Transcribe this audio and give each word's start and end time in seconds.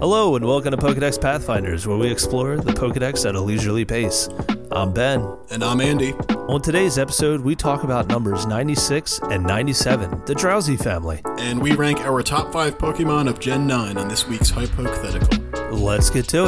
Hello 0.00 0.36
and 0.36 0.44
welcome 0.44 0.70
to 0.70 0.76
Pokedex 0.76 1.20
Pathfinders, 1.20 1.84
where 1.84 1.98
we 1.98 2.08
explore 2.08 2.56
the 2.56 2.70
Pokedex 2.70 3.28
at 3.28 3.34
a 3.34 3.40
leisurely 3.40 3.84
pace. 3.84 4.28
I'm 4.70 4.92
Ben. 4.92 5.28
And 5.50 5.64
I'm 5.64 5.80
Andy. 5.80 6.12
On 6.46 6.62
today's 6.62 6.98
episode, 6.98 7.40
we 7.40 7.56
talk 7.56 7.82
about 7.82 8.06
numbers 8.06 8.46
96 8.46 9.18
and 9.24 9.42
97, 9.42 10.22
the 10.24 10.34
Drowzee 10.34 10.80
family. 10.80 11.20
And 11.38 11.60
we 11.60 11.72
rank 11.72 11.98
our 12.02 12.22
top 12.22 12.52
five 12.52 12.78
Pokemon 12.78 13.28
of 13.28 13.40
Gen 13.40 13.66
9 13.66 13.98
on 13.98 14.06
this 14.06 14.28
week's 14.28 14.52
Hypokethetical. 14.52 15.72
Let's 15.72 16.10
get 16.10 16.28
to 16.28 16.46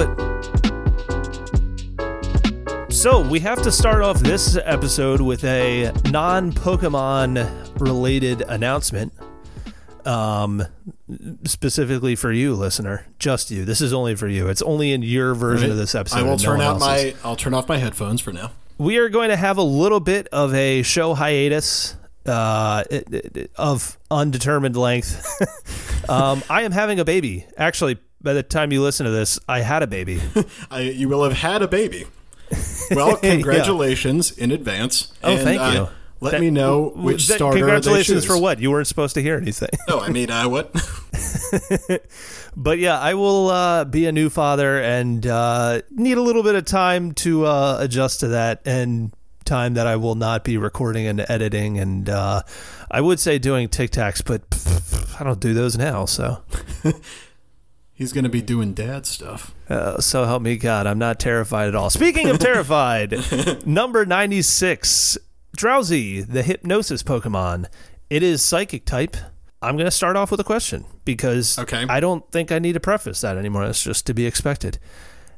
it. 2.87 2.93
So, 2.93 3.21
we 3.29 3.41
have 3.41 3.61
to 3.63 3.73
start 3.73 4.03
off 4.03 4.21
this 4.21 4.57
episode 4.65 5.21
with 5.21 5.43
a 5.43 5.91
non 6.13 6.53
Pokemon 6.53 7.81
related 7.81 8.43
announcement. 8.43 9.13
Um, 10.11 10.65
specifically 11.45 12.17
for 12.17 12.33
you, 12.33 12.55
listener, 12.55 13.07
just 13.19 13.51
you. 13.51 13.65
This 13.65 13.81
is 13.81 13.93
only 13.93 14.15
for 14.17 14.27
you. 14.29 14.49
It's 14.49 14.63
only 14.63 14.93
in 14.93 15.03
your 15.03 15.35
version 15.35 15.69
Right. 15.69 15.73
of 15.73 15.77
this 15.79 15.95
episode. 15.95 16.19
I 16.19 16.23
will 16.23 16.33
and 16.33 16.43
no 16.43 16.51
turn 16.53 16.61
out 16.61 16.83
else's. 16.83 17.15
my 17.23 17.29
I'll 17.29 17.37
turn 17.37 17.55
off 17.55 17.69
my 17.69 17.79
headphones 17.79 18.21
for 18.21 18.33
now. 18.33 18.51
we 18.79 18.97
are 18.99 19.09
going 19.09 19.29
to 19.29 19.37
have 19.37 19.57
a 19.59 19.63
little 19.63 20.01
bit 20.01 20.27
of 20.33 20.55
a 20.55 20.83
show 20.83 21.15
hiatus 21.15 21.95
uh, 22.27 22.85
it- 22.91 23.09
it- 23.37 23.51
of 23.57 23.99
undetermined 24.11 24.77
length. 24.77 25.25
um, 26.11 26.43
I 26.51 26.63
am 26.63 26.73
having 26.73 26.99
a 27.01 27.05
baby. 27.05 27.47
Actually, 27.57 27.99
by 28.23 28.33
the 28.35 28.43
time 28.43 28.73
you 28.73 28.83
listen 28.83 29.05
to 29.07 29.13
this, 29.13 29.39
I 29.49 29.61
had 29.61 29.83
a 29.83 29.87
baby. 29.87 30.21
I, 30.71 30.81
you 30.81 31.09
will 31.09 31.25
have 31.25 31.33
had 31.35 31.63
a 31.63 31.69
baby. 31.69 32.07
Well, 32.91 33.17
congratulations 33.23 34.33
in 34.37 34.51
advance. 34.51 35.13
Oh, 35.23 35.33
And, 35.33 35.41
thank 35.41 35.61
uh, 35.61 35.73
you. 35.73 35.89
Let 36.21 36.33
That- 36.33 36.41
me 36.41 36.51
know 36.51 36.93
which 36.95 37.27
That- 37.29 37.37
starter 37.37 37.59
Congratulations 37.59 38.23
they 38.23 38.27
for 38.29 38.39
what? 38.39 38.61
You 38.61 38.71
weren't 38.71 38.87
supposed 38.87 39.15
to 39.15 39.23
hear 39.23 39.37
anything. 39.37 39.71
Oh, 39.89 40.01
I 40.01 40.11
mean, 40.11 40.31
I 40.31 40.47
what? 40.47 40.71
but 42.57 42.79
yeah, 42.79 42.99
I 42.99 43.15
will 43.15 43.49
uh, 43.49 43.85
be 43.85 44.07
a 44.07 44.13
new 44.13 44.29
father 44.29 44.81
and 44.81 45.27
uh, 45.27 45.81
need 45.91 46.19
a 46.19 46.23
little 46.23 46.43
bit 46.43 46.55
of 46.55 46.65
time 46.67 47.13
to 47.13 47.47
uh, 47.47 47.79
adjust 47.81 48.21
to 48.21 48.29
that 48.29 48.61
and 48.67 49.13
time 49.45 49.75
that 49.75 49.87
I 49.87 49.97
will 49.97 50.15
not 50.15 50.45
be 50.45 50.59
recording 50.59 51.07
and 51.07 51.25
editing. 51.29 51.79
And 51.79 52.09
uh, 52.11 52.43
I 52.91 53.01
would 53.01 53.19
say 53.19 53.39
doing 53.39 53.69
Tic 53.69 53.91
Tacs, 53.91 54.23
but 54.25 54.43
I 55.19 55.25
don't 55.25 55.41
do 55.41 55.55
those 55.55 55.79
now. 55.79 56.05
So. 56.05 56.43
He's 57.93 58.15
going 58.15 58.25
to 58.25 58.31
be 58.31 58.41
doing 58.41 58.73
dad 58.73 59.05
stuff. 59.05 59.55
Uh, 59.69 60.01
so 60.01 60.25
help 60.25 60.41
me 60.41 60.57
God, 60.57 60.87
I'm 60.87 60.99
not 60.99 61.21
terrified 61.21 61.69
at 61.69 61.75
all. 61.75 61.91
Speaking 61.91 62.31
of 62.31 62.39
terrified, 62.39 63.67
number 63.67 64.07
96, 64.07 65.19
Drowzee, 65.57 66.27
the 66.27 66.43
hypnosis 66.43 67.03
Pokemon. 67.03 67.67
It 68.09 68.23
is 68.23 68.43
psychic 68.43 68.85
type. 68.85 69.17
I'm 69.63 69.77
going 69.77 69.87
to 69.87 69.91
start 69.91 70.17
off 70.17 70.31
with 70.31 70.41
a 70.41 70.45
question 70.45 70.85
because 71.05 71.59
Okay. 71.59 71.85
I 71.89 72.01
don't 72.01 72.29
think 72.31 72.51
I 72.51 72.59
need 72.59 72.73
to 72.75 72.81
preface 72.81 73.21
that 73.21 73.37
anymore. 73.37 73.67
That's 73.67 73.83
just 73.83 74.07
to 74.07 74.15
be 74.15 74.27
expected. 74.27 74.79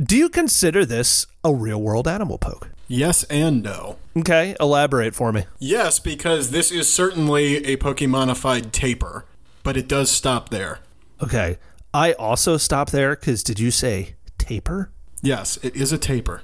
Do 0.02 0.16
you 0.16 0.28
consider 0.28 0.84
this 0.86 1.27
a 1.44 1.52
real 1.52 1.80
world 1.80 2.06
animal 2.08 2.38
poke? 2.38 2.70
Yes 2.88 3.24
and 3.24 3.62
no. 3.62 3.98
Okay, 4.16 4.55
elaborate 4.60 5.14
for 5.14 5.33
me. 5.33 5.44
Yes, 5.58 5.98
because 5.98 6.50
this 6.50 6.70
is 6.70 6.92
certainly 6.92 7.64
a 7.64 7.77
Pokemonified 7.77 8.72
taper, 8.72 9.24
but 9.62 9.77
it 9.77 9.88
does 9.88 10.10
stop 10.10 10.50
there. 10.50 10.80
Okay, 11.22 11.58
I 11.94 12.12
also 12.12 12.56
stop 12.56 12.90
there 12.90 13.16
because 13.16 13.42
did 13.42 13.58
you 13.58 13.70
say 13.70 14.14
taper? 14.38 14.90
Yes, 15.22 15.58
it 15.62 15.74
is 15.77 15.92
a 15.92 15.98
taper. 15.98 16.42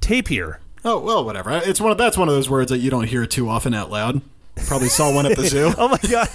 Tapir. 0.00 0.60
Oh 0.88 0.98
well, 1.00 1.24
whatever. 1.24 1.50
It's 1.64 1.80
one 1.80 1.92
of 1.92 1.98
that's 1.98 2.16
one 2.16 2.28
of 2.28 2.34
those 2.34 2.48
words 2.48 2.70
that 2.70 2.78
you 2.78 2.90
don't 2.90 3.06
hear 3.06 3.26
too 3.26 3.48
often 3.48 3.74
out 3.74 3.90
loud. 3.90 4.22
Probably 4.66 4.88
saw 4.88 5.14
one 5.14 5.26
at 5.26 5.36
the 5.36 5.44
zoo. 5.46 5.72
Oh 5.78 5.88
my 5.88 5.98
god. 6.10 6.28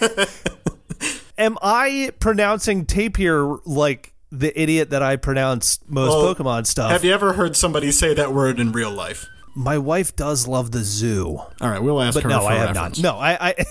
Am 1.37 1.57
I 1.61 2.11
pronouncing 2.19 2.85
tapir 2.85 3.57
like 3.65 4.13
the 4.31 4.57
idiot 4.59 4.91
that 4.91 5.01
I 5.01 5.15
pronounce 5.15 5.79
most 5.87 6.09
Well, 6.09 6.35
Pokemon 6.35 6.67
stuff? 6.67 6.91
Have 6.91 7.03
you 7.03 7.11
ever 7.13 7.33
heard 7.33 7.55
somebody 7.55 7.91
say 7.91 8.13
that 8.13 8.31
word 8.33 8.59
in 8.59 8.71
real 8.71 8.91
life? 8.91 9.25
My 9.55 9.77
wife 9.77 10.15
does 10.15 10.47
love 10.47 10.71
the 10.71 10.83
zoo. 10.83 11.37
All 11.37 11.69
right, 11.69 11.81
we'll 11.81 12.01
ask 12.01 12.13
But 12.15 12.23
her 12.23 12.29
no, 12.29 12.45
I 12.45 12.55
have 12.55 12.75
reference. 12.75 13.01
not. 13.01 13.15
No, 13.15 13.19
I 13.19 13.49
I, 13.49 13.65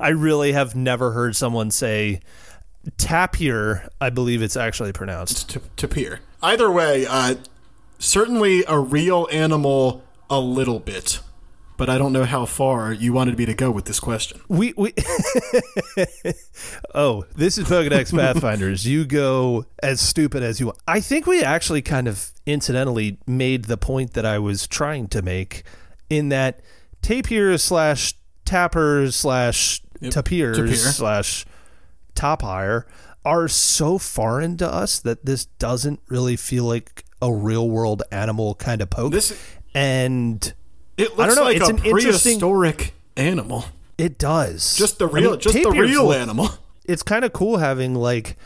I 0.00 0.08
really 0.08 0.52
have 0.52 0.74
never 0.74 1.12
heard 1.12 1.36
someone 1.36 1.70
say 1.70 2.20
tapir, 2.96 3.88
I 4.00 4.10
believe 4.10 4.42
it's 4.42 4.56
actually 4.56 4.92
pronounced. 4.92 5.56
Peer. 5.90 6.20
Either 6.42 6.70
way, 6.70 7.06
uh, 7.06 7.36
certainly 7.98 8.64
a 8.68 8.78
real 8.78 9.26
animal, 9.32 10.03
a 10.30 10.40
little 10.40 10.80
bit. 10.80 11.20
But 11.76 11.90
I 11.90 11.98
don't 11.98 12.12
know 12.12 12.24
how 12.24 12.46
far 12.46 12.92
you 12.92 13.12
wanted 13.12 13.36
me 13.36 13.46
to 13.46 13.54
go 13.54 13.70
with 13.70 13.86
this 13.86 13.98
question. 13.98 14.40
We 14.48 14.74
we 14.76 14.94
Oh, 16.94 17.24
this 17.34 17.58
is 17.58 17.66
Pokedex 17.66 18.12
Pathfinders. 18.16 18.86
You 18.86 19.04
go 19.04 19.66
as 19.82 20.00
stupid 20.00 20.44
as 20.44 20.60
you 20.60 20.66
want. 20.66 20.78
I 20.86 21.00
think 21.00 21.26
we 21.26 21.42
actually 21.42 21.82
kind 21.82 22.06
of 22.06 22.30
incidentally 22.46 23.18
made 23.26 23.64
the 23.64 23.76
point 23.76 24.12
that 24.12 24.24
I 24.24 24.38
was 24.38 24.68
trying 24.68 25.08
to 25.08 25.22
make 25.22 25.64
in 26.08 26.28
that 26.28 26.60
tapir 27.02 27.58
slash 27.58 28.14
tappers 28.44 29.16
slash 29.16 29.82
tapirs 30.00 30.54
tapir. 30.56 30.76
slash 30.76 31.44
top 32.14 32.42
hire 32.42 32.86
are 33.24 33.48
so 33.48 33.98
foreign 33.98 34.56
to 34.58 34.72
us 34.72 35.00
that 35.00 35.24
this 35.24 35.46
doesn't 35.46 36.00
really 36.08 36.36
feel 36.36 36.64
like 36.64 37.04
a 37.20 37.32
real 37.32 37.68
world 37.68 38.02
animal 38.12 38.54
kind 38.54 38.80
of 38.80 38.90
poke. 38.90 39.12
This 39.12 39.36
and 39.74 40.52
it 40.96 41.16
looks 41.16 41.20
I 41.20 41.26
don't 41.26 41.36
know, 41.36 41.42
like 41.44 41.56
it's 41.56 41.68
a 41.68 41.90
prehistoric 41.90 42.94
animal. 43.16 43.64
it 43.98 44.18
does. 44.18 44.76
Just 44.76 44.98
the 44.98 45.08
I 45.08 45.12
real, 45.12 45.30
mean, 45.32 45.40
just 45.40 45.54
the 45.54 45.70
real 45.70 46.06
look- 46.06 46.16
animal. 46.16 46.48
it's 46.84 47.02
kind 47.02 47.24
of 47.24 47.32
cool 47.32 47.58
having 47.58 47.94
like 47.94 48.36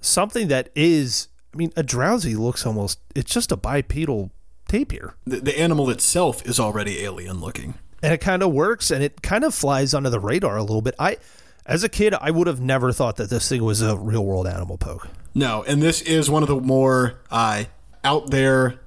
something 0.00 0.48
that 0.48 0.70
is 0.74 1.28
I 1.54 1.56
mean 1.58 1.72
a 1.76 1.82
Drowzee 1.82 2.36
looks 2.36 2.66
almost 2.66 2.98
it's 3.14 3.32
just 3.32 3.52
a 3.52 3.56
bipedal 3.56 4.30
tapir 4.68 5.14
The, 5.26 5.40
the 5.40 5.58
animal 5.58 5.90
itself 5.90 6.44
is 6.46 6.58
already 6.58 7.00
alien 7.02 7.40
looking. 7.40 7.74
and 8.02 8.12
it 8.12 8.18
kind 8.18 8.42
of 8.42 8.52
works 8.52 8.90
and 8.90 9.02
it 9.04 9.22
kind 9.22 9.44
of 9.44 9.54
flies 9.54 9.94
under 9.94 10.10
the 10.10 10.18
radar 10.20 10.56
a 10.56 10.62
little 10.62 10.82
bit 10.82 10.94
I 10.98 11.18
as 11.66 11.84
a 11.84 11.88
kid 11.88 12.14
I 12.20 12.30
would 12.32 12.46
have 12.48 12.60
never 12.60 12.90
thought 12.92 13.16
that 13.16 13.30
this 13.30 13.48
thing 13.48 13.62
was 13.62 13.80
a 13.82 13.96
real 13.96 14.24
world 14.24 14.46
animal 14.48 14.78
poke 14.78 15.06
No, 15.34 15.62
and 15.62 15.80
this 15.80 16.00
is 16.02 16.28
one 16.30 16.42
of 16.42 16.48
the 16.48 16.56
more 16.56 17.14
uh, 17.30 17.64
out 18.04 18.30
there. 18.30 18.80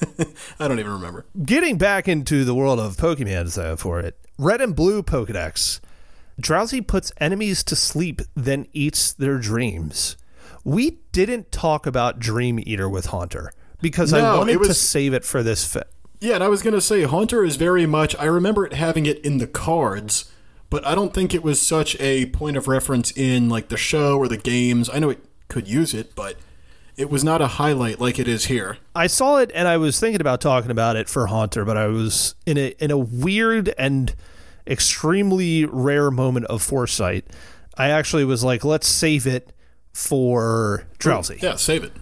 I 0.58 0.68
don't 0.68 0.78
even 0.78 0.92
remember. 0.92 1.24
getting 1.44 1.78
back 1.78 2.08
into 2.08 2.44
the 2.44 2.54
world 2.54 2.80
of 2.80 2.96
Pokemon 2.96 3.54
though 3.54 3.76
for 3.76 4.00
it 4.00 4.18
red 4.38 4.60
and 4.60 4.74
blue 4.74 5.02
Pokedex 5.02 5.80
Drowzee 6.40 6.86
puts 6.86 7.12
enemies 7.18 7.62
to 7.64 7.76
sleep 7.76 8.22
then 8.34 8.66
eats 8.72 9.12
their 9.12 9.38
dreams 9.38 10.16
we 10.64 10.98
didn't 11.12 11.52
talk 11.52 11.86
about 11.86 12.18
Dream 12.18 12.58
Eater 12.58 12.88
with 12.88 13.06
Haunter 13.06 13.52
because 13.82 14.12
I 14.12 14.36
wanted 14.36 14.56
it 14.56 14.64
to 14.64 14.74
save 14.74 15.12
it 15.12 15.24
for 15.24 15.42
this 15.42 15.64
fit. 15.66 15.88
Yeah, 16.20 16.36
and 16.36 16.44
I 16.44 16.48
was 16.48 16.62
gonna 16.62 16.80
say 16.80 17.02
Haunter 17.02 17.44
is 17.44 17.56
very 17.56 17.84
much. 17.84 18.16
I 18.18 18.24
remember 18.24 18.64
it 18.64 18.72
having 18.72 19.04
it 19.04 19.18
in 19.18 19.38
the 19.38 19.46
cards, 19.46 20.32
but 20.70 20.84
I 20.86 20.94
don't 20.94 21.12
think 21.12 21.34
it 21.34 21.42
was 21.42 21.60
such 21.60 22.00
a 22.00 22.26
point 22.26 22.56
of 22.56 22.66
reference 22.66 23.10
in 23.12 23.50
like 23.50 23.68
the 23.68 23.76
show 23.76 24.16
or 24.16 24.26
the 24.26 24.38
games. 24.38 24.88
I 24.90 24.98
know 25.00 25.10
it 25.10 25.22
could 25.48 25.68
use 25.68 25.92
it, 25.92 26.14
but 26.14 26.36
it 26.96 27.10
was 27.10 27.24
not 27.24 27.40
a 27.40 27.46
highlight 27.46 28.00
like 28.00 28.18
it 28.18 28.28
is 28.28 28.46
here. 28.46 28.78
I 28.94 29.06
saw 29.06 29.38
it 29.38 29.50
and 29.54 29.66
I 29.66 29.76
was 29.76 29.98
thinking 29.98 30.20
about 30.20 30.40
talking 30.40 30.70
about 30.70 30.96
it 30.96 31.08
for 31.08 31.26
Haunter, 31.26 31.64
but 31.64 31.76
I 31.76 31.86
was 31.86 32.34
in 32.46 32.56
a 32.58 32.68
in 32.78 32.90
a 32.90 32.98
weird 32.98 33.74
and 33.78 34.14
extremely 34.66 35.64
rare 35.64 36.10
moment 36.10 36.46
of 36.46 36.62
foresight. 36.62 37.26
I 37.76 37.90
actually 37.90 38.24
was 38.24 38.44
like, 38.44 38.64
let's 38.64 38.86
save 38.86 39.26
it 39.26 39.52
for 39.92 40.86
Drowzee. 40.98 41.42
Yeah, 41.42 41.56
save 41.56 41.84
it. 41.84 41.92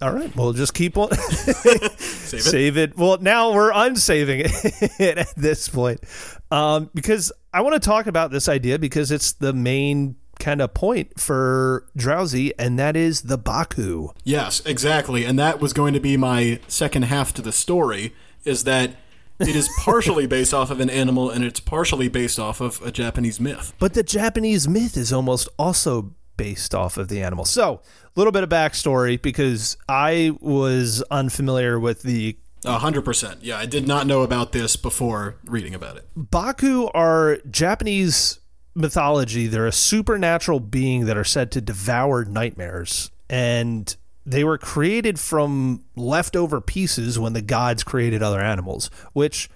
All 0.00 0.12
right, 0.12 0.34
we'll 0.36 0.52
just 0.52 0.74
keep 0.74 0.96
on 0.96 1.10
Save 1.16 1.82
it. 1.82 2.00
save 2.42 2.76
it. 2.76 2.96
Well, 2.96 3.18
now 3.20 3.52
we're 3.52 3.72
unsaving 3.74 4.42
it 4.44 5.18
at 5.18 5.34
this 5.36 5.68
point, 5.68 5.98
um, 6.52 6.88
because 6.94 7.32
I 7.52 7.62
want 7.62 7.74
to 7.74 7.80
talk 7.80 8.06
about 8.06 8.30
this 8.30 8.48
idea 8.48 8.78
because 8.78 9.10
it's 9.10 9.32
the 9.32 9.52
main 9.52 10.14
kind 10.38 10.60
of 10.60 10.74
point 10.74 11.18
for 11.18 11.86
Drowzee, 11.96 12.52
and 12.58 12.78
that 12.78 12.96
is 12.96 13.22
the 13.22 13.38
Baku. 13.38 14.10
Yes, 14.24 14.60
exactly. 14.64 15.24
And 15.24 15.38
that 15.38 15.60
was 15.60 15.72
going 15.72 15.94
to 15.94 16.00
be 16.00 16.16
my 16.16 16.60
second 16.68 17.02
half 17.04 17.32
to 17.34 17.42
the 17.42 17.52
story 17.52 18.14
is 18.44 18.64
that 18.64 18.92
it 19.40 19.54
is 19.54 19.68
partially 19.78 20.26
based 20.36 20.52
off 20.54 20.70
of 20.70 20.80
an 20.80 20.90
animal 20.90 21.30
and 21.30 21.44
it's 21.44 21.60
partially 21.60 22.08
based 22.08 22.38
off 22.38 22.60
of 22.60 22.80
a 22.82 22.90
Japanese 22.90 23.38
myth. 23.38 23.72
But 23.78 23.94
the 23.94 24.02
Japanese 24.02 24.66
myth 24.68 24.96
is 24.96 25.12
almost 25.12 25.48
also 25.58 26.14
based 26.36 26.74
off 26.74 26.96
of 26.96 27.08
the 27.08 27.22
animal. 27.22 27.44
So, 27.44 27.80
a 28.04 28.10
little 28.16 28.32
bit 28.32 28.42
of 28.42 28.48
backstory 28.48 29.20
because 29.20 29.76
I 29.88 30.32
was 30.40 31.02
unfamiliar 31.10 31.78
with 31.78 32.02
the 32.02 32.36
A 32.64 32.78
hundred 32.78 33.04
percent. 33.04 33.42
Yeah, 33.42 33.58
I 33.58 33.66
did 33.66 33.86
not 33.86 34.06
know 34.06 34.22
about 34.22 34.52
this 34.52 34.76
before 34.76 35.36
reading 35.44 35.74
about 35.74 35.96
it. 35.96 36.08
Baku 36.16 36.88
are 36.94 37.38
Japanese 37.50 38.38
mythology. 38.78 39.46
They're 39.46 39.66
a 39.66 39.72
supernatural 39.72 40.60
being 40.60 41.06
that 41.06 41.16
are 41.16 41.24
said 41.24 41.50
to 41.52 41.60
devour 41.60 42.24
nightmares. 42.24 43.10
And 43.28 43.94
they 44.24 44.44
were 44.44 44.58
created 44.58 45.18
from 45.18 45.84
leftover 45.96 46.60
pieces 46.60 47.18
when 47.18 47.32
the 47.32 47.42
gods 47.42 47.82
created 47.84 48.22
other 48.22 48.40
animals, 48.40 48.90
which 49.12 49.48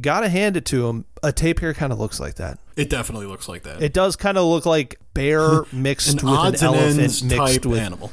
gotta 0.00 0.28
hand 0.28 0.56
it 0.56 0.64
to 0.66 0.86
them. 0.86 1.04
A 1.22 1.32
tapir 1.32 1.74
kind 1.74 1.92
of 1.92 1.98
looks 1.98 2.18
like 2.18 2.36
that. 2.36 2.58
It 2.76 2.90
definitely 2.90 3.26
looks 3.26 3.48
like 3.48 3.62
that. 3.64 3.82
It 3.82 3.92
does 3.92 4.16
kind 4.16 4.38
of 4.38 4.44
look 4.44 4.66
like 4.66 4.98
bear 5.14 5.64
mixed 5.72 6.22
an 6.22 6.28
with 6.28 6.62
an 6.62 6.66
elephant 6.68 7.24
mixed 7.24 7.66
with 7.66 7.78
animal. 7.78 8.12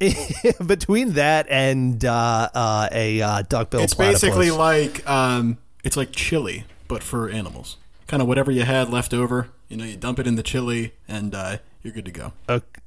between 0.66 1.14
that 1.14 1.46
and 1.50 2.04
uh, 2.04 2.48
uh, 2.54 2.88
a 2.92 3.20
uh, 3.20 3.42
duckbill 3.42 3.80
It's 3.80 3.94
platypus. 3.94 4.22
basically 4.22 4.50
like 4.50 5.08
um, 5.08 5.58
it's 5.84 5.96
like 5.96 6.12
chili, 6.12 6.64
but 6.86 7.02
for 7.02 7.28
animals. 7.28 7.76
Kind 8.06 8.22
of 8.22 8.28
whatever 8.28 8.50
you 8.50 8.62
had 8.62 8.88
left 8.88 9.12
over, 9.12 9.48
you 9.68 9.76
know, 9.76 9.84
you 9.84 9.96
dump 9.96 10.18
it 10.18 10.26
in 10.26 10.34
the 10.36 10.42
chili, 10.42 10.94
and 11.06 11.34
uh, 11.34 11.58
you're 11.82 11.92
good 11.92 12.04
to 12.06 12.10
go. 12.10 12.32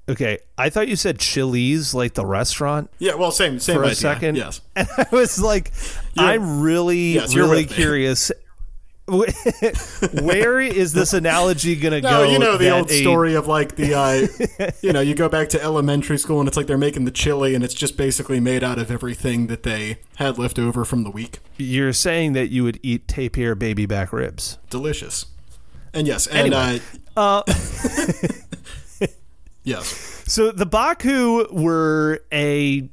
Okay. 0.10 0.40
I 0.58 0.70
thought 0.70 0.88
you 0.88 0.96
said 0.96 1.20
Chili's, 1.20 1.94
like 1.94 2.14
the 2.16 2.26
restaurant, 2.26 2.90
Yeah, 3.00 3.16
well, 3.16 3.32
same 3.32 3.60
same 3.60 3.78
for 3.78 3.84
a 3.84 3.96
second. 3.96 4.36
Yes. 4.36 4.62
and 4.76 4.88
I 4.98 5.06
was 5.12 5.40
like, 5.42 5.72
I'm 6.18 6.62
really, 6.62 7.14
Yes, 7.14 7.34
you're 7.34 7.48
really 7.48 7.66
curious. 7.66 8.32
Where 10.22 10.60
is 10.62 10.94
this 10.94 11.14
analogy 11.22 11.76
going 11.76 12.02
to 12.02 12.02
No, 12.02 12.26
go? 12.26 12.32
you 12.32 12.40
know 12.40 12.58
the 12.58 12.70
old 12.70 12.90
a- 12.90 13.02
story 13.02 13.34
of 13.36 13.48
like 13.48 13.76
the, 13.76 13.94
uh, 13.94 14.72
you 14.82 14.94
know, 14.94 15.02
you 15.02 15.16
go 15.16 15.28
back 15.28 15.50
to 15.50 15.62
elementary 15.62 16.18
school 16.18 16.40
and 16.40 16.48
it's 16.48 16.56
like 16.56 16.68
they're 16.68 16.78
making 16.78 17.06
the 17.06 17.12
chili 17.12 17.56
and 17.56 17.64
it's 17.64 17.74
just 17.74 17.98
basically 17.98 18.40
made 18.40 18.64
out 18.64 18.78
of 18.80 18.90
everything 18.92 19.48
that 19.48 19.64
they 19.64 19.98
had 20.16 20.38
left 20.38 20.58
over 20.60 20.86
from 20.86 21.04
the 21.04 21.10
week. 21.12 21.40
You're 21.58 21.94
saying 21.94 22.34
that 22.34 22.50
you 22.52 22.64
would 22.64 22.80
eat 22.84 23.08
tapir 23.08 23.56
baby 23.56 23.86
back 23.86 24.14
ribs. 24.14 24.58
Delicious. 24.70 25.26
And 25.94 26.08
yes, 26.08 26.28
and 26.28 26.54
Anyway, 26.54 26.82
uh, 27.18 27.44
Uh, 27.48 27.54
yes, 29.64 30.24
So 30.28 30.52
the 30.52 30.66
Baku 30.66 31.48
were 31.52 32.22
a 32.32 32.90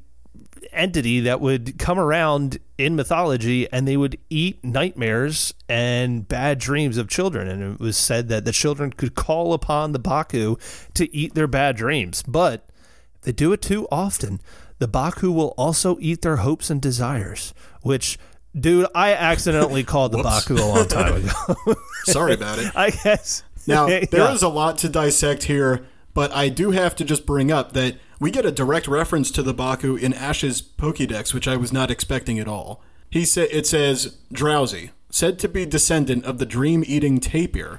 entity 0.72 1.20
that 1.20 1.40
would 1.40 1.78
come 1.78 1.98
around 1.98 2.58
in 2.76 2.94
mythology 2.94 3.70
and 3.72 3.88
they 3.88 3.96
would 3.96 4.18
eat 4.28 4.62
nightmares 4.62 5.54
and 5.68 6.28
bad 6.28 6.58
dreams 6.58 6.98
of 6.98 7.08
children. 7.08 7.48
And 7.48 7.74
it 7.74 7.80
was 7.80 7.96
said 7.96 8.28
that 8.28 8.44
the 8.44 8.52
children 8.52 8.92
could 8.92 9.14
call 9.14 9.52
upon 9.52 9.92
the 9.92 9.98
Baku 9.98 10.56
to 10.94 11.14
eat 11.14 11.34
their 11.34 11.46
bad 11.46 11.76
dreams. 11.76 12.22
But 12.26 12.68
if 13.16 13.22
they 13.22 13.32
do 13.32 13.52
it 13.52 13.62
too 13.62 13.88
often 13.90 14.40
the 14.78 14.88
Baku 14.88 15.32
will 15.32 15.54
also 15.56 15.96
eat 16.00 16.22
their 16.22 16.36
hopes 16.36 16.70
and 16.70 16.80
desires 16.80 17.52
which 17.82 18.18
dude 18.58 18.86
I 18.94 19.12
accidentally 19.14 19.84
called 19.84 20.12
the 20.12 20.18
Whoops. 20.18 20.44
Baku 20.48 20.54
a 20.56 20.64
long 20.64 20.86
time 20.88 21.16
ago 21.24 21.74
sorry 22.04 22.34
about 22.34 22.58
it. 22.58 22.70
I 22.76 22.90
guess 22.90 23.42
Now, 23.66 23.86
there 24.10 24.32
is 24.32 24.42
Yeah. 24.42 24.48
a 24.48 24.50
lot 24.50 24.78
to 24.78 24.88
dissect 24.88 25.44
here, 25.44 25.84
but 26.14 26.32
I 26.32 26.48
do 26.48 26.70
have 26.72 26.96
to 26.96 27.04
just 27.04 27.26
bring 27.26 27.52
up 27.52 27.72
that 27.72 27.96
we 28.20 28.30
get 28.30 28.44
a 28.46 28.50
direct 28.52 28.88
reference 28.88 29.30
to 29.32 29.42
the 29.42 29.54
Baku 29.54 29.94
in 29.96 30.12
Ash's 30.12 30.60
Pokédex, 30.60 31.32
which 31.32 31.46
I 31.46 31.56
was 31.56 31.72
not 31.72 31.90
expecting 31.90 32.38
at 32.38 32.48
all. 32.48 32.82
He 33.10 33.24
sa- 33.24 33.42
it 33.50 33.66
says 33.66 34.16
Drowzee, 34.32 34.90
said 35.10 35.38
to 35.38 35.48
be 35.48 35.64
descendant 35.64 36.24
of 36.24 36.38
the 36.38 36.46
dream-eating 36.46 37.20
tapir. 37.20 37.78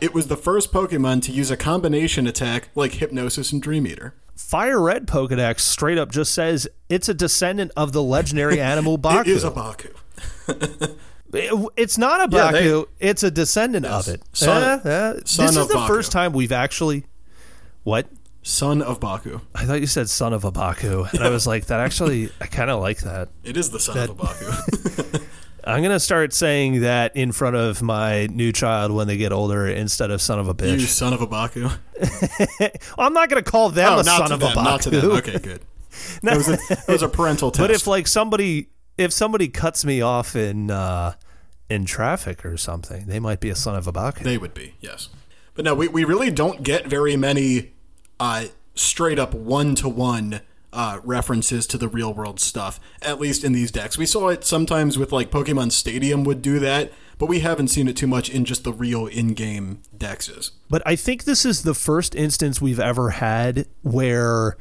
It 0.00 0.14
was 0.14 0.28
the 0.28 0.36
first 0.36 0.72
Pokemon 0.72 1.22
to 1.22 1.32
use 1.32 1.50
a 1.50 1.56
combination 1.56 2.26
attack 2.26 2.68
like 2.74 2.92
Hypnosis 2.92 3.50
and 3.52 3.60
Dream 3.62 3.86
Eater. 3.86 4.14
Fire 4.36 4.80
Red 4.80 5.06
Pokedex 5.06 5.60
straight 5.60 5.98
up 5.98 6.10
just 6.12 6.32
says 6.34 6.68
it's 6.88 7.08
a 7.08 7.14
descendant 7.14 7.72
of 7.76 7.92
the 7.92 8.02
legendary 8.02 8.60
animal 8.60 8.98
Baku. 8.98 9.20
It 9.30 9.36
is 9.36 9.44
a 9.44 9.50
Baku. 9.50 9.88
It- 11.32 11.68
It's 11.76 11.98
not 11.98 12.20
a 12.32 12.36
Yeah, 12.36 12.52
they- 12.52 12.68
Baku. 12.70 12.86
it's 13.00 13.22
a 13.22 13.30
descendant 13.30 13.86
of 13.86 14.08
it. 14.08 14.22
Son- 14.32 14.80
eh, 14.84 15.20
son 15.24 15.46
this 15.46 15.56
is 15.56 15.68
the 15.68 15.74
Baku. 15.74 15.92
first 15.92 16.12
time 16.12 16.32
we've 16.32 16.52
actually. 16.52 17.04
What? 17.82 18.06
Son 18.42 18.80
of 18.80 19.00
Baku. 19.00 19.40
I 19.54 19.64
thought 19.64 19.80
you 19.80 19.86
said 19.88 20.08
son 20.08 20.32
of 20.32 20.44
a 20.44 20.52
Baku, 20.52 21.04
and 21.12 21.20
I 21.24 21.30
was 21.30 21.46
like, 21.48 21.66
that 21.66 21.80
actually, 21.80 22.30
I 22.40 22.46
kind 22.46 22.70
of 22.70 22.80
like 22.80 22.98
that. 22.98 23.28
It 23.42 23.56
is 23.56 23.70
the 23.70 23.80
son 23.80 23.98
of 23.98 24.10
a 24.10 24.14
Baku. 24.14 25.24
I'm 25.66 25.82
gonna 25.82 25.98
start 26.00 26.32
saying 26.32 26.82
that 26.82 27.16
in 27.16 27.32
front 27.32 27.56
of 27.56 27.82
my 27.82 28.26
new 28.26 28.52
child 28.52 28.92
when 28.92 29.08
they 29.08 29.16
get 29.16 29.32
older 29.32 29.66
instead 29.66 30.10
of 30.10 30.22
son 30.22 30.38
of 30.38 30.48
a 30.48 30.54
bitch. 30.54 30.78
you 30.80 30.86
son 30.86 31.12
of 31.12 31.20
a 31.20 31.26
Baku. 31.26 31.68
I'm 32.98 33.12
not 33.12 33.28
gonna 33.28 33.42
call 33.42 33.70
them 33.70 33.92
Oh, 33.94 33.98
a 34.00 34.04
son 34.04 34.32
of 34.32 34.40
them, 34.40 34.52
a 34.52 34.54
Baku. 34.54 34.68
not 34.68 34.82
to 34.82 34.90
them. 34.90 35.10
Okay, 35.12 35.38
good. 35.38 35.60
That 36.22 36.36
was 36.36 36.46
a, 36.48 36.56
that 36.56 36.88
was 36.88 37.02
a 37.02 37.08
parental 37.08 37.50
test. 37.50 37.60
But 37.60 37.70
if 37.70 37.86
like 37.86 38.06
somebody 38.06 38.68
if 38.98 39.12
somebody 39.14 39.48
cuts 39.48 39.82
me 39.84 40.02
off 40.02 40.36
in 40.36 40.70
uh 40.70 41.14
in 41.70 41.84
traffic 41.86 42.44
or 42.44 42.56
something, 42.58 43.06
they 43.06 43.18
might 43.18 43.40
be 43.40 43.48
a 43.48 43.54
son 43.56 43.74
of 43.76 43.86
a 43.86 43.92
Baku. 43.92 44.22
They 44.22 44.36
would 44.38 44.52
be, 44.54 44.74
yes. 44.80 45.08
But 45.54 45.64
no, 45.64 45.74
we, 45.74 45.88
we 45.88 46.04
really 46.04 46.30
don't 46.30 46.62
get 46.62 46.86
very 46.86 47.16
many 47.16 47.72
uh, 48.20 48.44
straight 48.74 49.18
up 49.18 49.32
one 49.34 49.74
to 49.76 49.88
one 49.88 50.42
Uh, 50.76 51.00
references 51.04 51.66
to 51.66 51.78
the 51.78 51.88
real 51.88 52.12
world 52.12 52.38
stuff, 52.38 52.78
at 53.00 53.18
least 53.18 53.42
in 53.44 53.52
these 53.52 53.70
decks. 53.70 53.96
We 53.96 54.04
saw 54.04 54.28
it 54.28 54.44
sometimes 54.44 54.98
with 54.98 55.10
like 55.10 55.30
Pokemon 55.30 55.72
Stadium 55.72 56.22
would 56.24 56.42
do 56.42 56.58
that, 56.58 56.92
but 57.16 57.30
we 57.30 57.40
haven't 57.40 57.68
seen 57.68 57.88
it 57.88 57.96
too 57.96 58.06
much 58.06 58.28
in 58.28 58.44
just 58.44 58.62
the 58.62 58.74
real 58.74 59.06
in 59.06 59.32
game 59.32 59.80
dexes. 59.96 60.50
But 60.68 60.82
I 60.84 60.94
think 60.94 61.24
this 61.24 61.46
is 61.46 61.62
the 61.62 61.72
first 61.72 62.14
instance 62.14 62.60
we've 62.60 62.78
ever 62.78 63.08
had 63.10 63.66
where 63.80 64.58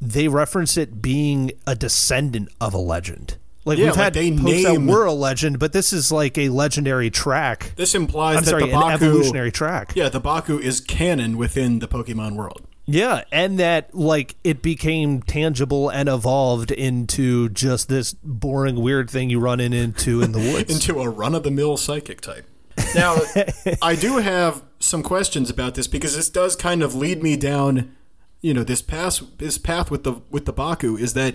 they 0.00 0.26
reference 0.26 0.78
it 0.78 1.02
being 1.02 1.52
a 1.66 1.74
descendant 1.74 2.48
of 2.62 2.72
a 2.72 2.78
legend. 2.78 3.36
Like 3.66 3.76
Yeah, 3.76 3.84
we've 3.88 3.92
like 3.96 4.04
had 4.04 4.14
they 4.14 4.30
name- 4.30 4.86
that 4.86 4.90
were 4.90 5.04
a 5.04 5.12
legend, 5.12 5.58
but 5.58 5.74
this 5.74 5.92
is 5.92 6.10
like 6.10 6.38
a 6.38 6.48
legendary 6.48 7.10
track. 7.10 7.72
This 7.76 7.94
implies 7.94 8.38
I'm 8.38 8.44
that 8.44 8.50
sorry, 8.50 8.70
the 8.70 8.74
an 8.78 8.90
evolutionary 8.90 9.52
track. 9.52 9.92
yeah, 9.94 10.08
the 10.08 10.18
Baku 10.20 10.58
is 10.58 10.80
canon 10.80 11.36
within 11.36 11.80
the 11.80 11.88
Pokemon 11.88 12.36
world. 12.36 12.62
Yeah, 12.90 13.24
and 13.30 13.58
that 13.58 13.94
like 13.94 14.36
it 14.42 14.62
became 14.62 15.20
tangible 15.20 15.90
and 15.90 16.08
evolved 16.08 16.70
into 16.70 17.50
just 17.50 17.90
this 17.90 18.14
boring 18.14 18.80
weird 18.80 19.10
thing 19.10 19.28
you 19.28 19.40
run 19.40 19.60
in 19.60 19.74
into 19.74 20.22
in 20.22 20.32
the 20.32 20.38
woods. 20.38 20.72
into 20.88 21.00
a 21.02 21.08
run 21.08 21.34
of 21.34 21.42
the 21.42 21.50
mill 21.50 21.76
psychic 21.76 22.22
type. 22.22 22.46
Now, 22.94 23.18
I 23.82 23.94
do 23.94 24.16
have 24.18 24.62
some 24.80 25.02
questions 25.02 25.50
about 25.50 25.74
this 25.74 25.86
because 25.86 26.16
this 26.16 26.30
does 26.30 26.56
kind 26.56 26.82
of 26.82 26.94
lead 26.94 27.22
me 27.22 27.36
down, 27.36 27.94
you 28.40 28.54
know, 28.54 28.64
this 28.64 28.80
path 28.80 29.20
this 29.36 29.58
path 29.58 29.90
with 29.90 30.04
the 30.04 30.22
with 30.30 30.46
the 30.46 30.52
Baku 30.54 30.96
is 30.96 31.12
that 31.12 31.34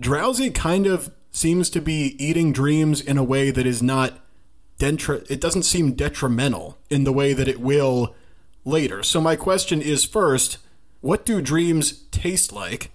Drowzee 0.00 0.52
kind 0.52 0.86
of 0.86 1.12
seems 1.30 1.70
to 1.70 1.80
be 1.80 2.16
eating 2.18 2.52
dreams 2.52 3.00
in 3.00 3.18
a 3.18 3.22
way 3.22 3.52
that 3.52 3.66
is 3.66 3.82
not 3.82 4.18
dentra- 4.80 5.30
it 5.30 5.40
doesn't 5.40 5.62
seem 5.62 5.92
detrimental 5.92 6.76
in 6.90 7.04
the 7.04 7.12
way 7.12 7.32
that 7.32 7.46
it 7.46 7.60
will 7.60 8.16
later. 8.64 9.04
So 9.04 9.20
my 9.20 9.36
question 9.36 9.80
is 9.80 10.04
first, 10.04 10.58
what 11.00 11.24
do 11.24 11.40
dreams 11.40 11.92
taste 12.10 12.52
like 12.52 12.90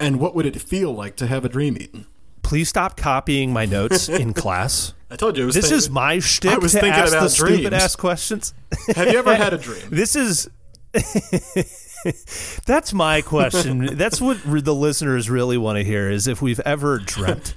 and 0.00 0.18
what 0.20 0.34
would 0.34 0.46
it 0.46 0.60
feel 0.60 0.92
like 0.92 1.16
to 1.16 1.26
have 1.26 1.44
a 1.44 1.48
dream 1.48 1.76
eaten? 1.80 2.06
Please 2.42 2.68
stop 2.68 2.96
copying 2.96 3.52
my 3.52 3.64
notes 3.64 4.08
in 4.08 4.32
class. 4.42 4.92
I 5.10 5.16
told 5.16 5.36
you 5.36 5.44
it 5.44 5.46
was 5.46 5.54
This 5.54 5.68
thi- 5.70 5.74
is 5.76 5.88
my 5.90 6.18
shtick 6.18 6.50
I 6.50 6.58
was 6.58 6.72
to 6.72 6.80
thinking 6.80 7.00
ask 7.00 7.12
about 7.12 7.30
the 7.30 7.36
dreams. 7.36 7.54
stupid 7.60 7.72
ass 7.72 7.96
questions. 7.96 8.54
Have 8.96 9.08
you 9.12 9.18
ever 9.18 9.34
had 9.34 9.54
a 9.54 9.58
dream? 9.66 9.82
This 9.90 10.16
is 10.16 10.48
That's 12.66 12.92
my 12.92 13.22
question. 13.22 13.96
That's 13.96 14.20
what 14.20 14.38
the 14.44 14.74
listeners 14.74 15.30
really 15.30 15.56
want 15.56 15.78
to 15.78 15.84
hear 15.84 16.10
is 16.10 16.26
if 16.26 16.42
we've 16.42 16.60
ever 16.60 16.98
dreamt. 16.98 17.54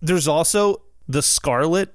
There's 0.00 0.28
also 0.28 0.82
the 1.08 1.22
Scarlet 1.22 1.94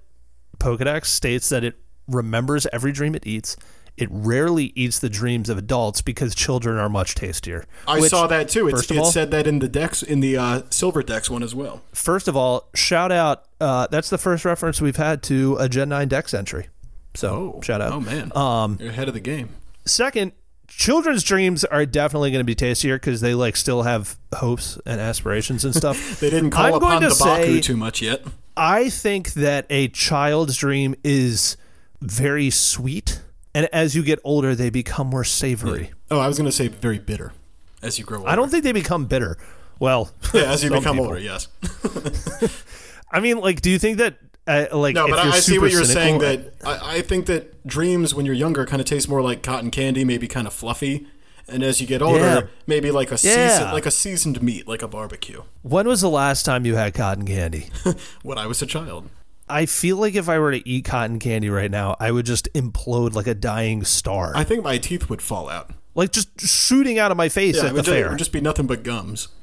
Pokedex 0.58 1.06
states 1.06 1.50
that 1.50 1.64
it 1.64 1.76
remembers 2.08 2.68
every 2.74 2.92
dream 2.92 3.16
it 3.16 3.26
eats. 3.26 3.56
It 3.96 4.10
rarely 4.12 4.72
eats 4.76 4.98
the 5.00 5.10
dreams 5.10 5.50
of 5.50 5.58
adults 5.58 6.02
because 6.02 6.34
children 6.34 6.78
are 6.78 6.90
much 6.90 7.14
tastier. 7.14 7.66
I 7.88 8.00
Which, 8.00 8.10
saw 8.10 8.26
that 8.28 8.50
too. 8.50 8.68
It's, 8.68 8.90
it 8.90 8.98
all- 8.98 9.06
said 9.06 9.30
that 9.32 9.46
in 9.46 9.60
the 9.60 9.68
decks 9.68 10.02
in 10.02 10.20
the 10.20 10.36
uh, 10.38 10.62
silver 10.72 11.04
decks 11.04 11.30
one 11.30 11.44
as 11.44 11.54
well. 11.54 11.82
First 11.94 12.28
of 12.28 12.36
all, 12.36 12.70
shout 12.74 13.12
out. 13.12 13.46
Uh, 13.62 13.88
that's 13.92 14.10
the 14.10 14.18
first 14.18 14.46
reference 14.46 14.82
we've 14.82 14.96
had 14.98 15.22
to 15.24 15.58
a 15.58 15.70
Gen 15.70 15.90
9 15.90 16.08
Dex 16.08 16.34
entry. 16.34 16.70
So, 17.14 17.60
shout 17.64 17.82
out. 17.82 17.92
Oh 17.94 18.00
man, 18.00 18.32
Um, 18.36 18.78
you're 18.80 18.90
ahead 18.90 19.08
of 19.08 19.14
the 19.14 19.20
game. 19.20 19.50
Second, 19.86 20.32
children's 20.68 21.24
dreams 21.24 21.64
are 21.64 21.86
definitely 21.86 22.32
going 22.32 22.40
to 22.40 22.46
be 22.46 22.56
tastier 22.56 22.96
because 22.96 23.22
they 23.22 23.36
like 23.36 23.56
still 23.56 23.84
have 23.84 24.18
hopes 24.34 24.80
and 24.88 25.00
aspirations 25.00 25.64
and 25.64 25.76
stuff. 25.76 26.20
They 26.20 26.32
didn't 26.32 26.50
call 26.50 26.66
I'm 26.66 26.74
upon 26.74 27.02
to 27.04 27.10
the 27.10 27.16
Baku 27.20 27.44
say- 27.56 27.62
too 27.62 27.78
much 27.78 28.02
yet. 28.02 28.24
I 28.58 28.90
think 28.90 29.34
that 29.34 29.66
a 29.70 29.88
child's 29.90 30.58
dream 30.58 30.96
is 31.04 31.58
very 32.02 32.50
sweet, 32.50 33.22
and 33.56 33.68
as 33.72 33.96
you 33.96 34.04
get 34.04 34.20
older, 34.24 34.56
they 34.56 34.70
become 34.70 35.08
more 35.08 35.24
savory. 35.24 35.92
Oh, 36.12 36.20
I 36.20 36.28
was 36.28 36.38
going 36.38 36.46
to 36.50 36.52
say 36.52 36.68
very 36.68 37.00
bitter 37.00 37.34
as 37.82 37.98
you 38.00 38.06
grow 38.06 38.20
older. 38.20 38.30
I 38.30 38.36
don't 38.36 38.50
think 38.50 38.64
they 38.64 38.72
become 38.72 39.06
bitter. 39.06 39.38
Well, 39.80 40.12
Yeah, 40.34 40.52
as 40.52 40.64
you 40.64 40.70
become 40.70 40.96
people. 40.98 41.06
older, 41.08 41.20
yes. 41.20 41.48
I 43.12 43.20
mean, 43.20 43.40
like, 43.40 43.62
do 43.62 43.70
you 43.70 43.78
think 43.80 43.98
that, 44.00 44.18
uh, 44.48 44.66
like, 44.78 44.96
No, 44.96 45.08
but 45.08 45.20
I, 45.20 45.30
I 45.32 45.40
see 45.40 45.60
what 45.60 45.72
you're 45.72 45.84
saying. 45.84 46.20
That 46.20 46.54
I, 46.66 46.98
I 46.98 47.02
think 47.02 47.28
that 47.28 47.66
dreams 47.68 48.14
when 48.16 48.26
you're 48.26 48.36
younger 48.36 48.66
kind 48.66 48.80
of 48.82 48.86
taste 48.88 49.08
more 49.08 49.22
like 49.22 49.44
cotton 49.44 49.72
candy, 49.72 50.04
maybe 50.04 50.28
kind 50.28 50.48
of 50.48 50.54
fluffy, 50.54 51.08
and 51.48 51.62
as 51.64 51.80
you 51.82 51.88
get 51.88 52.02
older, 52.02 52.20
Yeah. 52.20 52.42
maybe 52.68 52.90
like 52.92 53.10
a 53.10 53.18
Yeah. 53.22 53.50
seasoned, 53.50 53.72
like 53.74 53.86
a 53.86 53.92
seasoned 53.92 54.42
meat, 54.42 54.68
like 54.68 54.82
a 54.82 54.88
barbecue. 54.88 55.44
when 55.62 55.88
was 55.88 56.02
the 56.02 56.10
last 56.10 56.44
time 56.44 56.66
you 56.66 56.76
had 56.76 56.94
cotton 56.94 57.26
candy? 57.26 57.70
When 58.24 58.38
I 58.38 58.48
was 58.48 58.62
a 58.62 58.66
child, 58.66 59.10
I 59.54 59.66
feel 59.68 59.98
like 59.98 60.16
if 60.16 60.28
I 60.30 60.40
were 60.40 60.52
to 60.52 60.68
eat 60.68 60.86
cotton 60.86 61.20
candy 61.20 61.50
right 61.50 61.70
now, 61.72 61.96
I 62.00 62.12
would 62.12 62.26
just 62.26 62.52
implode 62.54 63.14
like 63.14 63.28
a 63.28 63.36
dying 63.36 63.84
star. 63.84 64.34
I 64.36 64.44
think 64.44 64.64
my 64.64 64.78
teeth 64.78 65.10
would 65.10 65.22
fall 65.22 65.48
out. 65.50 65.72
like 65.96 66.12
just 66.12 66.42
shooting 66.42 66.98
out 67.00 67.12
of 67.12 67.18
my 67.18 67.30
face 67.30 67.58
Yeah, 67.58 67.64
at 67.64 67.66
it 67.66 67.70
the 67.70 67.74
would, 67.76 67.86
just, 67.86 67.90
it 67.98 68.02
fair. 68.02 68.10
would 68.10 68.18
just 68.18 68.32
be 68.32 68.42
nothing 68.42 68.66
but 68.68 68.84
gums. 68.84 69.28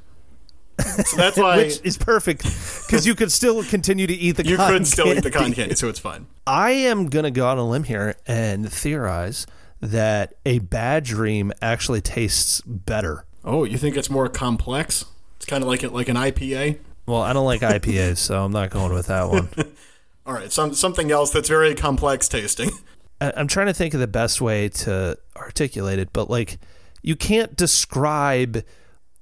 So 1.05 1.17
that's 1.19 1.37
why 1.37 1.59
which 1.59 1.81
is 1.85 1.99
perfect 1.99 2.43
because 2.43 3.07
you 3.07 3.15
could 3.15 3.31
still 3.31 3.63
continue 3.65 4.07
to 4.07 4.15
eat 4.15 4.37
the 4.39 4.47
you 4.47 4.57
cotton 4.57 4.79
could 4.79 4.87
still 4.87 5.09
eat 5.09 5.17
the 5.23 5.31
candy. 5.31 5.31
cotton 5.31 5.53
candy, 5.53 5.75
so 5.75 5.89
it's 5.91 5.99
fine. 5.99 6.27
I 6.47 6.71
am 6.71 7.07
gonna 7.11 7.31
go 7.31 7.47
on 7.47 7.59
a 7.59 7.69
limb 7.69 7.85
here 7.85 8.15
and 8.27 8.73
theorize 8.73 9.47
that 9.83 10.35
a 10.47 10.59
bad 10.61 11.05
dream 11.05 11.53
actually 11.61 12.01
tastes 12.01 12.63
better. 12.63 13.27
Oh, 13.45 13.65
you 13.65 13.77
think 13.77 13.97
it's 13.97 14.09
more 14.11 14.29
complex? 14.31 15.05
It's 15.37 15.45
kind 15.47 15.63
of 15.63 15.69
like 15.69 15.83
it 15.85 15.93
like 15.93 16.09
an 16.09 16.17
IPA. 16.17 16.79
Well, 17.07 17.21
I 17.21 17.33
don't 17.35 17.45
like 17.47 17.61
IPAs, 17.61 18.17
so 18.19 18.43
I'm 18.43 18.53
not 18.53 18.71
going 18.71 18.93
with 18.95 19.07
that 19.09 19.29
one. 19.29 19.49
All 20.31 20.37
right, 20.37 20.53
some 20.53 20.75
something 20.75 21.11
else 21.11 21.33
that's 21.33 21.49
very 21.49 21.75
complex 21.75 22.29
tasting. 22.29 22.71
I'm 23.21 23.49
trying 23.49 23.67
to 23.67 23.75
think 23.75 23.95
of 23.95 24.01
the 24.01 24.07
best 24.07 24.41
way 24.41 24.69
to 24.69 25.19
articulate 25.35 25.99
it, 25.99 26.13
but 26.13 26.31
like 26.31 26.61
you 27.03 27.17
can't 27.17 27.57
describe 27.57 28.63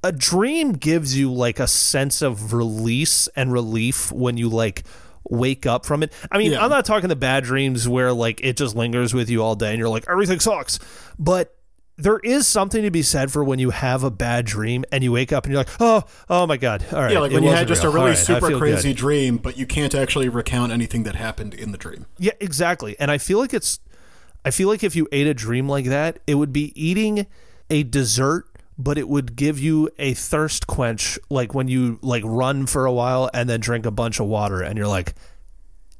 a 0.04 0.12
dream 0.12 0.72
gives 0.72 1.16
you 1.16 1.32
like 1.32 1.60
a 1.60 1.66
sense 1.66 2.20
of 2.20 2.52
release 2.52 3.26
and 3.28 3.50
relief 3.50 4.12
when 4.12 4.36
you 4.36 4.50
like 4.50 4.82
wake 5.30 5.64
up 5.64 5.86
from 5.86 6.02
it. 6.02 6.12
I 6.30 6.36
mean, 6.36 6.52
Yeah. 6.52 6.62
I'm 6.62 6.68
not 6.68 6.84
talking 6.84 7.08
the 7.08 7.16
bad 7.16 7.42
dreams 7.42 7.88
where 7.88 8.12
like 8.12 8.42
it 8.44 8.58
just 8.58 8.76
lingers 8.76 9.14
with 9.14 9.30
you 9.30 9.42
all 9.42 9.54
day 9.54 9.70
and 9.70 9.78
you're 9.78 9.88
like 9.88 10.04
everything 10.10 10.40
sucks. 10.40 10.78
But 11.18 11.57
there 11.98 12.20
is 12.20 12.46
something 12.46 12.82
to 12.82 12.90
be 12.90 13.02
said 13.02 13.30
for 13.32 13.42
when 13.44 13.58
you 13.58 13.70
have 13.70 14.04
a 14.04 14.10
bad 14.10 14.46
dream 14.46 14.84
and 14.92 15.02
you 15.04 15.10
wake 15.12 15.32
up 15.32 15.44
and 15.44 15.52
you're 15.52 15.60
like, 15.60 15.68
"Oh, 15.80 16.04
oh 16.30 16.46
my 16.46 16.56
god." 16.56 16.84
All 16.92 17.00
right. 17.00 17.12
Yeah, 17.12 17.18
like 17.18 17.32
when 17.32 17.42
you 17.42 17.50
had 17.50 17.66
just 17.68 17.82
real. 17.82 17.90
a 17.92 17.94
really 17.94 18.10
All 18.10 18.16
right, 18.16 18.18
super 18.18 18.40
feel 18.48 18.48
good." 18.50 18.72
crazy 18.74 18.94
dream, 18.94 19.36
but 19.36 19.58
you 19.58 19.66
can't 19.66 19.94
actually 19.94 20.28
recount 20.28 20.70
anything 20.72 21.02
that 21.02 21.16
happened 21.16 21.54
in 21.54 21.72
the 21.72 21.78
dream. 21.78 22.06
Yeah, 22.18 22.32
exactly. 22.40 22.96
And 23.00 23.10
I 23.10 23.18
feel 23.18 23.38
like 23.38 23.52
it's 23.52 23.80
I 24.44 24.50
feel 24.52 24.68
like 24.68 24.84
if 24.84 24.94
you 24.96 25.08
ate 25.12 25.26
a 25.26 25.34
dream 25.34 25.68
like 25.68 25.86
that, 25.86 26.20
it 26.26 26.36
would 26.36 26.52
be 26.52 26.72
eating 26.80 27.26
a 27.68 27.82
dessert, 27.82 28.46
but 28.78 28.96
it 28.96 29.08
would 29.08 29.34
give 29.34 29.58
you 29.58 29.90
a 29.98 30.14
thirst 30.14 30.68
quench 30.68 31.18
like 31.28 31.52
when 31.52 31.66
you 31.66 31.98
like 32.00 32.22
run 32.24 32.66
for 32.66 32.86
a 32.86 32.92
while 32.92 33.28
and 33.34 33.50
then 33.50 33.58
drink 33.58 33.84
a 33.84 33.90
bunch 33.90 34.20
of 34.20 34.26
water 34.26 34.62
and 34.62 34.78
you're 34.78 34.86
like, 34.86 35.14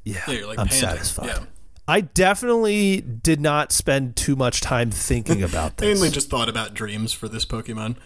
yeah, 0.05 0.23
Yeah, 0.29 0.35
you're 0.35 0.47
like 0.47 0.59
I'm 0.61 0.69
panting. 0.69 0.89
satisfied. 0.89 1.27
Yeah. 1.27 1.45
I 1.89 2.03
definitely 2.03 3.01
did 3.01 3.41
not 3.41 3.73
spend 3.73 4.15
too 4.15 4.37
much 4.37 4.61
time 4.61 4.91
thinking 4.91 5.43
about 5.43 5.77
this. 5.79 5.87
Mainly 5.87 6.11
just 6.11 6.29
thought 6.29 6.49
about 6.49 6.75
dreams 6.75 7.13
for 7.13 7.29
this 7.29 7.45
Pokemon. 7.47 7.97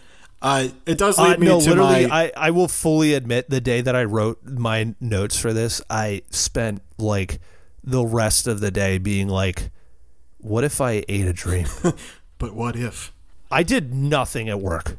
Uh, 0.41 0.69
it 0.87 0.99
does 0.99 1.19
Uh, 1.19 1.25
lead 1.25 1.41
me 1.41 1.47
no, 1.47 1.61
to 1.61 1.69
literally, 1.71 2.07
my. 2.07 2.25
I, 2.27 2.33
I 2.37 2.51
will 2.51 2.69
fully 2.69 3.15
admit 3.15 3.51
the 3.51 3.61
day 3.61 3.81
that 3.81 3.95
I 3.95 4.05
wrote 4.05 4.43
my 4.45 4.95
notes 5.01 5.39
for 5.39 5.53
this, 5.53 5.83
I 5.91 6.23
spent 6.31 6.81
like 6.99 7.41
the 7.85 8.05
rest 8.05 8.47
of 8.47 8.61
the 8.61 8.71
day 8.71 8.99
being 8.99 9.29
like, 9.29 9.71
what 10.39 10.65
if 10.65 10.81
I 10.81 11.05
ate 11.09 11.27
a 11.27 11.33
dream? 11.33 11.67
but 12.39 12.55
what 12.55 12.77
if? 12.77 13.13
I 13.51 13.63
did 13.65 13.93
nothing 13.93 14.49
at 14.49 14.61
work. 14.61 14.97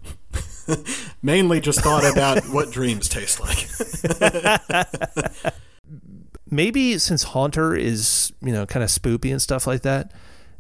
Mainly 1.22 1.60
just 1.60 1.82
thought 1.82 2.10
about 2.10 2.44
what 2.46 2.72
dreams 2.72 3.10
taste 3.10 3.40
like. 3.40 3.68
Maybe 6.56 6.98
since 6.98 7.24
Haunter 7.24 7.76
is, 7.76 8.32
you 8.42 8.52
know, 8.52 8.66
kind 8.66 8.84
of 8.84 8.90
spoopy 8.90 9.32
and 9.32 9.42
stuff 9.42 9.68
like 9.68 9.82
that, 9.82 10.12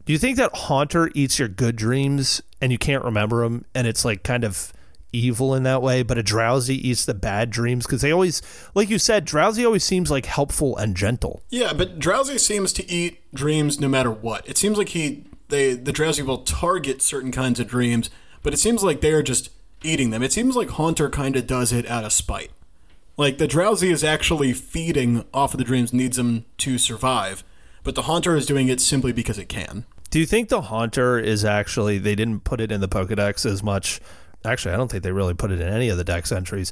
do 0.05 0.13
you 0.13 0.19
think 0.19 0.37
that 0.37 0.55
Haunter 0.55 1.09
eats 1.13 1.39
your 1.39 1.47
good 1.47 1.75
dreams 1.75 2.41
and 2.61 2.71
you 2.71 2.77
can't 2.77 3.03
remember 3.03 3.43
them 3.43 3.65
and 3.73 3.87
it's 3.87 4.03
like 4.03 4.23
kind 4.23 4.43
of 4.43 4.73
evil 5.13 5.53
in 5.53 5.63
that 5.63 5.81
way, 5.81 6.03
but 6.03 6.17
a 6.17 6.23
Drowzee 6.23 6.71
eats 6.71 7.05
the 7.05 7.13
bad 7.13 7.49
dreams 7.51 7.85
because 7.85 8.01
they 8.01 8.11
always, 8.11 8.41
like 8.73 8.89
you 8.89 8.97
said, 8.97 9.25
Drowzee 9.25 9.65
always 9.65 9.83
seems 9.83 10.11
like 10.11 10.25
helpful 10.25 10.75
and 10.75 10.97
gentle. 10.97 11.43
yeah, 11.49 11.71
but 11.71 11.99
Drowzee 11.99 12.39
seems 12.39 12.73
to 12.73 12.89
eat 12.91 13.21
dreams 13.33 13.79
no 13.79 13.87
matter 13.87 14.11
what. 14.11 14.47
It 14.49 14.57
seems 14.57 14.77
like 14.77 14.89
he 14.89 15.25
they 15.49 15.73
the 15.73 15.93
Drowzee 15.93 16.25
will 16.25 16.39
target 16.39 17.01
certain 17.01 17.31
kinds 17.31 17.59
of 17.59 17.67
dreams, 17.67 18.09
but 18.41 18.53
it 18.53 18.57
seems 18.57 18.83
like 18.83 19.01
they 19.01 19.11
are 19.11 19.23
just 19.23 19.49
eating 19.83 20.09
them. 20.09 20.23
It 20.23 20.33
seems 20.33 20.55
like 20.55 20.69
Haunter 20.71 21.09
kind 21.09 21.35
of 21.35 21.45
does 21.45 21.71
it 21.71 21.87
out 21.87 22.03
of 22.03 22.11
spite. 22.11 22.51
Like 23.15 23.37
the 23.37 23.47
Drowzee 23.47 23.91
is 23.91 24.03
actually 24.03 24.53
feeding 24.53 25.23
off 25.33 25.53
of 25.53 25.57
the 25.59 25.63
dreams, 25.63 25.93
needs 25.93 26.17
them 26.17 26.45
to 26.57 26.77
survive, 26.77 27.43
but 27.83 27.95
the 27.95 28.03
Haunter 28.03 28.35
is 28.35 28.45
doing 28.45 28.67
it 28.69 28.81
simply 28.81 29.11
because 29.11 29.37
it 29.37 29.49
can. 29.49 29.85
Do 30.09 30.19
you 30.19 30.25
think 30.25 30.49
the 30.49 30.61
Haunter 30.61 31.19
is 31.19 31.43
actually 31.45 31.97
they 31.97 32.15
didn't 32.15 32.41
put 32.43 32.59
it 32.61 32.71
in 32.71 32.81
the 32.81 32.87
Pokedex 32.87 33.45
as 33.45 33.61
much? 33.63 33.99
Actually, 34.45 34.73
I 34.73 34.77
don't 34.77 34.89
think 34.91 35.03
they 35.03 35.11
really 35.11 35.33
put 35.33 35.51
it 35.51 35.61
in 35.61 35.67
any 35.67 35.89
of 35.89 35.97
the 35.97 36.03
Dex 36.03 36.31
entries. 36.31 36.71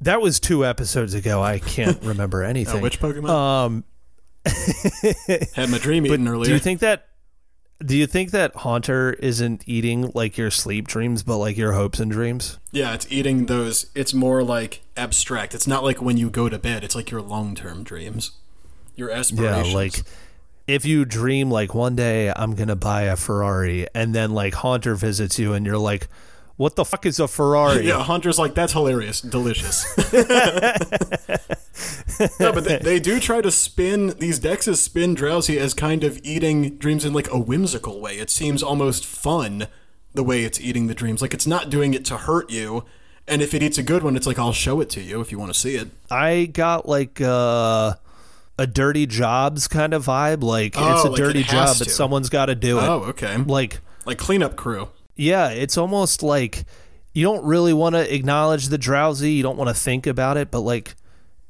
That 0.00 0.20
was 0.20 0.40
two 0.40 0.64
episodes 0.64 1.14
ago. 1.14 1.42
I 1.42 1.58
can't 1.58 2.00
remember 2.02 2.42
anything. 2.42 2.78
Uh, 2.78 2.82
which 2.82 3.00
Pokemon? 3.00 3.28
Um, 3.28 3.84
Had 5.54 5.70
my 5.70 5.78
dream 5.78 6.06
eaten 6.06 6.28
earlier. 6.28 6.46
do 6.46 6.52
you 6.52 6.58
think 6.58 6.80
that? 6.80 7.08
Do 7.84 7.96
you 7.96 8.06
think 8.06 8.30
that 8.30 8.54
Haunter 8.56 9.12
isn't 9.14 9.64
eating 9.66 10.10
like 10.14 10.38
your 10.38 10.50
sleep 10.50 10.88
dreams, 10.88 11.22
but 11.22 11.38
like 11.38 11.56
your 11.56 11.72
hopes 11.72 12.00
and 12.00 12.10
dreams? 12.10 12.58
Yeah, 12.72 12.94
it's 12.94 13.06
eating 13.10 13.46
those. 13.46 13.90
It's 13.94 14.14
more 14.14 14.42
like 14.42 14.82
abstract. 14.96 15.54
It's 15.54 15.66
not 15.66 15.84
like 15.84 16.00
when 16.00 16.16
you 16.16 16.30
go 16.30 16.48
to 16.48 16.58
bed. 16.58 16.82
It's 16.84 16.94
like 16.94 17.10
your 17.10 17.20
long 17.20 17.54
term 17.54 17.82
dreams, 17.82 18.32
your 18.96 19.10
aspirations. 19.10 19.68
Yeah, 19.68 19.74
like 19.74 20.02
if 20.66 20.86
you 20.86 21.04
dream 21.04 21.50
like 21.50 21.74
one 21.74 21.94
day 21.94 22.32
I'm 22.34 22.54
gonna 22.54 22.76
buy 22.76 23.02
a 23.02 23.16
Ferrari, 23.16 23.86
and 23.94 24.14
then 24.14 24.32
like 24.32 24.54
Haunter 24.54 24.94
visits 24.94 25.38
you, 25.38 25.52
and 25.52 25.66
you're 25.66 25.76
like, 25.76 26.08
"What 26.56 26.76
the 26.76 26.84
fuck 26.84 27.06
is 27.06 27.18
a 27.18 27.28
Ferrari?" 27.28 27.86
yeah, 27.86 28.02
Hunter's 28.02 28.38
like 28.38 28.54
that's 28.54 28.72
hilarious, 28.72 29.20
delicious. 29.20 29.84
no, 32.40 32.52
but 32.52 32.64
they, 32.64 32.78
they 32.78 33.00
do 33.00 33.20
try 33.20 33.40
to 33.40 33.50
spin 33.50 34.14
these 34.18 34.38
dexes 34.38 34.76
spin 34.76 35.16
Drowzee 35.16 35.58
as 35.58 35.74
kind 35.74 36.04
of 36.04 36.18
eating 36.22 36.76
dreams 36.76 37.04
in 37.04 37.12
like 37.12 37.30
a 37.30 37.38
whimsical 37.38 38.00
way. 38.00 38.18
It 38.18 38.30
seems 38.30 38.62
almost 38.62 39.04
fun 39.04 39.66
the 40.14 40.22
way 40.22 40.44
it's 40.44 40.60
eating 40.60 40.86
the 40.86 40.94
dreams. 40.94 41.20
Like 41.20 41.34
it's 41.34 41.46
not 41.46 41.70
doing 41.70 41.94
it 41.94 42.04
to 42.06 42.16
hurt 42.16 42.50
you. 42.50 42.84
And 43.26 43.40
if 43.40 43.54
it 43.54 43.62
eats 43.62 43.78
a 43.78 43.82
good 43.82 44.02
one, 44.02 44.16
it's 44.16 44.26
like 44.26 44.38
I'll 44.38 44.52
show 44.52 44.80
it 44.80 44.90
to 44.90 45.00
you 45.00 45.20
if 45.20 45.32
you 45.32 45.38
want 45.38 45.52
to 45.52 45.58
see 45.58 45.76
it. 45.76 45.88
I 46.10 46.44
got 46.44 46.86
like 46.86 47.20
uh, 47.20 47.94
a 48.58 48.66
dirty 48.66 49.06
jobs 49.06 49.66
kind 49.66 49.94
of 49.94 50.06
vibe. 50.06 50.42
Like 50.42 50.74
Oh, 50.76 50.94
it's 50.94 51.04
a 51.04 51.08
like 51.08 51.16
dirty 51.16 51.42
has 51.42 51.50
job, 51.50 51.76
but 51.78 51.90
someone's 51.90 52.28
got 52.28 52.46
to 52.46 52.54
do 52.54 52.78
it. 52.78 52.82
Oh, 52.82 53.04
okay. 53.08 53.36
Like, 53.38 53.80
Like 54.04 54.18
cleanup 54.18 54.56
crew. 54.56 54.90
Yeah, 55.16 55.50
it's 55.50 55.78
almost 55.78 56.22
like 56.22 56.64
you 57.12 57.24
don't 57.24 57.44
really 57.44 57.72
want 57.72 57.94
to 57.94 58.14
acknowledge 58.14 58.68
the 58.68 58.78
Drowzee. 58.78 59.36
You 59.36 59.42
don't 59.42 59.56
want 59.56 59.68
to 59.68 59.74
think 59.74 60.06
about 60.06 60.36
it, 60.36 60.50
but 60.50 60.60
like 60.60 60.94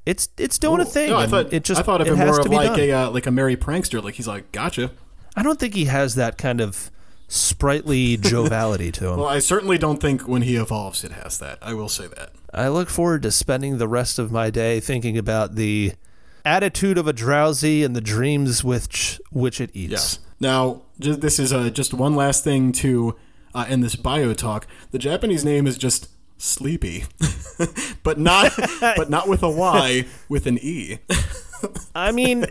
it's 0.07 0.29
it's 0.37 0.59
doing 0.59 0.81
a 0.81 0.85
thing. 0.85 1.11
No, 1.11 1.19
I 1.19 1.27
thought 1.27 1.53
it 1.53 1.65
just 1.65 1.81
I 1.81 1.83
thought 1.83 2.01
of 2.01 2.07
it 2.07 2.11
him 2.11 2.17
has 2.19 2.37
more 2.37 2.41
of 2.41 2.47
like 2.49 2.69
done. 2.71 2.81
a 2.81 2.93
uh, 2.93 3.11
like 3.11 3.27
a 3.27 3.31
merry 3.31 3.57
prankster. 3.57 4.03
Like 4.03 4.15
he's 4.15 4.29
like, 4.29 4.53
gotcha. 4.53 4.91
I 5.37 5.43
don't 5.43 5.59
think 5.59 5.75
he 5.75 5.87
has 5.87 6.15
that 6.15 6.39
kind 6.39 6.61
of 6.61 6.91
sprightly 7.29 8.17
joviality 8.21 8.93
to 8.93 9.09
him. 9.09 9.19
Well, 9.19 9.29
I 9.29 9.39
certainly 9.39 9.79
don't 9.79 10.01
think 10.01 10.29
when 10.29 10.43
he 10.43 10.57
evolves 10.57 11.03
it 11.05 11.13
has 11.13 11.39
that. 11.39 11.59
I 11.63 11.75
will 11.75 11.89
say 11.89 12.07
that. 12.09 12.31
I 12.53 12.69
look 12.69 12.89
forward 12.89 13.23
to 13.23 13.33
spending 13.33 13.79
the 13.79 13.89
rest 13.89 14.19
of 14.19 14.31
my 14.31 14.51
day 14.51 14.79
thinking 14.79 15.19
about 15.19 15.55
the 15.57 15.95
attitude 16.45 16.99
of 16.99 17.09
a 17.09 17.13
Drowzee 17.13 17.85
and 17.85 17.97
the 17.97 18.01
dreams 18.03 18.63
which 18.63 19.21
which 19.31 19.61
it 19.61 19.71
eats. 19.73 19.93
Yes. 19.93 20.19
Now, 20.39 20.83
this 20.99 21.39
is 21.39 21.53
uh, 21.53 21.71
just 21.71 21.95
one 21.95 22.15
last 22.15 22.45
thing 22.45 22.73
to 22.73 23.17
uh, 23.55 23.67
end 23.69 23.85
this 23.85 23.97
bio 23.97 24.35
talk. 24.35 24.67
The 24.91 24.99
Japanese 24.99 25.45
name 25.45 25.67
is 25.67 25.79
just 25.79 26.09
Sleepy, 26.37 27.05
but 28.03 28.19
not 28.19 28.53
but 28.81 29.09
not 29.09 29.29
with 29.29 29.43
a 29.43 29.51
Y, 29.51 30.05
with 30.29 30.47
an 30.47 30.59
E. 30.61 30.99
I 31.95 32.13
mean, 32.13 32.47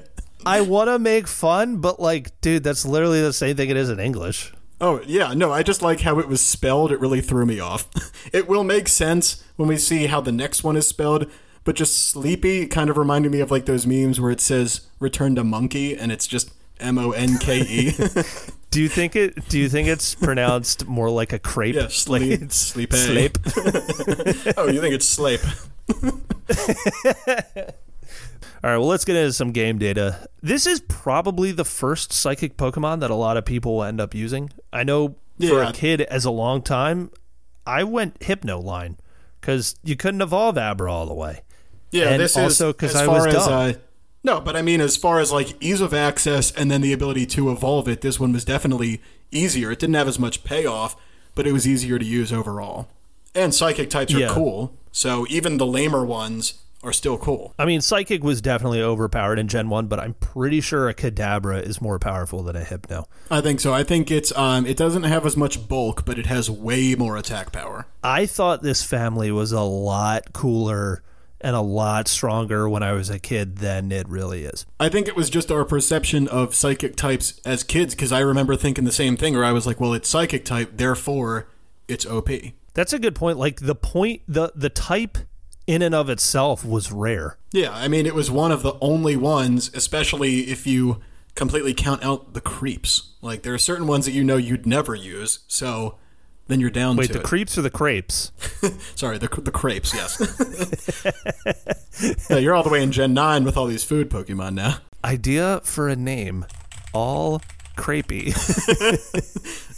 I 0.46 0.62
want 0.62 0.90
to 0.90 0.98
make 0.98 1.28
fun, 1.28 1.78
but 1.78 2.00
like, 2.00 2.40
dude, 2.42 2.64
that's 2.64 2.86
literally 2.86 3.22
the 3.22 3.34
same 3.34 3.56
thing 3.56 3.70
it 3.70 3.78
is 3.78 3.90
in 3.90 4.00
English. 4.00 4.54
Oh 4.82 5.02
yeah, 5.06 5.34
no, 5.34 5.52
I 5.52 5.64
just 5.64 5.82
like 5.82 6.02
how 6.02 6.20
it 6.20 6.28
was 6.28 6.42
spelled. 6.42 6.92
It 6.92 7.00
really 7.00 7.22
threw 7.22 7.46
me 7.46 7.60
off. 7.60 7.88
it 8.34 8.48
will 8.48 8.64
make 8.64 8.88
sense 8.88 9.44
when 9.56 9.68
we 9.68 9.78
see 9.78 10.08
how 10.08 10.22
the 10.22 10.32
next 10.32 10.64
one 10.64 10.76
is 10.76 10.88
spelled, 10.88 11.30
but 11.64 11.76
just 11.76 12.10
Sleepy 12.10 12.66
kind 12.68 12.90
of 12.90 12.98
reminded 12.98 13.32
me 13.32 13.40
of 13.42 13.52
like 13.52 13.66
those 13.66 13.86
memes 13.86 14.20
where 14.20 14.32
it 14.32 14.42
says 14.42 14.88
"Return 15.00 15.36
to 15.36 15.44
Monkey" 15.44 15.96
and 15.96 16.12
it's 16.12 16.28
just 16.28 16.52
M 16.80 16.98
O 16.98 17.12
N 17.12 17.38
K 17.38 17.62
E. 17.62 17.94
Do 18.74 18.82
you 18.82 18.90
think 18.90 19.16
it? 19.16 19.48
Do 19.50 19.60
you 19.60 19.70
think 19.70 19.88
it's 19.88 20.16
pronounced 20.16 20.88
more 20.88 21.10
like 21.10 21.32
a 21.34 21.40
crepe? 21.40 21.76
Yeah, 21.76 21.82
like 21.84 21.92
sleep- 21.92 22.42
it's 22.42 22.56
sleepy. 22.56 22.98
sleep. 22.98 23.38
Oh, 24.58 24.68
you 24.68 24.82
think 24.82 24.96
it's 24.96 25.08
Slape? 25.08 25.42
All 28.64 28.70
right, 28.70 28.78
well, 28.78 28.88
let's 28.88 29.04
get 29.04 29.16
into 29.18 29.34
some 29.34 29.52
game 29.52 29.78
data. 29.78 30.28
This 30.42 30.66
is 30.66 30.80
probably 30.82 31.52
the 31.52 31.66
first 31.66 32.14
psychic 32.14 32.56
Pokemon 32.56 33.02
that 33.02 33.12
a 33.12 33.16
lot 33.16 33.36
of 33.36 33.44
people 33.44 33.76
will 33.76 33.84
end 33.84 34.00
up 34.00 34.16
using. 34.16 34.52
I 34.72 34.84
know 34.84 35.16
for 35.40 35.62
a 35.64 35.74
kid 35.74 36.02
as 36.02 36.24
a 36.24 36.32
long 36.32 36.62
time, 36.62 37.12
I 37.68 37.84
went 37.84 38.24
Hypno 38.24 38.60
line 38.60 38.98
because 39.42 39.76
you 39.84 39.98
couldn't 39.98 40.22
evolve 40.22 40.58
Abra 40.58 40.92
all 40.92 41.06
the 41.06 41.14
way. 41.14 41.42
Yeah, 41.92 42.10
And 42.10 42.22
this 42.22 42.38
also 42.38 42.72
because 42.72 42.96
I 42.96 43.06
was 43.06 43.26
as 43.28 43.34
dumb. 43.34 43.52
uh, 43.52 43.74
no, 44.24 44.40
but 44.40 44.56
I 44.56 44.62
mean 44.62 44.82
as 44.82 44.98
far 44.98 45.20
as 45.20 45.32
like 45.32 45.56
ease 45.62 45.82
of 45.82 45.94
access 45.94 46.52
and 46.52 46.70
then 46.72 46.82
the 46.82 46.94
ability 46.94 47.26
to 47.28 47.52
evolve 47.52 47.88
it, 47.88 48.02
this 48.02 48.20
one 48.20 48.34
was 48.34 48.46
definitely 48.46 49.02
easier. 49.32 49.72
It 49.72 49.80
didn't 49.80 49.96
have 49.96 50.08
as 50.08 50.20
much 50.20 50.44
payoff, 50.44 50.96
but 51.36 51.46
it 51.48 51.52
was 51.54 51.68
easier 51.68 51.98
to 52.00 52.06
use 52.06 52.32
overall. 52.32 52.88
And 53.36 53.54
psychic 53.54 53.90
types 53.90 54.14
are 54.14 54.20
Yeah. 54.20 54.30
cool, 54.30 54.74
so 54.92 55.26
even 55.30 55.58
the 55.58 55.66
lamer 55.66 56.06
ones 56.06 56.54
are 56.84 56.94
still 56.94 57.18
cool. 57.18 57.54
I 57.58 57.64
mean, 57.64 57.80
Psychic 57.80 58.26
was 58.26 58.42
definitely 58.42 58.82
overpowered 58.82 59.40
in 59.40 59.48
Gen 59.48 59.70
1, 59.70 59.88
but 59.88 60.02
I'm 60.02 60.16
pretty 60.16 60.60
sure 60.60 60.90
a 60.90 60.94
Kadabra 60.94 61.64
is 61.66 61.80
more 61.82 61.98
powerful 61.98 62.44
than 62.44 62.58
a 62.58 62.64
Hypno. 62.66 63.08
I 63.32 63.40
think 63.40 63.62
so. 63.62 63.74
I 63.74 63.84
think 63.84 64.12
it's 64.12 64.36
um 64.38 64.66
it 64.66 64.76
doesn't 64.76 65.04
have 65.04 65.26
as 65.26 65.38
much 65.38 65.70
bulk, 65.70 66.04
but 66.06 66.20
it 66.20 66.26
has 66.26 66.50
way 66.52 66.94
more 66.96 67.16
attack 67.16 67.54
power. 67.54 67.88
I 68.04 68.26
thought 68.26 68.64
this 68.64 68.84
family 68.84 69.32
was 69.32 69.54
a 69.54 69.62
lot 69.62 70.34
cooler 70.34 71.02
and 71.44 71.56
a 71.56 71.62
lot 71.62 72.08
stronger 72.08 72.68
when 72.70 72.82
I 72.82 72.94
was 72.94 73.10
a 73.10 73.20
kid 73.20 73.58
than 73.58 73.92
it 73.92 74.08
really 74.08 74.46
is. 74.46 74.66
I 74.80 74.90
think 74.90 75.08
it 75.08 75.16
was 75.16 75.30
just 75.30 75.52
our 75.52 75.66
perception 75.66 76.28
of 76.30 76.56
psychic 76.56 76.96
types 76.96 77.40
as 77.46 77.64
kids 77.64 77.94
because 77.94 78.12
I 78.12 78.22
remember 78.22 78.56
thinking 78.56 78.86
the 78.86 78.92
same 78.92 79.18
thing 79.18 79.34
where 79.36 79.44
I 79.44 79.52
was 79.52 79.68
like, 79.68 79.80
well, 79.80 79.94
it's 79.94 80.08
psychic 80.08 80.46
type, 80.46 80.78
therefore 80.78 81.48
it's 81.88 82.06
OP. 82.06 82.30
That's 82.74 82.94
a 82.94 83.00
good 83.00 83.14
point. 83.14 83.38
Like 83.38 83.60
the 83.60 83.76
point, 83.76 84.22
the 84.28 84.52
the 84.56 84.70
type 84.70 85.18
in 85.68 85.82
and 85.82 85.94
of 85.94 86.10
itself 86.10 86.66
was 86.66 86.92
rare. 86.92 87.38
Yeah, 87.52 87.72
I 87.72 87.88
mean, 87.88 88.06
it 88.06 88.16
was 88.16 88.32
one 88.32 88.52
of 88.52 88.64
the 88.64 88.76
only 88.82 89.16
ones, 89.16 89.70
especially 89.74 90.52
if 90.52 90.66
you 90.66 91.02
completely 91.36 91.74
count 91.74 92.04
out 92.04 92.34
the 92.34 92.42
creeps. 92.42 93.14
Like 93.22 93.44
there 93.44 93.54
are 93.54 93.60
certain 93.60 93.88
ones 93.88 94.06
that 94.06 94.12
you 94.12 94.24
know 94.24 94.38
you'd 94.38 94.66
never 94.66 94.96
use, 94.96 95.40
so 95.48 95.98
then 96.48 96.60
you're 96.60 96.70
down 96.70 96.96
to. 96.96 97.00
Wait, 97.00 97.12
the 97.12 97.20
it. 97.20 97.26
creeps 97.26 97.58
or 97.58 97.62
the 97.62 97.70
crepes? 97.70 98.32
Sorry, 98.96 99.18
the 99.18 99.28
the 99.28 99.52
crepes. 99.52 99.94
Yes. 99.94 100.20
yeah, 102.30 102.38
you're 102.38 102.54
all 102.54 102.64
the 102.64 102.70
way 102.70 102.84
in 102.84 102.92
Gen 102.92 103.14
Nine 103.14 103.44
with 103.44 103.58
all 103.58 103.66
these 103.66 103.84
food 103.84 104.10
Pokemon 104.10 104.54
now. 104.54 104.78
Idea 105.04 105.62
for 105.64 105.90
a 105.90 105.96
name: 105.96 106.46
all 106.94 107.42
crepey. 107.76 108.34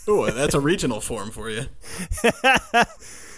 Ooh, 0.10 0.30
that's 0.32 0.54
a 0.54 0.60
regional 0.60 1.02
form 1.02 1.32
for 1.32 1.50
you. 1.50 1.66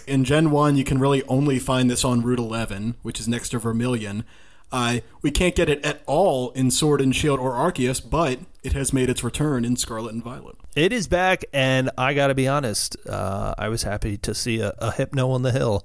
In 0.07 0.23
Gen 0.23 0.51
1, 0.51 0.77
you 0.77 0.85
can 0.85 0.99
really 0.99 1.21
only 1.23 1.59
find 1.59 1.89
this 1.89 2.05
on 2.05 2.21
Route 2.21 2.39
11, 2.39 2.95
which 3.01 3.19
is 3.19 3.27
next 3.27 3.49
to 3.49 3.59
Vermilion. 3.59 4.23
Uh, 4.71 4.99
we 5.21 5.31
can't 5.31 5.53
get 5.53 5.69
it 5.69 5.83
at 5.85 6.01
all 6.05 6.51
in 6.51 6.71
Sword 6.71 7.01
and 7.01 7.13
Shield 7.13 7.39
or 7.39 7.51
Arceus, 7.51 7.99
but 7.99 8.39
it 8.63 8.71
has 8.71 8.93
made 8.93 9.09
its 9.09 9.21
return 9.21 9.65
in 9.65 9.75
Scarlet 9.75 10.13
and 10.13 10.23
Violet. 10.23 10.55
It 10.77 10.93
is 10.93 11.07
back, 11.07 11.43
and 11.51 11.89
I 11.97 12.13
got 12.13 12.27
to 12.27 12.35
be 12.35 12.47
honest, 12.47 12.95
uh, 13.07 13.55
I 13.57 13.67
was 13.67 13.83
happy 13.83 14.15
to 14.17 14.35
see 14.35 14.59
a, 14.61 14.73
a 14.77 14.91
Hypno 14.91 15.31
on 15.31 15.41
the 15.41 15.51
hill. 15.51 15.83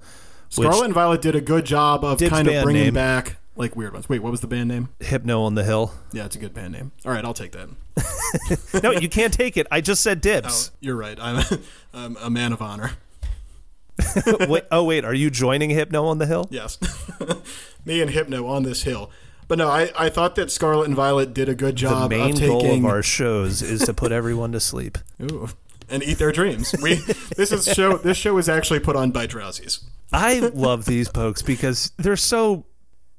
Scarlet 0.49 0.85
and 0.85 0.93
Violet 0.93 1.21
did 1.21 1.35
a 1.35 1.41
good 1.41 1.65
job 1.65 2.05
of 2.05 2.19
Dibs 2.19 2.29
kind 2.29 2.47
of 2.47 2.63
bringing 2.63 2.83
name. 2.83 2.93
back 2.93 3.37
like 3.55 3.75
weird 3.75 3.93
ones. 3.93 4.07
Wait, 4.07 4.21
what 4.21 4.29
was 4.31 4.41
the 4.41 4.47
band 4.47 4.69
name? 4.69 4.89
Hypno 4.99 5.41
on 5.41 5.55
the 5.55 5.63
hill. 5.63 5.93
Yeah, 6.11 6.25
it's 6.25 6.35
a 6.35 6.39
good 6.39 6.53
band 6.53 6.73
name. 6.73 6.91
All 7.05 7.11
right, 7.11 7.25
I'll 7.25 7.33
take 7.33 7.51
that. 7.53 7.69
No, 8.83 8.91
you 8.91 9.09
can't 9.09 9.31
take 9.33 9.57
it. 9.57 9.67
I 9.69 9.79
just 9.81 10.01
said 10.01 10.17
Oh, 10.17 10.21
dibs. 10.21 10.71
you're 10.79 10.95
right. 10.95 11.17
I'm, 11.19 11.43
I'm 11.93 12.17
a 12.17 12.29
man 12.29 12.51
of 12.53 12.61
honor. 12.61 12.91
wait, 14.47 14.63
oh 14.71 14.83
wait, 14.83 15.05
are 15.05 15.13
you 15.13 15.29
joining 15.29 15.69
Hypno 15.69 16.05
on 16.05 16.17
the 16.17 16.25
hill? 16.25 16.47
Yes. 16.49 16.79
Me 17.85 18.01
and 18.01 18.09
Hypno 18.09 18.47
on 18.47 18.63
this 18.63 18.83
hill. 18.83 19.11
But 19.47 19.57
no, 19.57 19.69
I, 19.69 19.91
I 19.97 20.09
thought 20.09 20.35
that 20.35 20.51
Scarlet 20.51 20.85
and 20.87 20.95
Violet 20.95 21.33
did 21.33 21.49
a 21.49 21.55
good 21.55 21.75
job. 21.75 22.09
The 22.09 22.17
main 22.17 22.33
of 22.33 22.39
goal 22.41 22.61
taking 22.61 22.85
of 22.85 22.91
our 22.91 23.03
shows 23.03 23.61
is 23.61 23.81
to 23.81 23.93
put 23.93 24.11
everyone 24.11 24.51
to 24.53 24.59
sleep. 24.59 24.97
Ooh. 25.21 25.49
and 25.89 26.01
eat 26.03 26.17
their 26.17 26.31
dreams. 26.31 26.73
We 26.81 26.95
this 27.35 27.51
is 27.51 27.65
show 27.65 27.97
this 27.97 28.17
show 28.17 28.37
is 28.37 28.49
actually 28.49 28.79
put 28.79 28.95
on 28.95 29.11
by 29.11 29.27
Drowzees. 29.27 29.83
I 30.11 30.39
love 30.39 30.85
these 30.85 31.09
pokes 31.09 31.41
because 31.41 31.91
they're 31.97 32.15
so. 32.15 32.65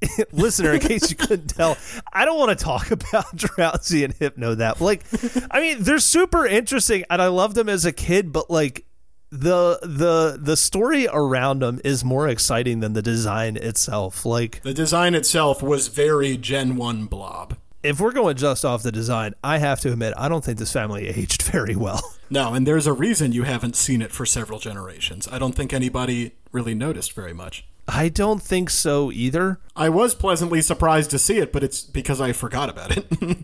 Listener, 0.33 0.73
in 0.73 0.81
case 0.81 1.09
you 1.09 1.15
couldn't 1.15 1.47
tell, 1.47 1.77
I 2.11 2.25
don't 2.25 2.37
want 2.37 2.57
to 2.57 2.63
talk 2.63 2.91
about 2.91 3.25
Drowzee 3.35 4.03
and 4.03 4.13
Hypno 4.13 4.55
that. 4.55 4.81
Like, 4.81 5.03
I 5.49 5.61
mean, 5.61 5.77
they're 5.83 5.99
super 5.99 6.45
interesting, 6.45 7.05
and 7.09 7.21
I 7.21 7.27
loved 7.27 7.55
them 7.55 7.69
as 7.69 7.85
a 7.85 7.91
kid. 7.93 8.33
But 8.33 8.51
like, 8.51 8.85
the 9.35 9.79
the 9.83 10.37
the 10.41 10.55
story 10.57 11.07
around 11.11 11.59
them 11.59 11.79
is 11.83 12.03
more 12.03 12.27
exciting 12.27 12.79
than 12.79 12.93
the 12.93 13.01
design 13.01 13.57
itself. 13.57 14.25
Like, 14.25 14.61
The 14.63 14.73
design 14.73 15.13
itself 15.15 15.61
was 15.61 15.87
very 15.89 16.37
Gen 16.37 16.75
1 16.75 17.05
blob. 17.05 17.57
if 17.83 17.99
we're 17.99 18.11
going 18.13 18.35
just 18.37 18.65
off 18.65 18.81
the 18.83 18.91
design, 18.91 19.33
I 19.43 19.59
have 19.59 19.79
to 19.81 19.91
admit, 19.91 20.13
I 20.17 20.27
don't 20.29 20.43
think 20.43 20.57
this 20.57 20.71
family 20.73 21.07
aged 21.15 21.41
very 21.43 21.75
well. 21.75 22.01
No, 22.29 22.53
and 22.55 22.65
there's 22.65 22.87
a 22.87 22.93
reason 22.93 23.31
you 23.31 23.43
haven't 23.43 23.75
seen 23.75 24.01
it 24.01 24.11
for 24.11 24.25
several 24.25 24.57
generations. 24.59 25.27
I 25.31 25.37
don't 25.37 25.53
think 25.53 25.71
anybody 25.73 26.31
really 26.51 26.73
noticed 26.73 27.13
very 27.13 27.33
much. 27.33 27.65
I 27.87 28.09
don't 28.09 28.41
think 28.41 28.71
so 28.71 29.11
either. 29.11 29.59
I 29.75 29.89
was 29.89 30.15
pleasantly 30.15 30.61
surprised 30.63 31.11
to 31.11 31.19
see 31.19 31.37
it, 31.37 31.53
but 31.53 31.63
it's 31.63 31.81
because 31.83 32.19
I 32.19 32.31
forgot 32.31 32.69
about 32.69 32.97
it. 32.97 33.05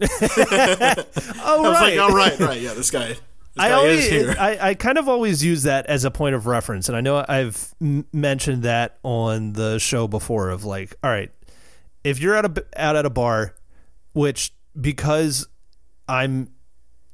Oh 1.46 1.62
right, 1.72 1.96
like, 1.96 1.98
oh 1.98 2.14
right, 2.14 2.38
right, 2.40 2.60
yeah, 2.60 2.74
this 2.74 2.90
guy, 2.90 3.16
I 3.56 3.70
always. 3.72 4.10
I, 4.36 4.58
I 4.70 4.74
kind 4.74 4.98
of 4.98 5.08
always 5.08 5.44
use 5.44 5.62
that 5.62 5.86
as 5.86 6.04
a 6.04 6.10
point 6.10 6.34
of 6.34 6.46
reference, 6.46 6.88
and 6.88 6.96
I 6.96 7.00
know 7.00 7.24
I've 7.28 7.74
m- 7.80 8.06
mentioned 8.12 8.64
that 8.64 8.98
on 9.02 9.52
the 9.52 9.78
show 9.78 10.08
before. 10.08 10.50
Of 10.50 10.64
like, 10.64 10.94
all 11.04 11.10
right, 11.10 11.30
if 12.02 12.18
you're 12.18 12.34
at 12.34 12.44
a 12.44 12.64
out 12.76 12.96
at 12.96 13.06
a 13.06 13.10
bar, 13.10 13.54
which 14.12 14.52
because 14.80 15.46
I'm 16.08 16.50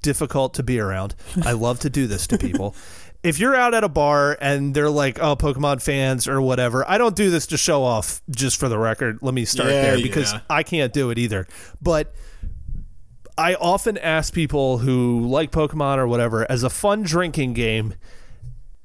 difficult 0.02 0.54
to 0.54 0.62
be 0.62 0.80
around, 0.80 1.14
I 1.44 1.52
love 1.52 1.80
to 1.80 1.90
do 1.90 2.06
this 2.06 2.26
to 2.28 2.38
people. 2.38 2.74
If 3.22 3.38
you're 3.38 3.54
out 3.54 3.74
at 3.74 3.84
a 3.84 3.88
bar 3.90 4.38
and 4.40 4.74
they're 4.74 4.88
like, 4.88 5.18
"Oh, 5.20 5.36
Pokemon 5.36 5.82
fans" 5.82 6.26
or 6.26 6.40
whatever, 6.40 6.88
I 6.88 6.96
don't 6.96 7.14
do 7.14 7.28
this 7.30 7.46
to 7.48 7.58
show 7.58 7.82
off. 7.82 8.22
Just 8.30 8.58
for 8.58 8.68
the 8.70 8.78
record, 8.78 9.18
let 9.20 9.34
me 9.34 9.44
start 9.44 9.68
Yeah, 9.68 9.82
there 9.82 9.96
because 10.02 10.32
yeah. 10.32 10.40
I 10.48 10.62
can't 10.62 10.90
do 10.92 11.10
it 11.10 11.18
either. 11.18 11.46
But 11.82 12.14
I 13.38 13.54
often 13.54 13.96
ask 13.98 14.32
people 14.32 14.78
who 14.78 15.20
like 15.26 15.50
Pokemon 15.50 15.98
or 15.98 16.06
whatever 16.06 16.50
as 16.50 16.62
a 16.62 16.70
fun 16.70 17.02
drinking 17.02 17.54
game, 17.54 17.94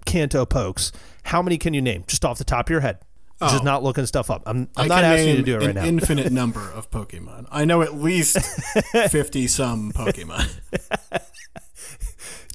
Kanto 0.05 0.45
pokes. 0.45 0.91
How 1.23 1.41
many 1.41 1.57
can 1.57 1.73
you 1.73 1.81
name 1.81 2.03
just 2.07 2.23
off 2.23 2.37
the 2.37 2.43
top 2.43 2.67
of 2.67 2.69
your 2.71 2.81
head? 2.81 2.99
Just 3.41 3.65
not 3.65 3.83
looking 3.83 4.05
stuff 4.05 4.31
up. 4.31 4.43
I'm, 4.45 4.69
I'm 4.77 4.87
not 4.87 5.03
asking 5.03 5.29
you 5.29 5.35
to 5.35 5.41
do 5.43 5.55
it 5.55 5.59
right 5.59 5.69
an 5.69 5.75
now. 5.75 5.83
infinite 5.83 6.31
number 6.31 6.71
of 6.71 6.89
Pokemon. 6.89 7.47
I 7.51 7.65
know 7.65 7.81
at 7.81 7.93
least 7.93 8.37
fifty 9.09 9.47
some 9.47 9.91
Pokemon. 9.91 10.49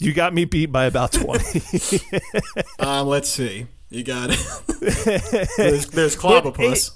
you 0.00 0.14
got 0.14 0.32
me 0.32 0.46
beat 0.46 0.72
by 0.72 0.86
about 0.86 1.12
20. 1.12 2.00
Um, 2.78 3.08
let's 3.08 3.28
see. 3.28 3.66
You 3.90 4.02
got 4.02 4.28
there's, 4.80 5.86
there's 5.88 6.16
Clobbopus. 6.16 6.92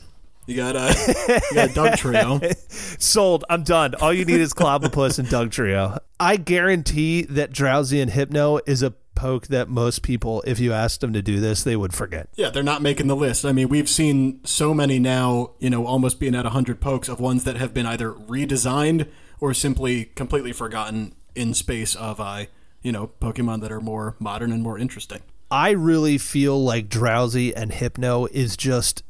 You 0.46 0.56
got 0.56 0.76
uh, 0.76 0.92
you 1.28 1.54
got 1.54 1.70
Dugtrio. 1.70 2.54
Sold. 3.00 3.44
I'm 3.48 3.62
done. 3.62 3.94
All 3.96 4.12
you 4.12 4.24
need 4.24 4.40
is 4.40 4.52
Clobbopus 4.52 5.18
and 5.18 5.26
Dugtrio. 5.28 5.98
I 6.20 6.36
guarantee 6.36 7.22
that 7.22 7.50
Drowzee 7.50 8.02
and 8.02 8.10
Hypno 8.10 8.60
is 8.66 8.82
a 8.82 8.90
poke 9.14 9.46
that 9.46 9.68
most 9.68 10.02
people, 10.02 10.42
if 10.46 10.58
you 10.58 10.72
asked 10.72 11.00
them 11.00 11.12
to 11.12 11.22
do 11.22 11.40
this, 11.40 11.62
they 11.62 11.76
would 11.76 11.94
forget. 11.94 12.28
Yeah, 12.34 12.50
they're 12.50 12.62
not 12.62 12.82
making 12.82 13.06
the 13.06 13.16
list. 13.16 13.44
I 13.44 13.52
mean, 13.52 13.68
we've 13.68 13.88
seen 13.88 14.40
so 14.44 14.74
many 14.74 14.98
now, 14.98 15.52
you 15.60 15.70
know, 15.70 15.86
almost 15.86 16.20
being 16.20 16.34
at 16.34 16.44
100 16.44 16.80
pokes 16.80 17.08
of 17.08 17.20
ones 17.20 17.44
that 17.44 17.56
have 17.56 17.72
been 17.72 17.86
either 17.86 18.12
redesigned 18.12 19.08
or 19.40 19.54
simply 19.54 20.06
completely 20.06 20.52
forgotten 20.52 21.14
in 21.34 21.54
space 21.54 21.94
of, 21.94 22.20
uh, 22.20 22.44
you 22.82 22.92
know, 22.92 23.10
Pokemon 23.20 23.60
that 23.62 23.72
are 23.72 23.80
more 23.80 24.16
modern 24.18 24.52
and 24.52 24.62
more 24.62 24.78
interesting. 24.78 25.20
I 25.50 25.70
really 25.70 26.18
feel 26.18 26.62
like 26.62 26.88
Drowzee 26.88 27.52
and 27.54 27.72
Hypno 27.72 28.26
is 28.26 28.56
just 28.56 29.02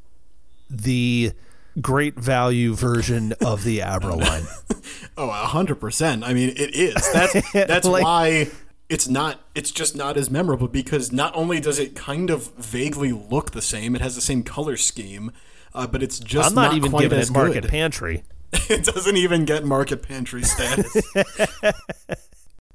the 0.71 1.33
great 1.81 2.15
value 2.17 2.75
version 2.75 3.33
of 3.45 3.65
the 3.65 3.83
Abra 3.83 4.15
line. 4.17 4.45
Oh, 5.17 5.29
a 5.29 5.33
hundred 5.33 5.77
percent. 5.77 6.25
I 6.25 6.35
mean, 6.35 6.51
it 6.51 6.75
is. 6.75 6.95
That's 7.13 7.53
that's 7.53 7.87
Like- 7.87 8.05
why 8.05 8.49
it's 8.89 9.09
not. 9.09 9.41
It's 9.55 9.71
just 9.71 9.97
not 9.97 10.17
as 10.17 10.31
memorable 10.31 10.69
because 10.69 11.11
not 11.13 11.35
only 11.35 11.61
does 11.61 11.79
it 11.79 11.95
kind 11.97 12.31
of 12.31 12.53
vaguely 12.55 13.13
look 13.13 13.53
the 13.53 13.63
same, 13.63 13.95
it 13.95 14.01
has 14.03 14.15
the 14.15 14.21
same 14.21 14.43
color 14.43 14.77
scheme, 14.77 15.33
uh, 15.75 15.87
but 15.87 16.03
it's 16.03 16.19
just 16.19 16.51
I'm 16.51 16.55
not, 16.55 16.75
even 16.75 16.91
quite 16.91 17.03
giving 17.03 17.19
it 17.21 17.31
market 17.33 17.63
good. 17.63 17.71
pantry. 17.71 18.25
it 18.53 18.85
doesn't 18.85 19.17
even 19.17 19.45
get 19.45 19.65
market 19.65 20.03
pantry 20.03 20.43
status. 20.43 20.95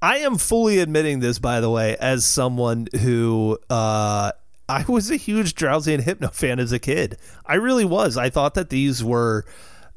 I 0.02 0.18
am 0.20 0.38
fully 0.38 0.80
admitting 0.80 1.20
this, 1.20 1.40
by 1.40 1.60
the 1.60 1.70
way, 1.70 1.96
as 1.98 2.26
someone 2.26 2.88
who 3.02 3.58
uh, 3.70 4.32
I 4.70 4.86
was 4.88 5.10
a 5.10 5.16
huge 5.16 5.56
Drowzee 5.56 5.96
and 5.96 6.04
Hypno 6.04 6.30
fan 6.30 6.60
as 6.60 6.72
a 6.72 6.80
kid. 6.80 7.18
I 7.46 7.56
really 7.56 7.86
was. 7.86 8.16
I 8.16 8.30
thought 8.30 8.54
that 8.54 8.70
these 8.70 9.04
were 9.04 9.46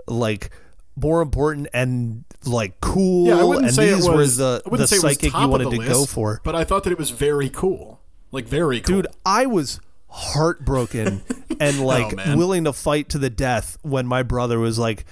like 0.06 0.50
more 0.96 1.22
important 1.22 1.68
and 1.72 2.24
like 2.44 2.80
cool. 2.80 3.28
yeah, 3.28 3.38
I 3.38 3.44
wouldn't 3.44 3.66
and 3.66 3.74
say 3.74 3.90
it 3.90 3.96
was. 3.96 4.08
were 4.08 4.26
the, 4.26 4.62
the 4.64 4.70
wouldn't 4.70 4.88
say 4.88 4.96
it 4.96 5.02
was 5.02 5.12
psychic 5.12 5.34
you 5.34 5.48
wanted 5.48 5.70
to 5.70 5.76
list, 5.76 5.92
go 5.92 6.06
for. 6.06 6.40
but 6.44 6.54
I 6.54 6.64
thought 6.64 6.84
that 6.84 6.92
it 6.92 6.98
was 6.98 7.10
very 7.10 7.48
cool, 7.48 8.00
like 8.30 8.46
very 8.46 8.80
cool. 8.80 8.96
Dude, 8.96 9.06
I 9.24 9.46
was 9.46 9.80
heartbroken 10.08 11.22
and 11.60 11.80
oh, 11.80 11.86
like 11.86 12.14
Oh, 12.18 12.36
willing 12.36 12.64
to 12.64 12.72
fight 12.72 13.08
to 13.10 13.18
the 13.18 13.30
death 13.30 13.78
when 13.82 14.06
my 14.06 14.22
brother 14.22 14.58
was 14.58 14.78
like, 14.78 15.04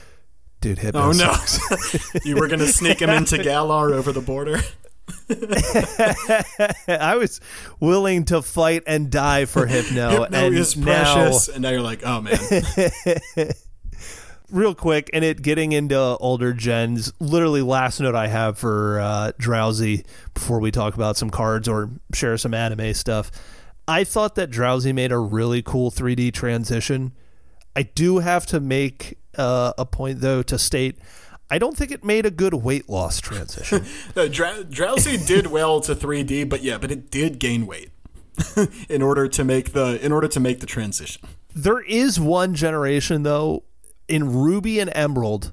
"Dude, 0.61 0.79
oh, 0.79 0.83
Hypno 0.83 1.01
Oh 1.01 1.13
no! 1.13 1.35
you 2.25 2.37
were 2.37 2.49
gonna 2.49 2.67
sneak 2.67 3.01
him 3.01 3.11
into 3.11 3.39
Galar 3.43 3.95
over 3.95 4.13
the 4.13 4.21
border. 4.21 4.61
I 6.89 7.17
was 7.17 7.41
willing 7.79 8.25
to 8.27 8.43
fight 8.43 8.83
and 8.87 9.11
die 9.11 9.45
for 9.45 9.67
Hypno, 9.67 10.11
Hypno 10.23 10.39
and 10.39 10.55
is 10.55 10.77
now, 10.77 10.85
precious, 10.85 11.49
and 11.49 11.63
now 11.63 11.71
you're 11.71 11.83
like, 11.83 12.03
oh 12.05 12.21
man. 12.21 12.39
real 14.51 14.75
quick, 14.75 15.11
and 15.13 15.25
it 15.25 15.43
getting 15.43 15.73
into 15.73 15.97
older 15.97 16.53
gens. 16.53 17.13
Literally, 17.21 17.63
last 17.63 18.01
note 18.01 18.15
I 18.15 18.27
have 18.27 18.59
for 18.59 19.01
uh, 19.01 19.33
Drowzee 19.41 20.05
before 20.35 20.61
we 20.61 20.71
talk 20.71 20.95
about 20.95 21.17
some 21.17 21.31
cards 21.31 21.69
or 21.69 21.91
share 22.13 22.37
some 22.37 22.55
anime 22.55 22.95
stuff. 22.95 23.31
I 23.87 24.05
thought 24.05 24.35
that 24.37 24.51
Drowzee 24.51 24.95
made 24.95 25.13
a 25.13 25.19
really 25.19 25.63
cool 25.63 25.91
3D 25.91 26.33
transition. 26.33 27.13
I 27.75 27.83
do 27.83 28.19
have 28.19 28.47
to 28.47 28.61
make 28.61 29.19
uh, 29.37 29.73
a 29.79 29.87
point 29.87 30.21
though 30.21 30.43
to 30.43 30.59
state. 30.59 30.99
I 31.51 31.59
don't 31.59 31.77
think 31.77 31.91
it 31.91 32.05
made 32.05 32.27
a 32.27 32.31
good 32.31 32.55
weight 32.55 32.89
loss 32.89 33.21
transition. 33.21 33.85
No, 34.17 34.29
Drow- 34.29 34.63
Drowzee 34.63 35.27
did 35.27 35.49
well 35.49 35.81
to 35.83 35.95
3D, 35.95 36.49
but 36.49 36.63
yeah, 36.63 36.79
but 36.79 36.91
it 36.91 37.11
did 37.11 37.39
gain 37.39 37.67
weight 37.67 37.91
in 38.89 39.03
order 39.03 39.29
to 39.29 39.45
make 39.45 39.73
the 39.73 40.05
in 40.05 40.13
order 40.13 40.29
to 40.29 40.41
make 40.41 40.61
the 40.61 40.67
transition. 40.67 41.23
There 41.55 41.81
is 41.81 42.19
one 42.21 42.55
generation 42.55 43.23
though 43.23 43.65
in 44.09 44.33
Ruby 44.33 44.79
and 44.81 44.91
Emerald. 44.95 45.53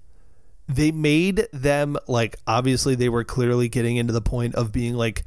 They 0.67 0.91
made 0.91 1.47
them 1.53 1.97
like 2.07 2.37
obviously 2.45 2.95
they 2.95 3.09
were 3.09 3.23
clearly 3.23 3.69
getting 3.69 3.97
into 3.97 4.13
the 4.13 4.21
point 4.21 4.55
of 4.55 4.71
being 4.71 4.95
like 4.95 5.23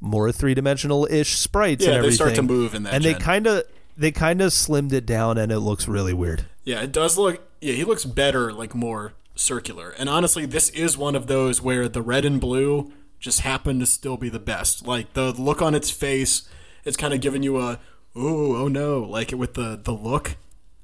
more 0.00 0.32
three 0.32 0.54
dimensional 0.54 1.06
ish 1.10 1.36
sprites 1.38 1.86
Yeah, 1.86 1.94
and 1.94 2.04
they 2.04 2.10
start 2.10 2.34
to 2.34 2.42
move 2.42 2.74
in 2.74 2.82
that 2.82 2.94
and 2.94 3.04
they 3.04 3.14
kind 3.14 3.46
of 3.46 3.62
they 3.96 4.10
kind 4.10 4.40
of 4.40 4.50
slimmed 4.52 4.92
it 4.92 5.06
down, 5.06 5.38
and 5.38 5.52
it 5.52 5.60
looks 5.60 5.86
really 5.86 6.14
weird. 6.14 6.46
Yeah, 6.64 6.80
it 6.82 6.92
does 6.92 7.18
look. 7.18 7.42
Yeah, 7.60 7.74
he 7.74 7.84
looks 7.84 8.04
better, 8.04 8.52
like 8.52 8.74
more 8.74 9.12
circular. 9.34 9.90
And 9.90 10.08
honestly, 10.08 10.46
this 10.46 10.68
is 10.70 10.96
one 10.96 11.14
of 11.14 11.26
those 11.26 11.60
where 11.60 11.88
the 11.88 12.02
red 12.02 12.24
and 12.24 12.40
blue 12.40 12.92
just 13.18 13.40
happen 13.40 13.78
to 13.80 13.86
still 13.86 14.16
be 14.16 14.28
the 14.28 14.38
best. 14.40 14.86
Like 14.86 15.12
the 15.14 15.32
look 15.32 15.62
on 15.62 15.74
its 15.74 15.90
face, 15.90 16.48
it's 16.84 16.96
kind 16.96 17.14
of 17.14 17.20
giving 17.20 17.42
you 17.42 17.58
a 17.60 17.78
ooh, 18.16 18.56
oh 18.56 18.68
no, 18.68 19.00
like 19.00 19.32
it 19.32 19.36
with 19.36 19.54
the 19.54 19.80
the 19.82 19.92
look, 19.92 20.36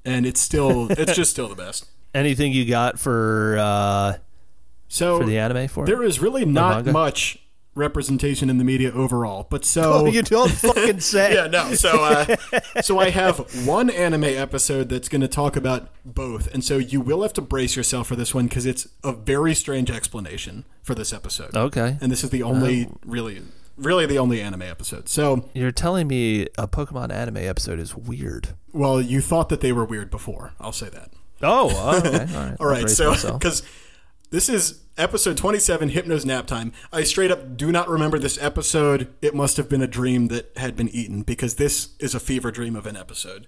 and 0.05 0.25
it's 0.27 0.41
still 0.41 0.87
it's 0.93 1.15
just 1.15 1.31
still 1.33 1.49
the 1.49 1.55
best. 1.55 1.87
Anything 2.15 2.53
you 2.53 2.65
got 2.65 2.99
for 2.99 3.59
uh, 3.59 4.17
So 4.89 5.19
for 5.19 5.27
the 5.27 5.39
anime 5.39 5.69
for 5.69 5.85
it? 5.85 5.87
there 5.87 6.03
is 6.03 6.21
really 6.21 6.45
not 6.45 6.87
much 6.87 7.39
representation 7.79 8.51
in 8.51 8.59
the 8.59 8.65
media 8.65 8.93
overall, 8.93 9.47
but 9.49 9.65
so 9.65 9.93
Oh, 9.95 10.07
you 10.07 10.23
don't 10.23 10.51
fucking 10.51 11.01
say. 11.01 11.35
yeah, 11.35 11.47
no. 11.47 11.73
So, 11.75 12.03
uh, 12.03 12.37
so 12.83 12.99
I 12.99 13.11
have 13.11 13.67
one 13.67 13.89
anime 13.89 14.25
episode 14.25 14.89
that's 14.89 15.09
going 15.09 15.21
to 15.23 15.29
talk 15.29 15.57
about 15.57 15.89
both, 16.05 16.53
and 16.53 16.63
so 16.63 16.77
you 16.77 17.01
will 17.01 17.23
have 17.23 17.33
to 17.35 17.41
brace 17.41 17.77
yourself 17.77 18.09
for 18.09 18.17
this 18.17 18.35
one 18.35 18.47
because 18.47 18.67
it's 18.67 18.89
a 19.03 19.13
very 19.13 19.55
strange 19.55 19.91
explanation 19.91 20.65
for 20.83 20.95
this 20.95 21.13
episode. 21.13 21.57
Okay. 21.57 21.97
And 22.01 22.11
this 22.13 22.23
is 22.25 22.31
the 22.31 22.43
only 22.43 22.89
really, 23.07 23.43
really 23.77 24.07
the 24.07 24.19
only 24.19 24.41
anime 24.41 24.63
episode. 24.63 25.09
So, 25.09 25.49
You're 25.55 25.73
telling 25.73 26.09
me 26.09 26.43
a 26.59 26.67
Pokemon 26.69 27.13
anime 27.13 27.39
episode 27.39 27.79
is 27.79 27.95
weird. 27.95 28.49
well, 28.73 29.01
you 29.01 29.21
thought 29.21 29.49
that 29.49 29.61
they 29.61 29.73
were 29.73 29.85
weird 29.85 30.11
before. 30.11 30.53
I'll 30.61 30.73
say 30.73 30.89
that. 30.91 31.11
Oh, 31.41 31.71
oh, 31.73 31.99
okay. 31.99 32.35
All 32.35 32.45
right. 32.45 32.57
All 32.61 32.67
right, 32.67 32.91
so 32.91 33.13
because 33.33 33.63
this 34.31 34.49
is 34.49 34.81
episode 34.97 35.37
27, 35.37 35.91
Hypno's 35.91 36.27
Nap 36.27 36.47
Time. 36.47 36.73
I 36.93 37.03
straight 37.03 37.31
up 37.31 37.57
do 37.57 37.73
not 37.73 37.89
remember 37.89 38.19
this 38.19 38.39
episode. 38.43 39.13
It 39.23 39.35
must 39.35 39.57
have 39.57 39.69
been 39.69 39.83
a 39.83 39.87
dream 39.87 40.29
that 40.29 40.53
had 40.57 40.77
been 40.77 40.89
eaten 40.89 41.23
because 41.23 41.55
this 41.55 41.91
is 41.99 42.15
a 42.15 42.21
fever 42.21 42.51
dream 42.51 42.77
of 42.77 42.87
an 42.87 42.97
episode. 42.97 43.47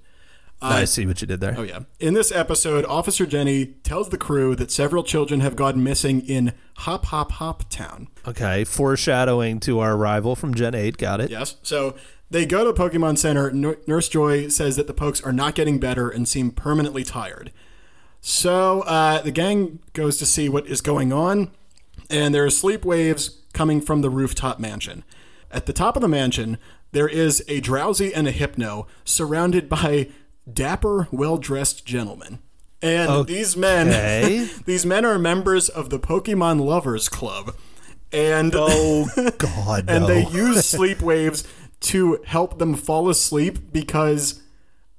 I 0.62 0.82
uh, 0.82 0.86
see 0.86 1.06
what 1.06 1.20
you 1.20 1.26
did 1.26 1.40
there. 1.40 1.54
Oh, 1.56 1.62
yeah. 1.62 1.80
In 1.98 2.14
this 2.14 2.30
episode, 2.30 2.84
Officer 2.84 3.24
Jenny 3.24 3.66
tells 3.82 4.10
the 4.10 4.18
crew 4.18 4.54
that 4.56 4.70
several 4.70 5.02
children 5.02 5.40
have 5.40 5.56
gone 5.56 5.82
missing 5.82 6.20
in 6.20 6.52
Hop 6.78 7.06
Hop 7.06 7.32
Hop 7.32 7.68
Town. 7.70 8.08
Okay, 8.26 8.64
foreshadowing 8.64 9.60
to 9.60 9.80
our 9.80 9.94
arrival 9.94 10.36
from 10.36 10.54
Gen 10.54 10.74
8. 10.74 10.98
Got 10.98 11.22
it. 11.22 11.30
Yes. 11.30 11.56
So 11.62 11.96
they 12.30 12.44
go 12.44 12.70
to 12.70 12.78
Pokemon 12.78 13.16
Center. 13.16 13.48
N- 13.48 13.76
Nurse 13.86 14.08
Joy 14.08 14.48
says 14.48 14.76
that 14.76 14.86
the 14.86 14.94
pokes 14.94 15.22
are 15.22 15.32
not 15.32 15.54
getting 15.54 15.78
better 15.78 16.10
and 16.10 16.28
seem 16.28 16.50
permanently 16.50 17.04
tired. 17.04 17.52
So 18.20 18.83
uh, 18.83 19.22
the 19.22 19.30
gang 19.30 19.80
goes 19.92 20.18
to 20.18 20.26
see 20.26 20.48
what 20.48 20.66
is 20.66 20.80
going 20.80 21.12
on, 21.12 21.50
and 22.09 22.35
there 22.35 22.44
are 22.44 22.50
sleep 22.50 22.85
waves 22.85 23.40
coming 23.52 23.80
from 23.80 24.02
the 24.02 24.11
rooftop 24.11 24.59
mansion. 24.59 25.04
At 25.50 25.66
the 25.66 25.72
top 25.72 25.96
of 25.96 26.02
the 26.02 26.09
mansion, 26.09 26.59
there 26.92 27.09
is 27.09 27.42
a 27.48 27.61
Drowzee 27.61 28.12
and 28.14 28.28
a 28.28 28.33
hypno 28.33 28.87
surrounded 29.04 29.68
by 29.68 30.09
dapper, 30.52 31.09
well 31.11 31.38
dressed 31.38 31.85
gentlemen. 31.87 32.40
And 32.83 33.26
these 33.26 33.56
men, 33.56 34.48
these 34.64 34.87
men 34.87 35.04
are 35.04 35.18
members 35.18 35.68
of 35.68 35.90
the 35.90 35.98
Pokemon 35.98 36.61
Lovers 36.64 37.09
Club, 37.09 37.54
and 38.12 38.52
Oh, 38.54 39.09
God, 39.38 39.85
and 39.88 40.02
no. 40.02 40.06
they 40.06 40.26
use 40.26 40.66
sleep 40.66 41.00
waves 41.00 41.44
to 41.80 42.20
help 42.26 42.59
them 42.59 42.74
fall 42.74 43.09
asleep 43.09 43.72
because 43.72 44.42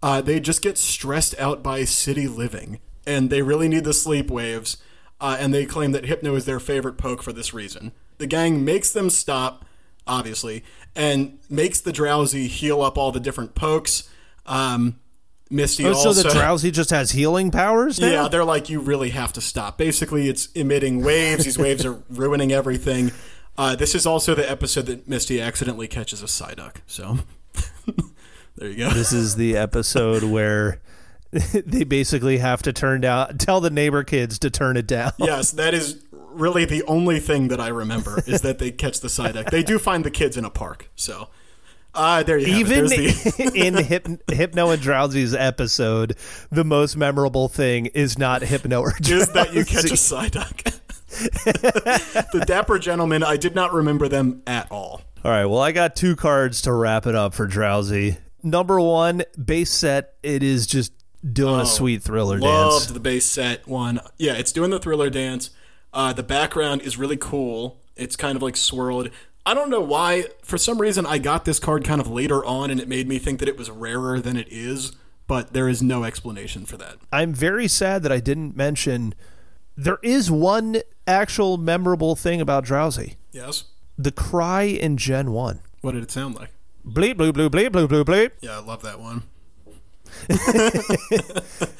uh, 0.01 0.21
they 0.21 0.39
just 0.39 0.61
get 0.61 0.77
stressed 0.77 1.37
out 1.39 1.61
by 1.61 1.83
city 1.83 2.27
living 2.27 2.79
and 3.05 3.29
they 3.29 3.41
really 3.41 3.67
need 3.67 3.83
the 3.83 3.93
sleep 3.93 4.29
waves 4.29 4.77
uh, 5.19 5.37
and 5.39 5.53
they 5.53 5.65
claim 5.65 5.91
that 5.91 6.05
hypno 6.05 6.35
is 6.35 6.45
their 6.45 6.59
favorite 6.59 6.97
poke 6.97 7.21
for 7.23 7.33
this 7.33 7.53
reason 7.53 7.91
the 8.17 8.27
gang 8.27 8.63
makes 8.63 8.91
them 8.91 9.09
stop 9.09 9.65
obviously 10.07 10.63
and 10.95 11.39
makes 11.49 11.79
the 11.81 11.91
Drowzee 11.91 12.47
heal 12.47 12.81
up 12.81 12.97
all 12.97 13.11
the 13.11 13.19
different 13.19 13.55
pokes 13.55 14.09
um, 14.45 14.99
misty 15.49 15.85
Oh, 15.85 15.93
so 15.93 16.09
also 16.09 16.23
the 16.23 16.29
Drowzee 16.29 16.71
just 16.71 16.89
has 16.89 17.11
healing 17.11 17.51
powers 17.51 17.99
now? 17.99 18.07
yeah, 18.23 18.27
they're 18.27 18.43
like, 18.45 18.69
you 18.69 18.79
really 18.79 19.09
have 19.11 19.31
to 19.33 19.41
stop. 19.41 19.77
Basically, 19.77 20.27
it's 20.29 20.47
emitting 20.53 21.03
waves. 21.03 21.45
These 21.45 21.57
waves 21.59 21.85
are 21.85 22.01
ruining 22.09 22.51
everything. 22.51 23.11
Uh, 23.57 23.75
this 23.75 23.93
is 23.93 24.05
also 24.05 24.33
the 24.33 24.49
episode 24.49 24.85
that 24.87 25.07
Misty 25.07 25.39
accidentally 25.39 25.87
catches 25.87 26.23
a 26.23 26.25
Psyduck. 26.25 26.77
So 26.87 27.19
there 28.55 28.69
you 28.69 28.77
go. 28.77 28.89
This 28.89 29.13
is 29.13 29.35
the 29.35 29.55
episode 29.57 30.23
where 30.23 30.79
they 31.53 31.83
basically 31.83 32.37
have 32.39 32.61
to 32.63 32.73
turn 32.73 33.01
down, 33.01 33.37
tell 33.37 33.61
the 33.61 33.69
neighbor 33.69 34.03
kids 34.03 34.39
to 34.39 34.49
turn 34.49 34.75
it 34.77 34.87
down. 34.87 35.13
yes, 35.17 35.51
that 35.51 35.73
is 35.73 36.03
really 36.11 36.65
the 36.65 36.83
only 36.83 37.19
thing 37.19 37.47
that 37.49 37.59
I 37.59 37.69
remember 37.69 38.21
is 38.27 38.41
that 38.41 38.59
they 38.59 38.71
catch 38.71 38.99
the 38.99 39.07
Psyduck. 39.07 39.49
They 39.49 39.63
do 39.63 39.79
find 39.79 40.03
the 40.03 40.11
kids 40.11 40.37
in 40.37 40.45
a 40.45 40.49
park. 40.49 40.89
So 40.95 41.29
uh, 41.93 42.23
there 42.23 42.37
you 42.37 42.47
have 42.47 42.59
Even 42.59 42.85
it. 42.85 42.89
The, 42.91 43.51
in 43.55 43.75
Hyp- 43.75 44.31
Hypno 44.31 44.69
and 44.69 44.81
Drowzee's 44.81 45.33
episode, 45.33 46.17
the 46.51 46.65
most 46.65 46.97
memorable 46.97 47.47
thing 47.47 47.87
is 47.87 48.17
not 48.17 48.41
Hypno 48.41 48.81
or 48.81 48.91
Drowzee. 48.91 49.11
is 49.11 49.29
that 49.29 49.53
you 49.53 49.63
catch 49.63 49.85
a 49.85 49.95
Psyduck. 49.95 50.79
the 52.31 52.43
dapper 52.45 52.79
gentlemen, 52.79 53.23
I 53.23 53.37
did 53.37 53.55
not 53.55 53.73
remember 53.73 54.07
them 54.07 54.41
at 54.47 54.69
all. 54.71 55.01
All 55.23 55.31
right, 55.31 55.45
well, 55.45 55.61
I 55.61 55.71
got 55.71 55.95
two 55.95 56.15
cards 56.15 56.61
to 56.63 56.73
wrap 56.73 57.05
it 57.05 57.15
up 57.15 57.33
for 57.33 57.47
Drowzee. 57.47 58.17
Number 58.43 58.81
one, 58.81 59.23
base 59.43 59.69
set. 59.69 60.15
It 60.23 60.41
is 60.41 60.65
just 60.65 60.93
doing 61.29 61.61
a 61.61 61.65
sweet 61.65 62.03
thriller 62.03 62.39
dance. 62.39 62.73
Loved 62.73 62.93
the 62.93 62.99
base 62.99 63.25
set 63.25 63.67
one. 63.67 63.99
Yeah, 64.17 64.33
it's 64.33 64.51
doing 64.51 64.71
the 64.71 64.79
thriller 64.79 65.09
dance. 65.09 65.51
Uh, 65.93 66.13
the 66.13 66.23
background 66.23 66.81
is 66.81 66.97
really 66.97 67.17
cool. 67.17 67.81
It's 67.95 68.15
kind 68.15 68.35
of 68.35 68.41
like 68.41 68.55
swirled. 68.55 69.09
I 69.45 69.53
don't 69.53 69.69
know 69.69 69.81
why. 69.81 70.25
For 70.43 70.57
some 70.57 70.79
reason, 70.79 71.05
I 71.05 71.17
got 71.17 71.45
this 71.45 71.59
card 71.59 71.83
kind 71.83 71.99
of 71.99 72.07
later 72.07 72.45
on, 72.45 72.69
and 72.69 72.79
it 72.79 72.87
made 72.87 73.07
me 73.07 73.17
think 73.19 73.39
that 73.39 73.49
it 73.49 73.57
was 73.57 73.69
rarer 73.69 74.19
than 74.19 74.37
it 74.37 74.47
is. 74.49 74.93
But 75.27 75.53
there 75.53 75.69
is 75.69 75.81
no 75.81 76.03
explanation 76.03 76.65
for 76.65 76.77
that. 76.77 76.97
I'm 77.11 77.33
very 77.33 77.67
sad 77.67 78.03
that 78.03 78.11
I 78.11 78.19
didn't 78.19 78.55
mention. 78.55 79.13
There 79.77 79.99
is 80.03 80.29
one 80.29 80.81
actual 81.07 81.57
memorable 81.57 82.15
thing 82.15 82.41
about 82.41 82.65
Drowzee. 82.65 83.15
Yes. 83.31 83.65
The 83.97 84.11
cry 84.11 84.63
in 84.63 84.97
Gen 84.97 85.31
One. 85.31 85.61
What 85.81 85.93
did 85.93 86.03
it 86.03 86.11
sound 86.11 86.35
like? 86.35 86.49
Bleep 86.85 87.15
bleep, 87.15 87.33
bleep, 87.33 87.49
bleep 87.49 87.69
bleep, 87.69 87.87
bloop 87.87 88.05
bleep. 88.05 88.31
Yeah, 88.41 88.57
I 88.57 88.61
love 88.61 88.81
that 88.81 88.99
one. 88.99 89.23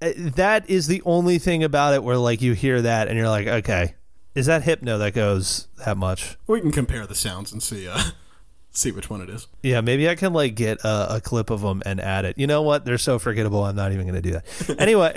Uh, 0.00 0.12
That 0.36 0.70
is 0.70 0.86
the 0.86 1.02
only 1.04 1.38
thing 1.40 1.64
about 1.64 1.92
it 1.94 2.04
where 2.04 2.16
like 2.16 2.40
you 2.40 2.52
hear 2.52 2.80
that 2.82 3.08
and 3.08 3.18
you're 3.18 3.28
like, 3.28 3.48
okay, 3.48 3.94
is 4.36 4.46
that 4.46 4.62
Hypno 4.62 4.98
that 4.98 5.12
goes 5.12 5.66
that 5.84 5.96
much? 5.96 6.36
We 6.46 6.60
can 6.60 6.70
compare 6.70 7.04
the 7.04 7.16
sounds 7.16 7.50
and 7.52 7.60
see 7.60 7.88
uh, 7.88 8.00
see 8.70 8.92
which 8.92 9.10
one 9.10 9.20
it 9.22 9.28
is. 9.28 9.48
Yeah, 9.60 9.80
maybe 9.80 10.08
I 10.08 10.14
can 10.14 10.32
like 10.32 10.54
get 10.54 10.78
a, 10.84 11.16
a 11.16 11.20
clip 11.20 11.50
of 11.50 11.62
them 11.62 11.82
and 11.84 12.00
add 12.00 12.24
it. 12.24 12.38
You 12.38 12.46
know 12.46 12.62
what? 12.62 12.84
They're 12.84 12.96
so 12.96 13.18
forgettable. 13.18 13.64
I'm 13.64 13.74
not 13.74 13.90
even 13.90 14.06
going 14.06 14.22
to 14.22 14.22
do 14.22 14.32
that. 14.34 14.78
Anyway, 14.78 15.14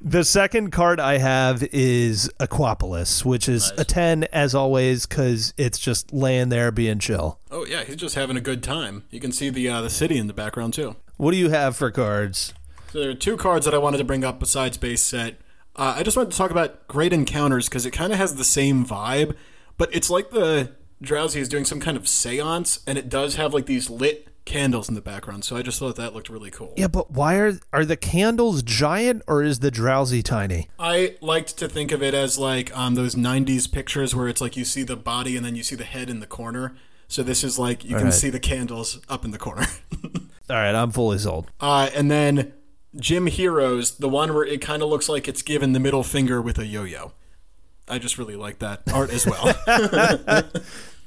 the 0.00 0.24
second 0.24 0.72
card 0.72 0.98
I 0.98 1.18
have 1.18 1.62
is 1.72 2.28
Aquapolis, 2.40 3.24
which 3.24 3.48
is 3.48 3.70
a 3.78 3.84
10 3.84 4.24
as 4.24 4.56
always 4.56 5.06
because 5.06 5.54
it's 5.56 5.78
just 5.78 6.12
laying 6.12 6.48
there 6.48 6.72
being 6.72 6.98
chill. 6.98 7.38
Oh 7.52 7.64
yeah, 7.64 7.84
he's 7.84 7.94
just 7.96 8.16
having 8.16 8.36
a 8.36 8.40
good 8.40 8.62
time. 8.64 9.04
You 9.10 9.20
can 9.20 9.30
see 9.30 9.50
the 9.50 9.68
uh, 9.68 9.80
the 9.82 9.90
city 9.90 10.18
in 10.18 10.26
the 10.26 10.34
background 10.34 10.74
too. 10.74 10.96
What 11.16 11.30
do 11.30 11.36
you 11.36 11.50
have 11.50 11.76
for 11.76 11.90
cards? 11.90 12.54
So 12.92 13.00
there 13.00 13.10
are 13.10 13.14
two 13.14 13.36
cards 13.36 13.64
that 13.64 13.74
I 13.74 13.78
wanted 13.78 13.98
to 13.98 14.04
bring 14.04 14.24
up 14.24 14.38
besides 14.38 14.76
base 14.76 15.02
set. 15.02 15.36
Uh, 15.76 15.94
I 15.96 16.02
just 16.02 16.16
wanted 16.16 16.32
to 16.32 16.38
talk 16.38 16.50
about 16.50 16.86
Great 16.86 17.12
Encounters 17.12 17.68
because 17.68 17.84
it 17.84 17.90
kind 17.90 18.12
of 18.12 18.18
has 18.18 18.36
the 18.36 18.44
same 18.44 18.84
vibe, 18.86 19.34
but 19.76 19.92
it's 19.94 20.10
like 20.10 20.30
the 20.30 20.72
Drowzee 21.02 21.40
is 21.40 21.48
doing 21.48 21.64
some 21.64 21.80
kind 21.80 21.96
of 21.96 22.08
seance, 22.08 22.80
and 22.86 22.96
it 22.96 23.08
does 23.08 23.34
have 23.34 23.52
like 23.52 23.66
these 23.66 23.90
lit 23.90 24.28
candles 24.44 24.88
in 24.88 24.94
the 24.94 25.00
background. 25.00 25.44
So 25.44 25.56
I 25.56 25.62
just 25.62 25.78
thought 25.78 25.96
that 25.96 26.14
looked 26.14 26.28
really 26.28 26.50
cool. 26.50 26.74
Yeah, 26.76 26.88
but 26.88 27.10
why 27.10 27.36
are 27.36 27.58
are 27.72 27.84
the 27.84 27.96
candles 27.96 28.62
giant 28.62 29.22
or 29.26 29.42
is 29.42 29.60
the 29.60 29.70
Drowzee 29.70 30.22
tiny? 30.22 30.68
I 30.78 31.16
liked 31.20 31.56
to 31.58 31.68
think 31.68 31.92
of 31.92 32.02
it 32.02 32.14
as 32.14 32.38
like 32.38 32.76
um, 32.76 32.94
those 32.94 33.14
'90s 33.14 33.70
pictures 33.70 34.14
where 34.14 34.28
it's 34.28 34.40
like 34.40 34.56
you 34.56 34.64
see 34.64 34.82
the 34.82 34.96
body 34.96 35.36
and 35.36 35.44
then 35.44 35.56
you 35.56 35.62
see 35.62 35.76
the 35.76 35.84
head 35.84 36.10
in 36.10 36.20
the 36.20 36.26
corner. 36.26 36.76
So 37.08 37.22
this 37.22 37.44
is 37.44 37.58
like 37.58 37.84
you 37.84 37.96
can 37.96 38.06
right. 38.06 38.14
see 38.14 38.30
the 38.30 38.40
candles 38.40 39.00
up 39.08 39.24
in 39.24 39.30
the 39.30 39.38
corner. 39.38 39.66
All 40.54 40.60
right, 40.60 40.72
I'm 40.72 40.92
fully 40.92 41.18
sold. 41.18 41.50
Uh, 41.58 41.90
and 41.96 42.08
then 42.08 42.52
Gym 42.94 43.26
Heroes, 43.26 43.96
the 43.96 44.08
one 44.08 44.32
where 44.32 44.44
it 44.44 44.60
kind 44.60 44.84
of 44.84 44.88
looks 44.88 45.08
like 45.08 45.26
it's 45.26 45.42
given 45.42 45.72
the 45.72 45.80
middle 45.80 46.04
finger 46.04 46.40
with 46.40 46.60
a 46.60 46.64
yo-yo. 46.64 47.10
I 47.88 47.98
just 47.98 48.18
really 48.18 48.36
like 48.36 48.60
that 48.60 48.82
art 48.94 49.10
as 49.10 49.26
well. 49.26 49.52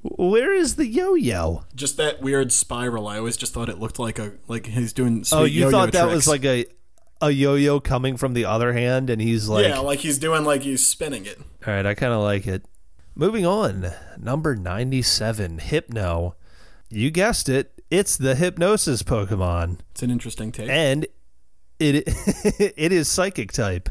Where 0.01 0.53
is 0.53 0.75
the 0.75 0.85
yo-yo? 0.85 1.63
just 1.73 1.95
that 1.95 2.21
weird 2.21 2.51
spiral. 2.51 3.07
I 3.07 3.19
always 3.19 3.37
just 3.37 3.53
thought 3.53 3.69
it 3.69 3.79
looked 3.79 3.99
like 3.99 4.19
a 4.19 4.33
like 4.49 4.65
he's 4.65 4.91
doing. 4.91 5.23
Oh, 5.31 5.45
you 5.45 5.71
thought 5.71 5.93
that 5.93 6.01
tricks. 6.03 6.15
was 6.15 6.27
like 6.27 6.43
a 6.43 6.65
a 7.21 7.31
yo-yo 7.31 7.79
coming 7.79 8.17
from 8.17 8.33
the 8.33 8.43
other 8.43 8.73
hand, 8.73 9.09
and 9.09 9.21
he's 9.21 9.47
like, 9.47 9.65
yeah, 9.65 9.79
like 9.79 9.99
he's 9.99 10.19
doing 10.19 10.43
like 10.43 10.63
he's 10.63 10.85
spinning 10.85 11.25
it. 11.25 11.39
all 11.65 11.73
right, 11.73 11.85
I 11.85 11.93
kind 11.93 12.11
of 12.11 12.21
like 12.21 12.47
it. 12.47 12.65
Moving 13.15 13.45
on, 13.45 13.91
number 14.19 14.57
ninety-seven, 14.57 15.59
Hypno. 15.59 16.35
You 16.89 17.11
guessed 17.11 17.47
it, 17.47 17.76
it's 17.89 18.17
the 18.17 18.35
hypnosis 18.35 19.03
Pokemon, 19.03 19.79
It's 19.91 20.03
an 20.03 20.11
interesting 20.11 20.51
take. 20.51 20.69
and 20.69 21.05
it 21.79 22.03
it 22.77 22.91
is 22.91 23.07
psychic 23.09 23.51
type. 23.51 23.89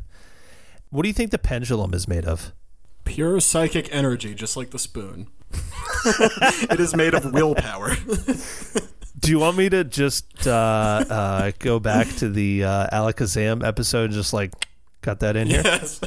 What 0.91 1.03
do 1.03 1.09
you 1.09 1.13
think 1.15 1.31
the 1.31 1.39
pendulum 1.39 1.95
is 1.95 2.07
made 2.09 2.25
of? 2.25 2.53
Pure 3.05 3.41
psychic 3.41 3.89
energy, 3.95 4.35
just 4.35 4.57
like 4.57 4.71
the 4.71 4.79
spoon. 4.79 5.29
it 6.05 6.81
is 6.81 6.95
made 6.97 7.15
of 7.15 7.33
willpower. 7.33 7.95
Do 9.19 9.31
you 9.31 9.39
want 9.39 9.57
me 9.57 9.69
to 9.71 9.83
just 9.85 10.47
uh, 10.47 11.05
uh, 11.09 11.53
go 11.59 11.79
back 11.81 12.07
to 12.17 12.29
the 12.29 12.65
uh, 12.65 12.89
Alakazam 12.93 13.65
episode 13.67 14.07
and 14.07 14.13
just 14.13 14.33
like 14.33 14.53
cut 15.03 15.21
that 15.21 15.37
in 15.37 15.47
here? 15.49 15.63
yes. 15.65 16.01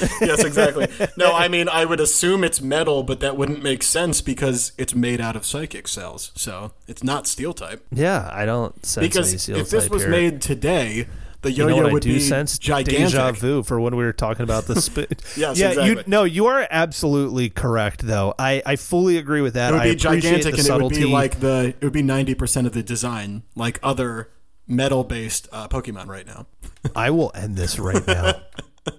yes, 0.20 0.44
exactly. 0.44 0.88
No, 1.16 1.34
I 1.34 1.48
mean, 1.48 1.68
I 1.68 1.84
would 1.84 2.00
assume 2.00 2.44
it's 2.44 2.60
metal, 2.60 3.02
but 3.02 3.20
that 3.20 3.36
wouldn't 3.36 3.62
make 3.62 3.82
sense 3.82 4.20
because 4.20 4.72
it's 4.78 4.94
made 4.94 5.20
out 5.20 5.36
of 5.36 5.44
psychic 5.44 5.88
cells. 5.88 6.32
So 6.34 6.72
it's 6.86 7.02
not 7.02 7.26
steel 7.26 7.54
type. 7.54 7.86
Yeah, 7.90 8.28
I 8.32 8.44
don't 8.44 8.84
sense 8.84 8.98
any 8.98 9.08
Because 9.08 9.48
if 9.48 9.70
this 9.70 9.88
was 9.88 10.02
here. 10.02 10.10
made 10.10 10.40
today, 10.40 11.08
the 11.42 11.52
you 11.52 11.64
know 11.64 11.68
yo-yo 11.68 11.82
what 11.82 11.90
I 11.90 11.92
would 11.92 12.02
be 12.04 12.20
sense 12.20 12.58
gigantic. 12.58 12.98
deja 12.98 13.32
vu 13.32 13.62
for 13.62 13.80
when 13.80 13.94
we 13.96 14.04
were 14.04 14.12
talking 14.12 14.42
about 14.42 14.64
the 14.66 14.80
spoon. 14.80 15.06
Yes, 15.36 15.58
yeah, 15.58 15.84
you 15.84 16.02
no, 16.06 16.24
you 16.24 16.46
are 16.46 16.66
absolutely 16.70 17.48
correct 17.48 18.04
though. 18.06 18.34
I, 18.38 18.62
I 18.66 18.76
fully 18.76 19.18
agree 19.18 19.40
with 19.40 19.54
that. 19.54 19.72
It 19.72 19.76
would 19.76 19.82
be 19.84 19.94
gigantic, 19.94 20.58
and 20.58 20.66
it 20.66 20.82
would 20.82 20.92
be 20.92 21.04
like 21.04 21.40
the 21.40 21.74
it 21.80 21.82
would 21.82 21.92
be 21.92 22.02
ninety 22.02 22.34
percent 22.34 22.66
of 22.66 22.72
the 22.72 22.82
design, 22.82 23.44
like 23.54 23.78
other 23.82 24.30
metal-based 24.66 25.48
uh, 25.52 25.68
Pokemon 25.68 26.08
right 26.08 26.26
now. 26.26 26.46
I 26.94 27.10
will 27.10 27.30
end 27.34 27.56
this 27.56 27.78
right 27.78 28.06
now. 28.06 28.40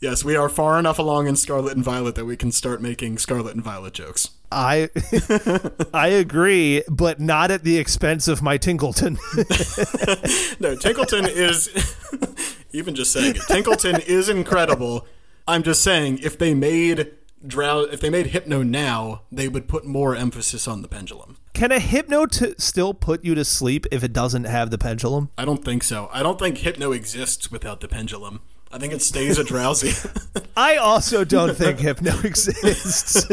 Yes, 0.00 0.24
we 0.24 0.34
are 0.34 0.48
far 0.48 0.78
enough 0.78 0.98
along 0.98 1.26
in 1.26 1.36
Scarlet 1.36 1.74
and 1.74 1.84
Violet 1.84 2.14
that 2.14 2.24
we 2.24 2.34
can 2.34 2.52
start 2.52 2.80
making 2.80 3.18
Scarlet 3.18 3.54
and 3.54 3.62
Violet 3.62 3.92
jokes. 3.92 4.30
I 4.50 4.88
I 5.94 6.08
agree, 6.08 6.82
but 6.88 7.20
not 7.20 7.50
at 7.50 7.64
the 7.64 7.76
expense 7.76 8.26
of 8.26 8.40
my 8.40 8.56
Tinkleton. 8.56 9.18
No, 10.60 10.74
Tinkleton 10.76 11.26
is 11.28 11.68
even 12.72 12.94
just 12.94 13.12
saying 13.12 13.36
it. 13.36 13.42
Tinkleton 13.42 13.98
is 14.06 14.28
incredible. 14.28 15.06
I'm 15.46 15.62
just 15.62 15.82
saying 15.82 16.18
if 16.22 16.38
they 16.38 16.54
made 16.54 17.12
Drow 17.46 17.80
if 17.80 18.00
they 18.00 18.10
made 18.10 18.28
Hypno 18.28 18.62
now, 18.62 19.22
they 19.30 19.48
would 19.48 19.68
put 19.68 19.84
more 19.84 20.16
emphasis 20.16 20.66
on 20.66 20.82
the 20.82 20.88
pendulum. 20.88 21.36
Can 21.54 21.72
a 21.72 21.78
hypno 21.78 22.26
t- 22.26 22.54
still 22.58 22.94
put 22.94 23.24
you 23.24 23.34
to 23.34 23.44
sleep 23.44 23.86
if 23.90 24.02
it 24.02 24.12
doesn't 24.12 24.44
have 24.44 24.70
the 24.70 24.78
pendulum? 24.78 25.30
I 25.36 25.44
don't 25.44 25.64
think 25.64 25.82
so. 25.82 26.08
I 26.12 26.22
don't 26.22 26.38
think 26.38 26.58
Hypno 26.58 26.92
exists 26.92 27.50
without 27.50 27.80
the 27.80 27.88
pendulum. 27.88 28.40
I 28.72 28.78
think 28.78 28.92
it 28.92 29.02
stays 29.02 29.38
a 29.38 29.44
Drowzee. 29.44 30.44
I 30.56 30.76
also 30.76 31.24
don't 31.24 31.56
think 31.56 31.80
hypno 31.80 32.12
exists. 32.24 33.26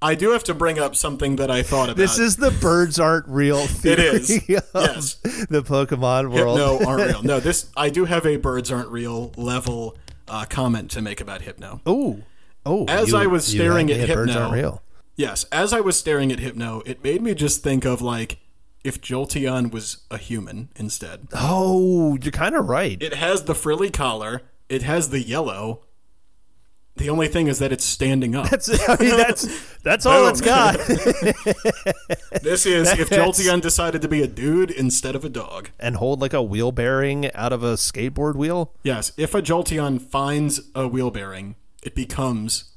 I 0.00 0.14
do 0.14 0.30
have 0.32 0.44
to 0.44 0.54
bring 0.54 0.78
up 0.78 0.96
something 0.96 1.36
that 1.36 1.50
I 1.50 1.62
thought 1.62 1.84
about. 1.88 1.96
this 1.96 2.18
is 2.18 2.36
the 2.36 2.50
birds 2.50 2.98
aren't 2.98 3.26
real 3.28 3.66
theory 3.66 4.02
is. 4.02 4.30
of 4.36 4.48
Yes. 4.48 5.14
the 5.48 5.62
Pokemon 5.62 6.30
world. 6.30 6.58
Hypno 6.58 6.86
aren't 6.86 7.06
real. 7.10 7.22
No, 7.22 7.40
this 7.40 7.70
I 7.76 7.90
do 7.90 8.04
have 8.04 8.26
a 8.26 8.36
birds 8.36 8.70
aren't 8.70 8.88
real 8.88 9.32
level 9.36 9.96
uh, 10.28 10.44
comment 10.48 10.90
to 10.92 11.02
make 11.02 11.20
about 11.20 11.42
Hypno. 11.42 11.80
Oh, 11.86 12.20
oh! 12.66 12.84
As 12.86 13.10
you- 13.10 13.16
I 13.18 13.26
was 13.26 13.46
staring 13.46 13.90
at 13.90 14.00
me 14.00 14.14
birds 14.14 14.32
Hypno- 14.32 14.42
aren't 14.46 14.54
real. 14.54 14.82
Yes, 15.16 15.44
as 15.52 15.72
I 15.72 15.80
was 15.80 15.96
staring 15.98 16.32
at 16.32 16.40
Hypno, 16.40 16.82
it 16.84 17.04
made 17.04 17.22
me 17.22 17.34
just 17.34 17.62
think 17.62 17.84
of 17.84 18.02
like 18.02 18.38
if 18.84 19.00
Jolteon 19.00 19.72
was 19.72 19.98
a 20.10 20.18
human 20.18 20.68
instead. 20.76 21.26
Oh, 21.32 22.16
you're 22.22 22.30
kind 22.30 22.54
of 22.54 22.68
right. 22.68 23.02
It 23.02 23.14
has 23.14 23.44
the 23.44 23.54
frilly 23.54 23.90
collar, 23.90 24.42
it 24.68 24.82
has 24.82 25.08
the 25.10 25.20
yellow. 25.22 25.80
The 26.96 27.10
only 27.10 27.26
thing 27.26 27.48
is 27.48 27.58
that 27.58 27.72
it's 27.72 27.84
standing 27.84 28.36
up. 28.36 28.48
That's, 28.50 28.68
I 28.88 28.96
mean, 29.00 29.16
that's 29.16 29.48
that's 29.82 30.06
all 30.06 30.28
it's 30.28 30.40
got. 30.40 30.78
This 32.42 32.66
is 32.66 32.90
if 32.92 33.08
That's- 33.08 33.38
Jolteon 33.40 33.60
decided 33.60 34.02
to 34.02 34.08
be 34.08 34.22
a 34.22 34.26
dude 34.26 34.70
instead 34.70 35.14
of 35.16 35.24
a 35.24 35.28
dog. 35.28 35.70
and 35.80 35.96
hold 35.96 36.20
like 36.20 36.32
a 36.34 36.42
wheel 36.42 36.72
bearing 36.72 37.32
out 37.32 37.52
of 37.52 37.62
a 37.62 37.74
skateboard 37.74 38.34
wheel. 38.36 38.72
Yes, 38.82 39.12
if 39.16 39.34
a 39.34 39.40
Jolteon 39.42 40.00
finds 40.00 40.60
a 40.74 40.86
wheel 40.86 41.10
bearing, 41.10 41.56
it 41.82 41.94
becomes 41.94 42.72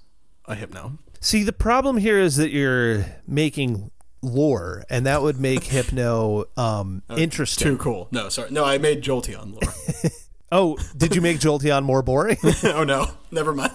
a 0.46 0.56
Hypno. 0.56 0.98
See, 1.20 1.44
the 1.44 1.54
problem 1.54 1.98
here 1.98 2.18
is 2.20 2.38
that 2.38 2.52
you're 2.52 3.06
making 3.28 3.92
lore, 4.28 4.84
and 4.90 5.06
that 5.06 5.22
would 5.22 5.40
make 5.40 5.64
Hypno 5.66 6.46
um, 6.58 7.02
interesting. 7.16 7.68
Too 7.68 7.78
cool. 7.78 8.08
No, 8.12 8.30
sorry. 8.30 8.52
No, 8.52 8.64
I 8.66 8.78
made 8.78 9.02
Jolteon 9.04 9.52
lore. 9.54 9.74
Oh, 10.50 10.78
did 10.96 11.14
you 11.14 11.20
make 11.20 11.40
Jolteon 11.40 11.84
more 11.84 12.02
boring? 12.02 12.38
oh 12.64 12.86
no, 12.86 13.12
never 13.32 13.54
mind. 13.54 13.74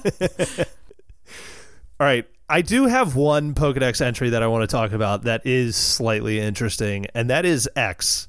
All 2.00 2.06
right. 2.06 2.26
I 2.48 2.62
do 2.62 2.86
have 2.86 3.14
one 3.14 3.54
Pokedex 3.54 4.00
entry 4.00 4.30
that 4.30 4.42
I 4.42 4.46
want 4.46 4.62
to 4.62 4.66
talk 4.74 4.92
about 4.92 5.24
that 5.24 5.42
is 5.46 5.76
slightly 5.76 6.40
interesting, 6.40 7.06
and 7.14 7.28
that 7.30 7.44
is 7.44 7.68
X. 7.76 8.28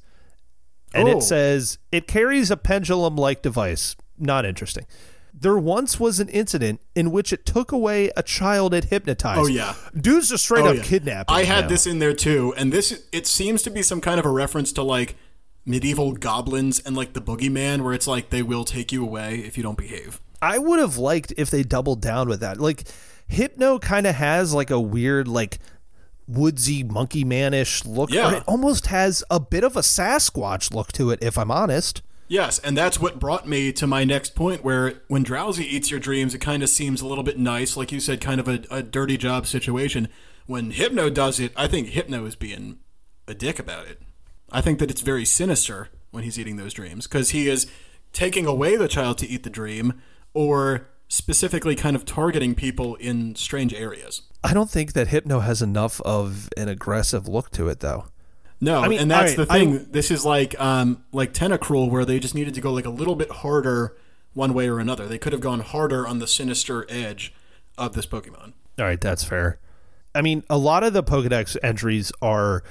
And 0.92 1.08
Oh. 1.08 1.16
it 1.18 1.22
says 1.22 1.78
it 1.90 2.06
carries 2.06 2.50
a 2.50 2.56
pendulum 2.56 3.16
like 3.16 3.40
device. 3.42 3.96
Not 4.18 4.44
interesting. 4.44 4.86
There 5.44 5.58
once 5.58 6.00
was 6.00 6.20
an 6.20 6.30
incident 6.30 6.80
in 6.94 7.10
which 7.10 7.30
it 7.30 7.44
took 7.44 7.70
away 7.70 8.10
a 8.16 8.22
child 8.22 8.72
it 8.72 8.84
hypnotized. 8.84 9.40
Oh, 9.40 9.46
yeah. 9.46 9.74
Dudes 9.94 10.30
just 10.30 10.44
straight 10.44 10.64
Oh, 10.64 10.68
up 10.70 10.76
yeah. 10.76 10.82
kidnapping. 10.82 11.36
I 11.36 11.44
had 11.44 11.64
now. 11.64 11.68
this 11.68 11.86
in 11.86 11.98
there 11.98 12.14
too, 12.14 12.54
and 12.56 12.72
this 12.72 13.04
it 13.12 13.26
seems 13.26 13.60
to 13.64 13.70
be 13.70 13.82
some 13.82 14.00
kind 14.00 14.18
of 14.18 14.24
a 14.24 14.30
reference 14.30 14.72
to 14.72 14.82
like 14.82 15.16
medieval 15.66 16.12
goblins 16.12 16.80
and 16.80 16.96
like 16.96 17.12
the 17.12 17.20
boogeyman, 17.20 17.82
where 17.82 17.92
it's 17.92 18.06
like 18.06 18.30
they 18.30 18.42
will 18.42 18.64
take 18.64 18.90
you 18.90 19.04
away 19.04 19.36
if 19.40 19.58
you 19.58 19.62
don't 19.62 19.76
behave. 19.76 20.18
I 20.40 20.56
would 20.56 20.78
have 20.78 20.96
liked 20.96 21.34
if 21.36 21.50
they 21.50 21.62
doubled 21.62 22.00
down 22.00 22.26
with 22.28 22.40
that. 22.40 22.58
Like 22.58 22.84
Hypno 23.28 23.78
kind 23.78 24.06
of 24.06 24.14
has 24.14 24.54
like 24.54 24.70
a 24.70 24.80
weird 24.80 25.28
like 25.28 25.58
woodsy 26.26 26.82
monkey 26.82 27.22
manish 27.22 27.86
look. 27.86 28.10
Yeah. 28.10 28.30
Or 28.32 28.34
it 28.36 28.44
almost 28.46 28.86
has 28.86 29.22
a 29.30 29.40
bit 29.40 29.62
of 29.62 29.76
a 29.76 29.80
Sasquatch 29.80 30.72
look 30.72 30.90
to 30.92 31.10
it, 31.10 31.18
if 31.22 31.36
I'm 31.36 31.50
honest. 31.50 32.00
Yes, 32.26 32.58
and 32.58 32.76
that's 32.76 32.98
what 32.98 33.20
brought 33.20 33.46
me 33.46 33.72
to 33.72 33.86
my 33.86 34.04
next 34.04 34.34
point 34.34 34.64
where 34.64 35.02
when 35.08 35.24
Drowzee 35.24 35.64
eats 35.64 35.90
your 35.90 36.00
dreams, 36.00 36.34
it 36.34 36.38
kind 36.38 36.62
of 36.62 36.68
seems 36.68 37.00
a 37.00 37.06
little 37.06 37.24
bit 37.24 37.38
nice, 37.38 37.76
like 37.76 37.92
you 37.92 38.00
said, 38.00 38.20
kind 38.20 38.40
of 38.40 38.48
a, 38.48 38.64
a 38.70 38.82
dirty 38.82 39.16
job 39.16 39.46
situation. 39.46 40.08
When 40.46 40.70
Hypno 40.70 41.10
does 41.10 41.38
it, 41.38 41.52
I 41.56 41.68
think 41.68 41.88
Hypno 41.88 42.24
is 42.26 42.36
being 42.36 42.78
a 43.28 43.34
dick 43.34 43.58
about 43.58 43.86
it. 43.86 44.02
I 44.50 44.60
think 44.60 44.78
that 44.78 44.90
it's 44.90 45.00
very 45.00 45.24
sinister 45.24 45.88
when 46.10 46.24
he's 46.24 46.38
eating 46.38 46.56
those 46.56 46.74
dreams 46.74 47.06
because 47.06 47.30
he 47.30 47.48
is 47.48 47.66
taking 48.12 48.46
away 48.46 48.76
the 48.76 48.88
child 48.88 49.18
to 49.18 49.28
eat 49.28 49.42
the 49.42 49.50
dream 49.50 50.00
or 50.32 50.88
specifically 51.08 51.74
kind 51.74 51.96
of 51.96 52.04
targeting 52.04 52.54
people 52.54 52.94
in 52.96 53.34
strange 53.34 53.74
areas. 53.74 54.22
I 54.42 54.54
don't 54.54 54.70
think 54.70 54.92
that 54.94 55.08
Hypno 55.08 55.40
has 55.40 55.62
enough 55.62 56.00
of 56.02 56.48
an 56.56 56.68
aggressive 56.68 57.28
look 57.28 57.50
to 57.52 57.68
it, 57.68 57.80
though. 57.80 58.06
No, 58.60 58.86
mean, 58.88 59.00
and 59.00 59.10
that's 59.10 59.36
right, 59.36 59.36
the 59.36 59.46
thing. 59.46 59.74
I- 59.80 59.84
this 59.90 60.10
is 60.10 60.24
like 60.24 60.58
um 60.60 61.04
like 61.12 61.32
Tentacruel 61.32 61.90
where 61.90 62.04
they 62.04 62.18
just 62.18 62.34
needed 62.34 62.54
to 62.54 62.60
go 62.60 62.72
like 62.72 62.86
a 62.86 62.90
little 62.90 63.16
bit 63.16 63.30
harder 63.30 63.96
one 64.32 64.54
way 64.54 64.68
or 64.68 64.78
another. 64.78 65.06
They 65.06 65.18
could 65.18 65.32
have 65.32 65.42
gone 65.42 65.60
harder 65.60 66.06
on 66.06 66.18
the 66.18 66.26
sinister 66.26 66.86
edge 66.88 67.32
of 67.78 67.94
this 67.94 68.06
Pokemon. 68.06 68.52
All 68.78 68.84
right, 68.84 69.00
that's 69.00 69.24
fair. 69.24 69.58
I 70.14 70.22
mean, 70.22 70.44
a 70.48 70.58
lot 70.58 70.84
of 70.84 70.92
the 70.92 71.02
Pokedex 71.02 71.56
entries 71.62 72.12
are. 72.22 72.62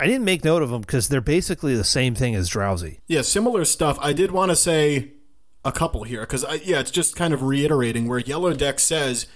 I 0.00 0.06
didn't 0.06 0.24
make 0.24 0.44
note 0.44 0.62
of 0.62 0.70
them 0.70 0.82
because 0.82 1.08
they're 1.08 1.20
basically 1.20 1.74
the 1.74 1.82
same 1.82 2.14
thing 2.14 2.36
as 2.36 2.48
Drowzee. 2.48 3.00
Yeah, 3.08 3.22
similar 3.22 3.64
stuff. 3.64 3.98
I 4.00 4.12
did 4.12 4.30
want 4.30 4.50
to 4.50 4.56
say 4.56 5.12
a 5.64 5.72
couple 5.72 6.04
here 6.04 6.20
because 6.20 6.44
yeah, 6.64 6.78
it's 6.78 6.90
just 6.92 7.16
kind 7.16 7.34
of 7.34 7.42
reiterating 7.42 8.06
where 8.06 8.20
Yellow 8.20 8.52
Dex 8.54 8.84
says 8.84 9.26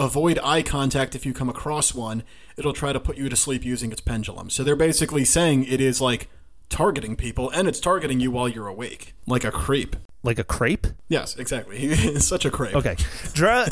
avoid 0.00 0.38
eye 0.42 0.62
contact 0.62 1.14
if 1.14 1.24
you 1.24 1.32
come 1.32 1.48
across 1.48 1.94
one. 1.94 2.24
It'll 2.56 2.72
try 2.72 2.92
to 2.92 2.98
put 3.00 3.16
you 3.16 3.28
to 3.28 3.36
sleep 3.36 3.64
using 3.64 3.92
its 3.92 4.00
pendulum. 4.00 4.50
So 4.50 4.64
they're 4.64 4.74
basically 4.74 5.24
saying 5.24 5.64
it 5.64 5.80
is 5.80 6.00
like 6.00 6.28
targeting 6.68 7.16
people 7.16 7.50
and 7.50 7.68
it's 7.68 7.80
targeting 7.80 8.20
you 8.20 8.30
while 8.30 8.48
you're 8.48 8.66
awake, 8.66 9.14
like 9.26 9.44
a 9.44 9.50
creep. 9.50 9.96
Like 10.22 10.38
a 10.38 10.44
crepe? 10.44 10.86
Yes, 11.08 11.36
exactly. 11.36 11.78
He 11.78 11.86
is 11.88 12.26
such 12.26 12.44
a 12.44 12.50
creep. 12.50 12.74
Okay. 12.74 12.96
Drow- 13.32 13.64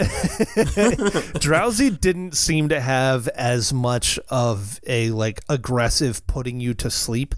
Drowzee 1.39 2.01
didn't 2.01 2.37
seem 2.37 2.69
to 2.71 2.81
have 2.81 3.29
as 3.29 3.73
much 3.73 4.19
of 4.29 4.81
a 4.87 5.11
like 5.11 5.41
aggressive 5.49 6.27
putting 6.27 6.61
you 6.61 6.75
to 6.75 6.91
sleep 6.91 7.35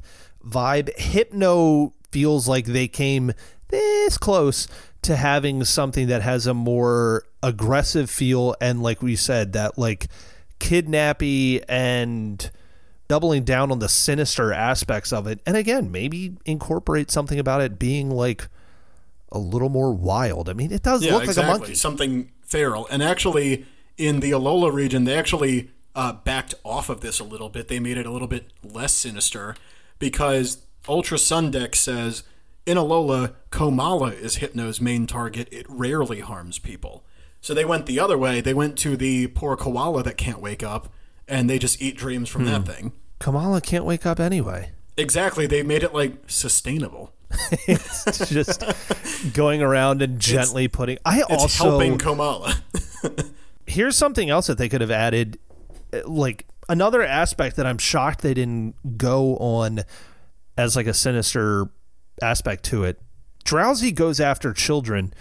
vibe. 0.47 0.97
Hypno 0.97 1.93
feels 2.11 2.49
like 2.49 2.67
they 2.67 2.89
came 2.89 3.33
this 3.69 4.19
close 4.19 4.67
to 5.03 5.17
having 5.17 5.65
something 5.65 6.09
that 6.09 6.23
has 6.23 6.47
a 6.47 6.55
more 6.55 7.25
aggressive 7.43 8.11
feel 8.11 8.55
and 8.61 8.83
like 8.83 9.01
we 9.03 9.17
said 9.17 9.53
that 9.55 9.79
like 9.79 10.09
kidnappy 10.59 11.63
and 11.69 12.51
doubling 13.09 13.45
down 13.45 13.73
on 13.73 13.79
the 13.79 13.89
sinister 13.89 14.53
aspects 14.53 15.13
of 15.13 15.27
it 15.27 15.41
and 15.47 15.57
again 15.57 15.91
maybe 15.91 16.37
incorporate 16.45 17.11
something 17.11 17.39
about 17.39 17.61
it 17.61 17.79
being 17.79 18.11
like 18.11 18.47
a 19.33 19.39
little 19.39 19.69
more 19.69 19.93
wild. 19.93 20.49
I 20.49 20.55
mean, 20.55 20.73
it 20.73 20.83
does 20.83 21.05
Yeah, 21.05 21.13
look 21.13 21.23
exactly. 21.23 21.49
like 21.51 21.57
a 21.57 21.61
monkey. 21.61 21.75
Something 21.77 22.33
feral. 22.45 22.89
And 22.91 23.01
actually, 23.01 23.65
in 23.97 24.19
the 24.19 24.33
Alola 24.33 24.73
region, 24.73 25.05
they 25.05 25.17
actually 25.17 25.71
uh, 25.95 26.15
backed 26.15 26.55
off 26.65 26.89
of 26.89 27.01
this 27.01 27.21
a 27.21 27.25
little 27.25 27.49
bit. 27.49 27.69
They 27.69 27.79
made 27.79 27.97
it 27.97 28.07
a 28.07 28.11
little 28.11 28.27
bit 28.27 28.53
less 28.65 28.93
sinister 28.93 29.55
because 30.01 30.67
Ultra 30.89 31.17
Sun 31.17 31.53
Dex 31.53 31.79
says 31.79 32.25
in 32.71 32.77
Alola, 32.79 33.35
Komala 33.51 34.13
is 34.13 34.37
Hypno's 34.37 34.81
main 34.81 35.09
target. 35.09 35.49
It 35.51 35.67
rarely 35.69 36.21
harms 36.21 36.61
people. 36.61 37.05
So 37.41 37.53
they 37.53 37.65
went 37.65 37.87
the 37.87 37.99
other 37.99 38.17
way. 38.17 38.41
They 38.41 38.55
went 38.55 38.79
to 38.79 38.97
the 38.97 39.27
poor 39.29 39.57
koala 39.57 40.05
that 40.05 40.17
can't 40.17 40.41
wake 40.41 40.63
up, 40.63 40.93
and 41.27 41.51
they 41.51 41.59
just 41.59 41.83
eat 41.83 41.97
dreams 41.97 42.29
from 42.29 42.45
that 42.45 42.67
thing. 42.67 42.93
Komala 43.19 43.61
can't 43.61 43.85
wake 43.85 44.07
up 44.07 44.21
anyway. 44.21 44.71
Exactly. 44.97 45.47
They 45.47 45.65
made 45.65 45.83
it 45.83 45.93
like 45.93 46.15
sustainable. 46.29 47.13
It's 47.67 48.29
just 48.29 48.65
going 49.33 49.63
around 49.63 50.03
and 50.03 50.21
gently 50.21 50.69
putting. 50.69 50.99
I 51.05 51.21
It's 51.21 51.31
also 51.31 51.71
helping 51.71 51.99
Komala. 51.99 52.61
here's 53.67 53.97
something 53.97 54.31
else 54.31 54.47
that 54.47 54.59
they 54.59 54.69
could 54.69 54.81
have 54.81 54.91
added 54.91 55.39
uh, 55.93 56.01
like 56.07 56.47
another 56.69 57.03
aspect 57.03 57.57
that 57.57 57.67
I'm 57.67 57.79
shocked 57.79 58.23
they 58.23 58.35
didn't 58.35 58.97
go 58.97 59.37
on 59.37 59.81
as 60.57 60.77
like 60.77 60.87
a 60.87 60.95
sinister 60.95 61.69
aspect 62.23 62.65
to 62.67 62.85
it. 62.85 63.01
Drowzee 63.45 63.95
goes 63.95 64.21
after 64.21 64.53
children 64.53 65.13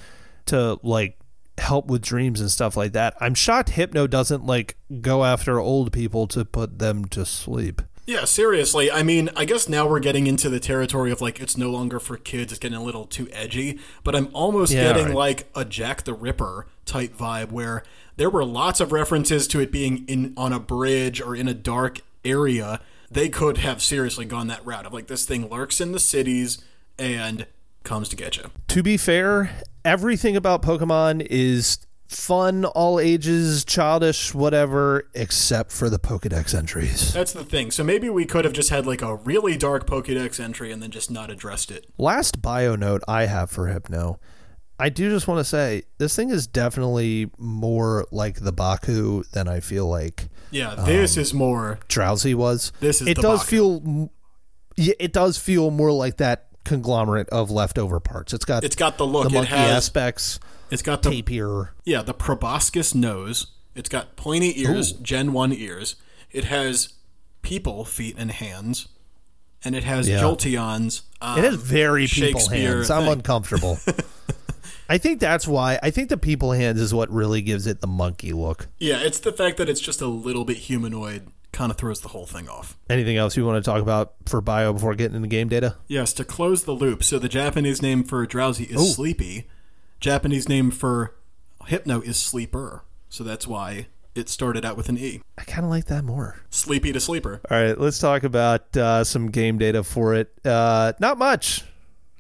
to 0.48 0.80
like 0.84 1.18
help 1.58 1.88
with 1.88 2.02
dreams 2.02 2.40
and 2.42 2.50
stuff 2.52 2.78
like 2.78 2.94
that. 2.94 3.16
I'm 3.20 3.34
shocked 3.34 3.70
Hypno 3.72 4.08
doesn't 4.08 4.46
like 4.46 4.78
go 5.02 5.24
after 5.26 5.60
old 5.60 5.92
people 5.92 6.28
to 6.28 6.46
put 6.46 6.80
them 6.80 7.06
to 7.06 7.26
sleep. 7.26 7.82
Yeah, 8.06 8.26
seriously. 8.26 8.90
I 8.92 9.04
mean, 9.04 9.30
I 9.36 9.46
guess 9.46 9.70
now 9.70 9.88
we're 9.88 10.00
getting 10.00 10.26
into 10.26 10.50
the 10.50 10.60
territory 10.60 11.12
of 11.12 11.22
like 11.22 11.40
it's 11.40 11.58
no 11.58 11.70
longer 11.70 12.00
for 12.00 12.18
kids. 12.18 12.52
It's 12.52 12.60
getting 12.60 12.78
a 12.78 12.84
little 12.84 13.06
too 13.06 13.28
edgy. 13.32 13.80
But 14.04 14.16
I'm 14.16 14.30
almost 14.34 14.74
Yeah, 14.74 14.84
getting 14.84 15.08
right. 15.08 15.16
like 15.16 15.50
a 15.56 15.64
Jack 15.64 16.04
the 16.06 16.14
Ripper 16.16 16.66
type 16.86 17.16
vibe 17.16 17.52
where 17.52 17.84
there 18.16 18.30
were 18.30 18.44
lots 18.44 18.80
of 18.80 18.92
references 18.92 19.48
to 19.50 19.60
it 19.60 19.72
being 19.72 20.06
in 20.08 20.34
on 20.36 20.52
a 20.52 20.60
bridge 20.60 21.22
or 21.22 21.36
in 21.36 21.48
a 21.48 21.54
dark 21.54 22.02
area. 22.26 22.82
They 23.12 23.30
could 23.30 23.58
have 23.60 23.82
seriously 23.82 24.26
gone 24.26 24.48
that 24.48 24.66
route 24.66 24.86
of 24.88 24.94
like 24.94 25.06
this 25.08 25.26
thing 25.26 25.48
lurks 25.48 25.80
in 25.80 25.92
the 25.92 26.00
cities 26.00 26.58
and 27.00 27.48
comes 27.84 28.10
to 28.10 28.16
get 28.16 28.38
you. 28.38 28.52
To 28.68 28.84
be 28.84 28.98
fair, 28.98 29.52
everything 29.84 30.36
about 30.36 30.62
Pokemon 30.62 31.26
is 31.30 31.80
fun, 32.08 32.66
all 32.66 33.00
ages, 33.00 33.64
childish, 33.64 34.34
whatever, 34.34 35.08
except 35.14 35.72
for 35.72 35.90
the 35.90 36.00
Pokedex 36.00 36.54
entries. 36.56 37.14
That's 37.14 37.34
the 37.34 37.44
thing. 37.44 37.72
So 37.72 37.84
maybe 37.84 38.10
we 38.10 38.26
could 38.26 38.46
have 38.46 38.54
just 38.54 38.70
had 38.70 38.86
like 38.86 39.02
a 39.02 39.16
really 39.16 39.58
dark 39.58 39.86
Pokédex 39.88 40.40
entry 40.40 40.72
and 40.72 40.82
then 40.82 40.92
just 40.92 41.12
not 41.12 41.30
addressed 41.30 41.72
it. 41.72 41.86
Last 41.98 42.42
bio 42.42 42.76
note 42.76 43.04
I 43.08 43.26
have 43.28 43.50
for 43.52 43.68
Hypno. 43.68 44.20
I 44.82 44.90
do 44.90 45.10
just 45.10 45.28
want 45.28 45.40
to 45.40 45.44
say 45.44 45.84
this 45.98 46.16
thing 46.16 46.30
is 46.30 46.48
definitely 46.48 47.30
more 47.38 48.08
like 48.12 48.40
the 48.40 48.54
Baku 48.54 49.24
than 49.34 49.48
I 49.48 49.60
feel 49.60 49.88
like 49.88 50.30
Yeah, 50.52 50.76
this 50.76 51.18
um, 51.18 51.22
is 51.22 51.34
more. 51.34 51.80
Drowsy 51.90 52.34
was. 52.34 52.72
This 52.80 53.02
is 53.02 53.10
it 53.10 53.18
does 53.18 53.42
Baku. 53.42 53.50
feel 53.50 54.12
yeah, 54.78 54.94
it 55.00 55.12
does 55.12 55.38
feel 55.38 55.70
more 55.70 55.92
like 55.92 56.18
that 56.18 56.49
conglomerate 56.66 57.30
of 57.30 57.50
leftover 57.52 58.00
parts. 58.00 58.34
It's 58.34 58.46
got 58.46 58.64
It's 58.64 58.76
got 58.76 58.98
the 58.98 59.06
look. 59.08 59.24
the 59.30 59.30
it 59.30 59.34
monkey 59.40 59.50
has. 59.52 59.72
aspects, 59.72 60.40
It's 60.72 60.82
got 60.82 61.02
the 61.04 61.10
tapir. 61.22 61.74
Yeah, 61.86 62.02
the 62.02 62.14
proboscis 62.14 62.94
nose. 62.94 63.48
It's 63.76 63.90
got 63.90 64.16
pointy 64.16 64.62
ears, 64.62 64.92
Gen 64.94 65.32
1 65.34 65.54
ears. 65.54 65.96
It 66.32 66.46
has 66.46 66.94
people, 67.42 67.86
feet, 67.86 68.16
and 68.18 68.32
hands. 68.32 68.88
And 69.64 69.76
it 69.76 69.84
has 69.84 70.08
Yeah. 70.08 70.20
Jolteon's. 70.22 71.04
Um, 71.22 71.38
It 71.40 71.44
has 71.46 71.56
very 71.56 72.08
people 72.08 72.48
hands. 72.50 72.90
I'm 72.90 73.04
thing. 73.04 73.12
uncomfortable. 73.14 73.80
I 74.90 74.98
think 74.98 75.20
that's 75.20 75.48
why. 75.48 75.80
I 75.84 75.92
think 75.92 76.10
the 76.10 76.18
people 76.18 76.52
hands 76.54 76.82
is 76.82 76.94
what 76.94 77.10
really 77.12 77.42
gives 77.42 77.68
it 77.68 77.80
the 77.80 77.88
monkey 77.88 78.34
look. 78.34 78.68
Yeah, 78.80 79.00
it's 79.02 79.20
the 79.20 79.32
fact 79.32 79.58
that 79.58 79.70
it's 79.70 79.80
just 79.82 80.02
a 80.02 80.08
little 80.08 80.46
bit 80.46 80.58
humanoid 80.58 81.28
kind 81.52 81.72
of 81.72 81.78
throws 81.78 82.02
the 82.02 82.10
whole 82.10 82.26
thing 82.26 82.48
off. 82.48 82.78
Anything 82.90 83.18
else 83.18 83.36
you 83.36 83.46
want 83.46 83.64
to 83.64 83.70
talk 83.70 83.82
about 83.82 84.14
for 84.26 84.42
bio 84.42 84.74
before 84.74 84.96
getting 84.96 85.16
into 85.16 85.28
game 85.28 85.50
data? 85.50 85.78
Yes, 85.88 86.14
to 86.14 86.24
close 86.24 86.64
the 86.64 86.74
loop. 86.74 87.04
So 87.04 87.20
the 87.20 87.30
Japanese 87.30 87.82
name 87.82 88.04
for 88.04 88.26
Drowzee 88.28 88.70
is 88.70 88.96
sleepy. 88.96 89.48
Japanese 90.00 90.48
name 90.48 90.72
for 90.72 91.16
hypno 91.68 92.02
is 92.02 92.18
sleeper. 92.18 92.84
So 93.10 93.24
that's 93.24 93.48
why 93.48 93.88
it 94.16 94.30
started 94.30 94.66
out 94.66 94.78
with 94.78 94.90
an 94.90 94.98
E. 94.98 95.22
I 95.38 95.44
kind 95.44 95.66
of 95.66 95.70
like 95.70 95.86
that 95.86 96.04
more. 96.04 96.42
Sleepy 96.50 96.92
to 96.92 97.00
sleeper. 97.00 97.42
All 97.50 97.60
right, 97.60 97.78
let's 97.78 98.00
talk 98.00 98.24
about 98.24 98.76
uh, 98.78 99.04
some 99.04 99.32
game 99.32 99.58
data 99.58 99.84
for 99.84 100.14
it. 100.14 100.32
Uh, 100.46 100.94
not 101.00 101.18
much, 101.18 101.64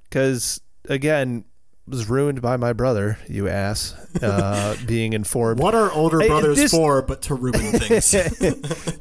because 0.03 0.61
again, 0.87 1.45
was 1.89 2.07
ruined 2.09 2.41
by 2.41 2.55
my 2.57 2.71
brother. 2.73 3.17
You 3.27 3.47
ass, 3.49 3.93
uh, 4.21 4.75
being 4.85 5.13
informed. 5.13 5.59
What 5.59 5.75
are 5.75 5.91
older 5.91 6.19
brothers 6.19 6.57
this- 6.57 6.71
for 6.71 7.01
but 7.01 7.21
to 7.23 7.35
ruin 7.35 7.53
things? 7.79 8.13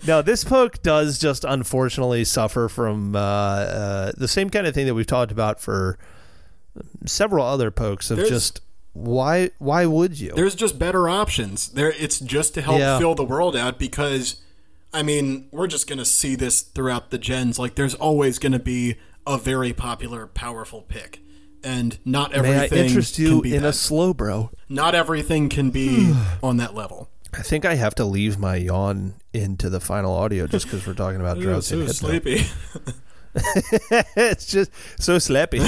no, 0.06 0.22
this 0.22 0.44
poke 0.44 0.82
does 0.82 1.18
just 1.18 1.44
unfortunately 1.44 2.24
suffer 2.24 2.68
from 2.68 3.14
uh, 3.14 3.18
uh, 3.20 4.12
the 4.16 4.28
same 4.28 4.50
kind 4.50 4.66
of 4.66 4.74
thing 4.74 4.86
that 4.86 4.94
we've 4.94 5.06
talked 5.06 5.32
about 5.32 5.60
for 5.60 5.98
several 7.06 7.44
other 7.44 7.70
pokes 7.70 8.10
of 8.10 8.16
There's- 8.16 8.30
just 8.30 8.60
why 8.94 9.50
why 9.58 9.86
would 9.86 10.18
you? 10.18 10.32
There's 10.34 10.56
just 10.56 10.76
better 10.78 11.08
options. 11.08 11.68
There 11.68 11.92
it's 11.92 12.18
just 12.18 12.54
to 12.54 12.62
help 12.62 12.78
Yeah. 12.80 12.98
fill 12.98 13.14
the 13.14 13.24
world 13.24 13.54
out 13.54 13.78
because 13.78 14.40
I 14.92 15.02
mean, 15.02 15.48
we're 15.52 15.66
just 15.68 15.86
going 15.86 15.98
to 15.98 16.04
see 16.04 16.34
this 16.34 16.62
throughout 16.62 17.10
the 17.10 17.18
gens. 17.18 17.58
Like 17.58 17.74
there's 17.76 17.94
always 17.94 18.38
going 18.40 18.52
to 18.52 18.58
be 18.58 18.96
a 19.26 19.36
very 19.38 19.72
popular 19.72 20.26
powerful 20.26 20.82
pick. 20.82 21.20
And 21.64 21.98
not 22.04 22.30
May 22.32 22.36
I 22.38 22.40
everything 22.64 22.86
interest 22.86 23.16
can 23.16 23.24
you 23.24 23.42
be 23.42 23.54
in 23.56 23.62
that. 23.62 23.68
a 23.68 23.72
Slowbro? 23.72 24.50
not 24.68 24.94
everything 24.94 25.48
can 25.48 25.70
be 25.70 26.14
on 26.42 26.56
that 26.58 26.74
level. 26.74 27.08
I 27.34 27.42
think 27.42 27.64
I 27.64 27.74
have 27.74 27.94
to 27.96 28.04
leave 28.04 28.38
my 28.38 28.56
yawn 28.56 29.14
into 29.34 29.68
the 29.68 29.80
final 29.80 30.14
audio 30.14 30.46
just 30.46 30.64
because 30.66 30.86
we're 30.86 30.94
talking 30.94 31.20
about 31.20 31.36
Drowzee 31.38 31.80
and 31.80 31.90
so 31.90 32.08
sleepy. 32.08 32.46
it's 34.16 34.46
just 34.46 34.70
so 34.98 35.16
slappy. 35.16 35.60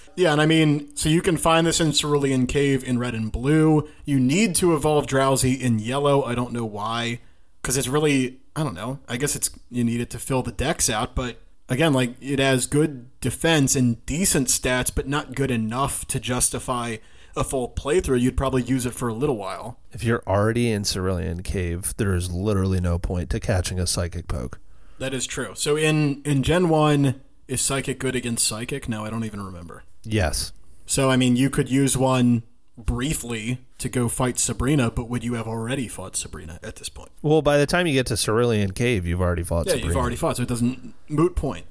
Yeah, 0.18 0.32
and 0.32 0.40
I 0.42 0.46
mean, 0.46 0.96
so 0.96 1.08
you 1.08 1.22
can 1.22 1.36
find 1.36 1.64
this 1.64 1.78
in 1.78 1.92
Cerulean 1.92 2.48
Cave 2.48 2.82
in 2.82 2.98
red 2.98 3.14
and 3.14 3.30
blue. 3.30 3.88
You 4.04 4.18
need 4.18 4.56
to 4.56 4.74
evolve 4.74 5.06
Drowzee 5.06 5.60
in 5.60 5.78
yellow. 5.78 6.24
I 6.24 6.34
don't 6.34 6.52
know 6.52 6.64
why, 6.64 7.20
because 7.62 7.76
it's 7.76 7.86
really, 7.86 8.40
I 8.56 8.64
don't 8.64 8.74
know. 8.74 8.98
I 9.08 9.16
guess 9.16 9.36
it's 9.36 9.48
you 9.70 9.84
need 9.84 10.00
it 10.00 10.10
to 10.10 10.18
fill 10.18 10.42
the 10.42 10.50
dex 10.50 10.90
out, 10.90 11.14
but 11.14 11.40
again, 11.68 11.92
like 11.92 12.14
it 12.20 12.38
has 12.38 12.66
good 12.66 13.18
defense 13.20 13.76
and 13.76 14.04
decent 14.06 14.48
stats, 14.48 14.92
but 14.94 15.08
not 15.08 15.34
good 15.34 15.50
enough 15.50 16.06
to 16.06 16.20
justify 16.20 16.96
a 17.36 17.44
full 17.44 17.68
playthrough. 17.68 18.20
You'd 18.20 18.36
probably 18.36 18.62
use 18.62 18.86
it 18.86 18.94
for 18.94 19.08
a 19.08 19.14
little 19.14 19.36
while. 19.36 19.78
if 19.92 20.02
you're 20.02 20.22
already 20.26 20.70
in 20.70 20.84
Cerulean 20.84 21.42
Cave, 21.42 21.94
there 21.96 22.14
is 22.14 22.30
literally 22.30 22.80
no 22.80 22.98
point 22.98 23.30
to 23.30 23.40
catching 23.40 23.78
a 23.78 23.86
psychic 23.86 24.28
poke. 24.28 24.58
That 24.98 25.14
is 25.14 25.26
true. 25.26 25.52
So 25.54 25.76
in 25.76 26.22
in 26.24 26.42
Gen 26.42 26.68
One, 26.68 27.20
is 27.46 27.60
Psychic 27.60 27.98
good 27.98 28.16
against 28.16 28.46
Psychic? 28.46 28.88
No, 28.88 29.04
I 29.04 29.10
don't 29.10 29.24
even 29.24 29.40
remember. 29.40 29.84
Yes. 30.02 30.52
So 30.86 31.10
I 31.10 31.16
mean, 31.16 31.36
you 31.36 31.50
could 31.50 31.70
use 31.70 31.96
one 31.96 32.42
briefly 32.78 33.58
to 33.78 33.88
go 33.88 34.08
fight 34.08 34.38
Sabrina, 34.38 34.90
but 34.90 35.08
would 35.08 35.24
you 35.24 35.34
have 35.34 35.46
already 35.46 35.88
fought 35.88 36.16
Sabrina 36.16 36.58
at 36.62 36.76
this 36.76 36.88
point? 36.88 37.10
Well, 37.22 37.42
by 37.42 37.58
the 37.58 37.66
time 37.66 37.86
you 37.86 37.92
get 37.92 38.06
to 38.06 38.16
Cerulean 38.16 38.70
Cave, 38.72 39.06
you've 39.06 39.20
already 39.20 39.42
fought 39.42 39.66
Yeah, 39.66 39.72
Sabrina. 39.72 39.88
you've 39.88 39.96
already 39.96 40.16
fought, 40.16 40.36
so 40.36 40.42
it 40.44 40.48
doesn't 40.48 40.94
moot 41.08 41.34
point 41.36 41.66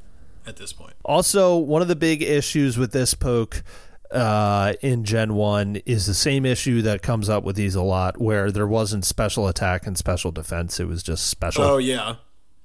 at 0.45 0.57
this 0.57 0.73
point. 0.73 0.93
Also, 1.03 1.55
one 1.57 1.81
of 1.81 1.87
the 1.87 1.95
big 1.95 2.21
issues 2.21 2.77
with 2.77 2.91
this 2.91 3.13
poke 3.13 3.63
uh, 4.11 4.73
in 4.81 5.03
Gen 5.03 5.33
1 5.35 5.77
is 5.85 6.05
the 6.05 6.13
same 6.13 6.45
issue 6.45 6.81
that 6.81 7.01
comes 7.01 7.29
up 7.29 7.43
with 7.43 7.55
these 7.55 7.75
a 7.75 7.81
lot, 7.81 8.19
where 8.21 8.51
there 8.51 8.67
wasn't 8.67 9.03
special 9.05 9.47
attack 9.47 9.85
and 9.87 9.97
special 9.97 10.31
defense. 10.31 10.79
It 10.79 10.87
was 10.87 11.03
just 11.03 11.27
special. 11.27 11.63
Oh 11.63 11.77
yeah. 11.77 12.15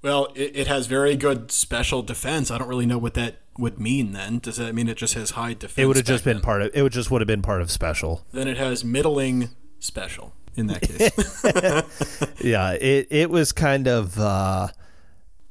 Well, 0.02 0.28
it, 0.34 0.56
it 0.56 0.66
has 0.66 0.86
very 0.86 1.16
good 1.16 1.50
special 1.52 2.02
defense. 2.02 2.50
I 2.50 2.58
don't 2.58 2.68
really 2.68 2.86
know 2.86 2.98
what 2.98 3.14
that 3.14 3.36
would 3.56 3.78
mean. 3.78 4.12
Then 4.12 4.38
does 4.38 4.56
that 4.56 4.74
mean 4.74 4.88
it 4.88 4.96
just 4.96 5.14
has 5.14 5.30
high 5.30 5.54
defense? 5.54 5.78
it 5.78 5.86
would 5.86 5.96
have 5.96 6.04
just 6.04 6.24
been 6.24 6.38
then? 6.38 6.42
part 6.42 6.62
of 6.62 6.70
it 6.74 6.82
would 6.82 6.92
just 6.92 7.10
would 7.10 7.20
have 7.20 7.28
been 7.28 7.42
part 7.42 7.62
of 7.62 7.70
special. 7.70 8.26
Then 8.32 8.48
it 8.48 8.56
has 8.56 8.84
middling 8.84 9.50
special 9.78 10.34
in 10.56 10.66
that 10.66 10.82
case. 10.82 12.34
Yeah, 12.44 12.72
it 12.72 13.06
it 13.10 13.30
was 13.30 13.52
kind 13.52 13.86
of 13.86 14.18
uh, 14.18 14.22
uh, 14.22 14.68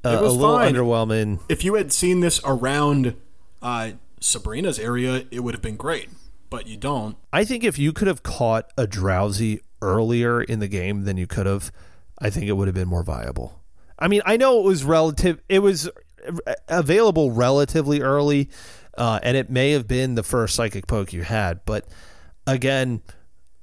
a 0.03 0.21
little 0.21 0.57
fine. 0.57 0.73
underwhelming. 0.73 1.39
if 1.47 1.63
you 1.63 1.75
had 1.75 1.93
seen 1.93 2.19
this 2.19 2.41
around 2.43 3.15
uh, 3.61 3.91
Sabrina's 4.19 4.79
area, 4.79 5.25
it 5.31 5.41
would 5.41 5.53
have 5.53 5.61
been 5.61 5.77
great. 5.77 6.09
But 6.49 6.67
you 6.67 6.75
don't. 6.75 7.15
I 7.31 7.45
think 7.45 7.63
if 7.63 7.79
you 7.79 7.93
could 7.93 8.09
have 8.09 8.23
caught 8.23 8.73
a 8.77 8.85
Drowzee 8.85 9.61
earlier 9.81 10.41
in 10.41 10.59
the 10.59 10.67
game 10.67 11.05
than 11.05 11.15
you 11.15 11.25
could 11.25 11.45
have, 11.45 11.71
I 12.19 12.29
think 12.29 12.47
it 12.47 12.53
would 12.53 12.67
have 12.67 12.75
been 12.75 12.89
more 12.89 13.03
viable. 13.03 13.60
I 14.01 14.07
mean, 14.07 14.21
I 14.25 14.35
know 14.35 14.59
it 14.59 14.65
was 14.65 14.83
relative. 14.83 15.39
It 15.47 15.59
was 15.59 15.89
available 16.67 17.31
relatively 17.31 18.01
early, 18.01 18.49
uh, 18.97 19.19
and 19.21 19.37
it 19.37 19.49
may 19.49 19.71
have 19.71 19.87
been 19.87 20.15
the 20.15 20.23
first 20.23 20.55
psychic 20.55 20.87
poke 20.87 21.13
you 21.13 21.21
had. 21.21 21.63
But 21.65 21.87
again, 22.47 23.01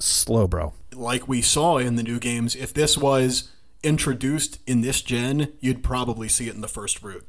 Slowbro. 0.01 0.73
like 0.95 1.27
we 1.29 1.43
saw 1.43 1.79
in 1.79 1.97
the 1.97 2.03
new 2.03 2.21
games, 2.21 2.55
if 2.55 2.73
this 2.73 2.97
was 2.97 3.51
introduced 3.83 4.61
in 4.67 4.81
this 4.81 5.03
gen, 5.03 5.53
you'd 5.61 5.83
probably 5.83 6.29
see 6.29 6.49
it 6.49 6.55
in 6.55 6.61
the 6.61 6.69
first 6.69 7.03
route. 7.03 7.27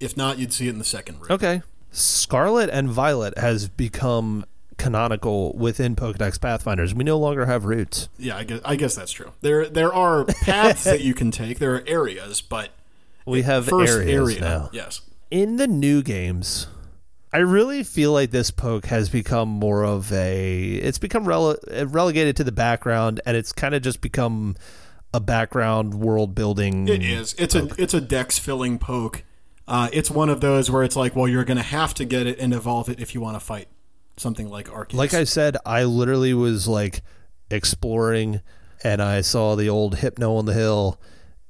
If 0.00 0.16
not, 0.16 0.38
you'd 0.38 0.52
see 0.52 0.68
it 0.68 0.70
in 0.70 0.78
the 0.78 0.84
second 0.84 1.20
route. 1.20 1.30
Okay. 1.32 1.62
Scarlet 1.90 2.70
and 2.70 2.88
Violet 2.88 3.36
has 3.38 3.68
become 3.68 4.44
canonical 4.78 5.52
within 5.56 5.94
Pokedex 5.96 6.40
Pathfinders. 6.40 6.94
We 6.94 7.04
no 7.04 7.18
longer 7.18 7.44
have 7.46 7.64
roots. 7.66 8.08
Yeah, 8.18 8.36
I 8.36 8.44
guess, 8.44 8.60
I 8.64 8.76
guess 8.76 8.94
that's 8.94 9.12
true. 9.12 9.32
There 9.42 9.68
there 9.68 9.92
are 9.92 10.24
paths 10.24 10.84
that 10.84 11.02
you 11.02 11.12
can 11.14 11.30
take. 11.30 11.58
There 11.58 11.74
are 11.74 11.84
areas, 11.86 12.40
but 12.40 12.70
We 13.26 13.42
have 13.42 13.66
first 13.66 13.92
areas 13.92 14.08
area, 14.10 14.40
now. 14.40 14.70
yes. 14.72 15.02
in 15.30 15.56
the 15.56 15.66
new 15.66 16.02
games, 16.02 16.66
I 17.32 17.38
really 17.38 17.82
feel 17.84 18.12
like 18.12 18.30
this 18.30 18.50
poke 18.50 18.86
has 18.86 19.10
become 19.10 19.48
more 19.48 19.84
of 19.84 20.10
a. 20.12 20.74
It's 20.76 20.98
become 20.98 21.26
rele- 21.26 21.92
relegated 21.92 22.36
to 22.36 22.44
the 22.44 22.52
background, 22.52 23.20
and 23.26 23.36
it's 23.36 23.52
kind 23.52 23.74
of 23.74 23.82
just 23.82 24.00
become 24.00 24.56
a 25.12 25.20
background 25.20 25.94
world 25.94 26.34
building. 26.34 26.88
It 26.88 27.02
is. 27.02 27.34
It's 27.38 27.54
a 27.54 27.68
it's 27.76 27.92
a 27.94 28.00
dex 28.00 28.38
filling 28.38 28.78
poke. 28.78 29.24
Uh, 29.66 29.90
it's 29.92 30.10
one 30.10 30.30
of 30.30 30.40
those 30.40 30.70
where 30.70 30.82
it's 30.82 30.96
like, 30.96 31.14
well, 31.14 31.28
you're 31.28 31.44
going 31.44 31.58
to 31.58 31.62
have 31.62 31.92
to 31.92 32.06
get 32.06 32.26
it 32.26 32.38
and 32.38 32.54
evolve 32.54 32.88
it 32.88 32.98
if 33.00 33.14
you 33.14 33.20
want 33.20 33.36
to 33.36 33.40
fight 33.40 33.68
something 34.18 34.48
like 34.48 34.68
Arceus. 34.68 34.94
Like 34.94 35.14
I 35.14 35.24
said, 35.24 35.56
I 35.64 35.84
literally 35.84 36.34
was 36.34 36.66
like 36.68 37.02
exploring 37.50 38.40
and 38.84 39.02
I 39.02 39.20
saw 39.22 39.56
the 39.56 39.68
old 39.68 39.96
Hypno 39.96 40.36
on 40.36 40.44
the 40.44 40.54
hill, 40.54 41.00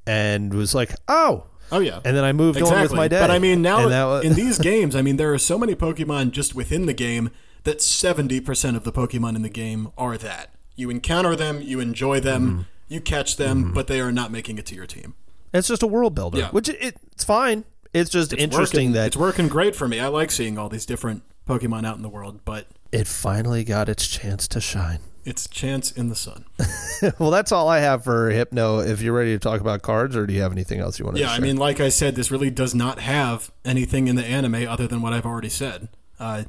and 0.06 0.54
was 0.54 0.74
like, 0.74 0.92
oh. 1.08 1.44
Oh 1.70 1.80
yeah. 1.80 2.00
And 2.02 2.16
then 2.16 2.24
I 2.24 2.32
moved 2.32 2.62
on 2.62 2.80
with 2.80 2.94
my 2.94 3.08
day. 3.08 3.20
But 3.20 3.30
I 3.30 3.38
mean, 3.38 3.60
now 3.60 3.82
And 3.82 3.92
that 3.92 4.04
wa- 4.06 4.20
in 4.20 4.32
these 4.32 4.58
games, 4.58 4.96
I 4.96 5.02
mean, 5.02 5.18
there 5.18 5.34
are 5.34 5.38
so 5.38 5.58
many 5.58 5.74
Pokemon 5.74 6.30
just 6.30 6.54
within 6.54 6.86
the 6.86 6.94
game 6.94 7.28
that 7.64 7.80
70% 7.80 8.74
of 8.76 8.84
the 8.84 8.92
Pokemon 8.92 9.36
in 9.36 9.42
the 9.42 9.50
game 9.50 9.90
are 9.98 10.16
that. 10.16 10.54
You 10.76 10.88
encounter 10.88 11.36
them, 11.36 11.60
you 11.60 11.80
enjoy 11.80 12.20
them, 12.20 12.48
Mm-hmm. 12.50 12.60
you 12.88 13.00
catch 13.02 13.36
them, 13.36 13.74
but 13.74 13.86
they 13.88 14.00
are 14.00 14.10
not 14.12 14.32
making 14.32 14.56
it 14.56 14.64
to 14.66 14.74
your 14.74 14.86
team. 14.86 15.14
it's 15.52 15.68
just 15.68 15.82
a 15.82 15.86
world 15.86 16.14
builder, 16.14 16.38
Yeah. 16.38 16.50
which 16.50 16.70
it, 16.70 16.96
it's 17.12 17.24
fine. 17.24 17.64
It's 17.92 18.08
just 18.08 18.32
It's 18.32 18.42
interesting 18.42 18.88
working, 18.88 18.92
that 18.92 19.06
it's 19.08 19.16
working 19.18 19.48
great 19.48 19.76
for 19.76 19.86
me. 19.86 20.00
I 20.00 20.06
like 20.06 20.30
seeing 20.30 20.56
all 20.56 20.70
these 20.70 20.86
different 20.86 21.22
Pokemon 21.48 21.86
out 21.86 21.96
in 21.96 22.02
the 22.02 22.08
world, 22.08 22.40
but 22.44 22.66
it 22.92 23.06
finally 23.06 23.64
got 23.64 23.88
its 23.88 24.06
chance 24.06 24.46
to 24.48 24.60
shine. 24.60 25.00
it's 25.24 25.48
chance 25.48 25.90
in 25.90 26.08
the 26.08 26.14
sun. 26.14 26.44
well, 27.18 27.30
that's 27.30 27.52
all 27.52 27.68
I 27.68 27.80
have 27.80 28.04
for 28.04 28.30
Hypno. 28.30 28.78
If 28.80 29.00
you're 29.02 29.12
ready 29.14 29.32
to 29.32 29.38
talk 29.38 29.60
about 29.60 29.82
cards, 29.82 30.14
or 30.16 30.26
do 30.26 30.32
you 30.34 30.40
have 30.42 30.52
anything 30.52 30.80
else 30.80 30.98
you 30.98 31.04
want 31.04 31.16
to 31.16 31.22
Yeah, 31.22 31.32
I 31.32 31.38
mean, 31.38 31.56
like 31.56 31.80
I 31.80 31.88
said, 31.88 32.14
this 32.14 32.30
really 32.30 32.50
does 32.50 32.74
not 32.74 33.00
have 33.00 33.50
anything 33.64 34.08
in 34.08 34.16
the 34.16 34.24
anime 34.24 34.66
other 34.68 34.86
than 34.86 35.02
what 35.02 35.12
I've 35.12 35.26
already 35.26 35.48
said. 35.48 35.88
Uh, 36.20 36.44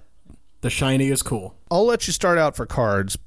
the 0.62 0.70
shiny 0.70 1.08
is 1.10 1.22
cool. 1.22 1.56
I'll 1.72 1.86
let 1.86 2.08
you 2.08 2.14
start 2.14 2.38
out 2.38 2.56
for 2.56 2.66
cards 2.66 3.18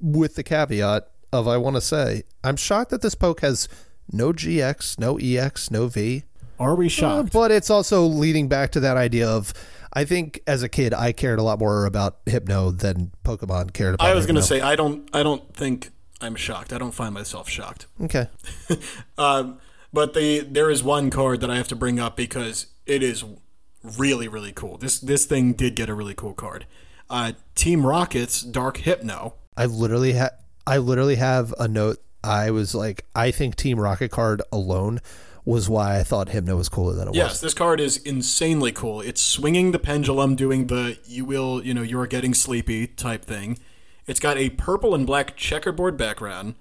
with 0.00 0.34
the 0.34 0.42
caveat 0.42 1.08
of 1.32 1.46
I 1.48 1.56
want 1.56 1.76
to 1.76 1.80
say 1.80 2.24
I'm 2.44 2.56
shocked 2.56 2.90
that 2.90 3.02
this 3.02 3.14
poke 3.14 3.40
has 3.40 3.68
no 4.10 4.32
GX, 4.32 4.98
no 4.98 5.16
EX, 5.18 5.70
no 5.70 5.86
V. 5.86 6.24
Are 6.58 6.74
we 6.74 6.86
Uh, 6.86 6.88
shocked? 6.90 7.32
but 7.32 7.50
it's 7.50 7.70
also 7.70 8.04
leading 8.04 8.48
back 8.48 8.70
to 8.72 8.80
that 8.80 8.96
idea 8.96 9.28
of 9.28 9.52
I 9.92 10.04
think 10.04 10.40
as 10.46 10.62
a 10.62 10.68
kid 10.68 10.94
I 10.94 11.12
cared 11.12 11.38
a 11.38 11.42
lot 11.42 11.58
more 11.58 11.84
about 11.86 12.18
Hypno 12.26 12.70
than 12.70 13.12
Pokemon 13.24 13.72
cared 13.72 13.94
about. 13.94 14.08
I 14.08 14.14
was 14.14 14.26
going 14.26 14.36
to 14.36 14.42
say 14.42 14.60
I 14.60 14.76
don't. 14.76 15.08
I 15.12 15.22
don't 15.22 15.54
think 15.54 15.90
I'm 16.20 16.34
shocked. 16.34 16.72
I 16.72 16.78
don't 16.78 16.94
find 16.94 17.12
myself 17.14 17.48
shocked. 17.48 17.86
okay. 18.02 18.28
Um, 19.18 19.58
but 19.92 20.14
the 20.14 20.40
there 20.40 20.70
is 20.70 20.82
one 20.82 21.10
card 21.10 21.40
that 21.42 21.50
I 21.50 21.56
have 21.56 21.68
to 21.68 21.76
bring 21.76 22.00
up 22.00 22.16
because 22.16 22.66
it 22.86 23.02
is 23.02 23.24
really 23.98 24.28
really 24.28 24.52
cool. 24.52 24.78
This 24.78 24.98
this 24.98 25.26
thing 25.26 25.52
did 25.52 25.76
get 25.76 25.88
a 25.88 25.94
really 25.94 26.14
cool 26.14 26.32
card. 26.32 26.66
Uh, 27.10 27.32
Team 27.54 27.84
Rocket's 27.84 28.40
Dark 28.40 28.78
Hypno. 28.78 29.34
I 29.56 29.66
literally 29.66 30.14
ha- 30.14 30.30
I 30.66 30.78
literally 30.78 31.16
have 31.16 31.52
a 31.58 31.68
note. 31.68 31.98
I 32.24 32.50
was 32.52 32.74
like, 32.74 33.04
I 33.14 33.30
think 33.32 33.56
Team 33.56 33.78
Rocket 33.78 34.10
card 34.10 34.40
alone 34.50 35.00
was 35.44 35.68
why 35.68 35.98
I 35.98 36.02
thought 36.02 36.28
Hypno 36.28 36.56
was 36.56 36.68
cooler 36.68 36.94
than 36.94 37.08
it 37.08 37.14
Yes, 37.14 37.24
was. 37.24 37.32
Yes, 37.32 37.40
this 37.40 37.54
card 37.54 37.80
is 37.80 37.96
insanely 37.98 38.72
cool. 38.72 39.00
It's 39.00 39.20
swinging 39.20 39.72
the 39.72 39.78
pendulum, 39.78 40.36
doing 40.36 40.68
the 40.68 40.98
"you 41.06 41.24
will, 41.24 41.64
you 41.64 41.74
know, 41.74 41.82
you 41.82 41.98
are 41.98 42.06
getting 42.06 42.34
sleepy" 42.34 42.86
type 42.86 43.24
thing. 43.24 43.58
It's 44.06 44.20
got 44.20 44.36
a 44.36 44.50
purple 44.50 44.94
and 44.94 45.06
black 45.06 45.36
checkerboard 45.36 45.96
background 45.96 46.54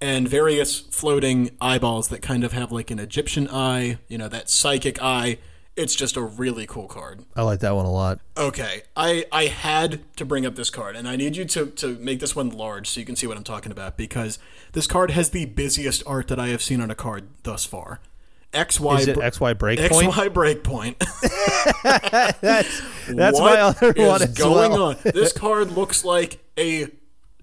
and 0.00 0.28
various 0.28 0.80
floating 0.80 1.50
eyeballs 1.60 2.08
that 2.08 2.22
kind 2.22 2.42
of 2.42 2.52
have 2.52 2.72
like 2.72 2.90
an 2.90 2.98
Egyptian 2.98 3.48
eye, 3.48 3.98
you 4.08 4.16
know, 4.16 4.28
that 4.28 4.48
psychic 4.48 5.02
eye. 5.02 5.38
It's 5.76 5.94
just 5.94 6.16
a 6.16 6.22
really 6.22 6.66
cool 6.66 6.88
card. 6.88 7.24
I 7.36 7.42
like 7.42 7.60
that 7.60 7.74
one 7.74 7.86
a 7.86 7.90
lot. 7.92 8.20
Okay, 8.36 8.82
I 8.96 9.24
I 9.32 9.46
had 9.46 10.00
to 10.16 10.24
bring 10.24 10.44
up 10.44 10.54
this 10.56 10.68
card, 10.68 10.94
and 10.96 11.08
I 11.08 11.16
need 11.16 11.36
you 11.36 11.44
to 11.46 11.66
to 11.66 11.96
make 11.98 12.20
this 12.20 12.36
one 12.36 12.50
large 12.50 12.88
so 12.88 13.00
you 13.00 13.06
can 13.06 13.16
see 13.16 13.26
what 13.26 13.36
I'm 13.36 13.44
talking 13.44 13.72
about 13.72 13.96
because 13.96 14.38
this 14.72 14.86
card 14.86 15.12
has 15.12 15.30
the 15.30 15.46
busiest 15.46 16.02
art 16.06 16.28
that 16.28 16.38
I 16.38 16.48
have 16.48 16.62
seen 16.62 16.80
on 16.80 16.90
a 16.90 16.94
card 16.94 17.28
thus 17.44 17.64
far. 17.64 18.00
XY 18.52 18.98
Is 19.00 19.08
it 19.08 19.14
br- 19.14 19.20
XY 19.22 19.54
breakpoint? 19.54 20.10
XY 20.10 20.28
breakpoint. 21.00 22.40
That's 22.40 22.82
that's 23.08 23.38
What 23.40 23.54
my 23.54 23.60
other 23.60 23.92
is 23.92 24.06
one 24.08 24.22
as 24.22 24.34
going 24.36 24.72
well. 24.72 24.82
on? 24.90 24.96
This 25.04 25.32
card 25.36 25.70
looks 25.72 26.04
like 26.04 26.38
a 26.58 26.88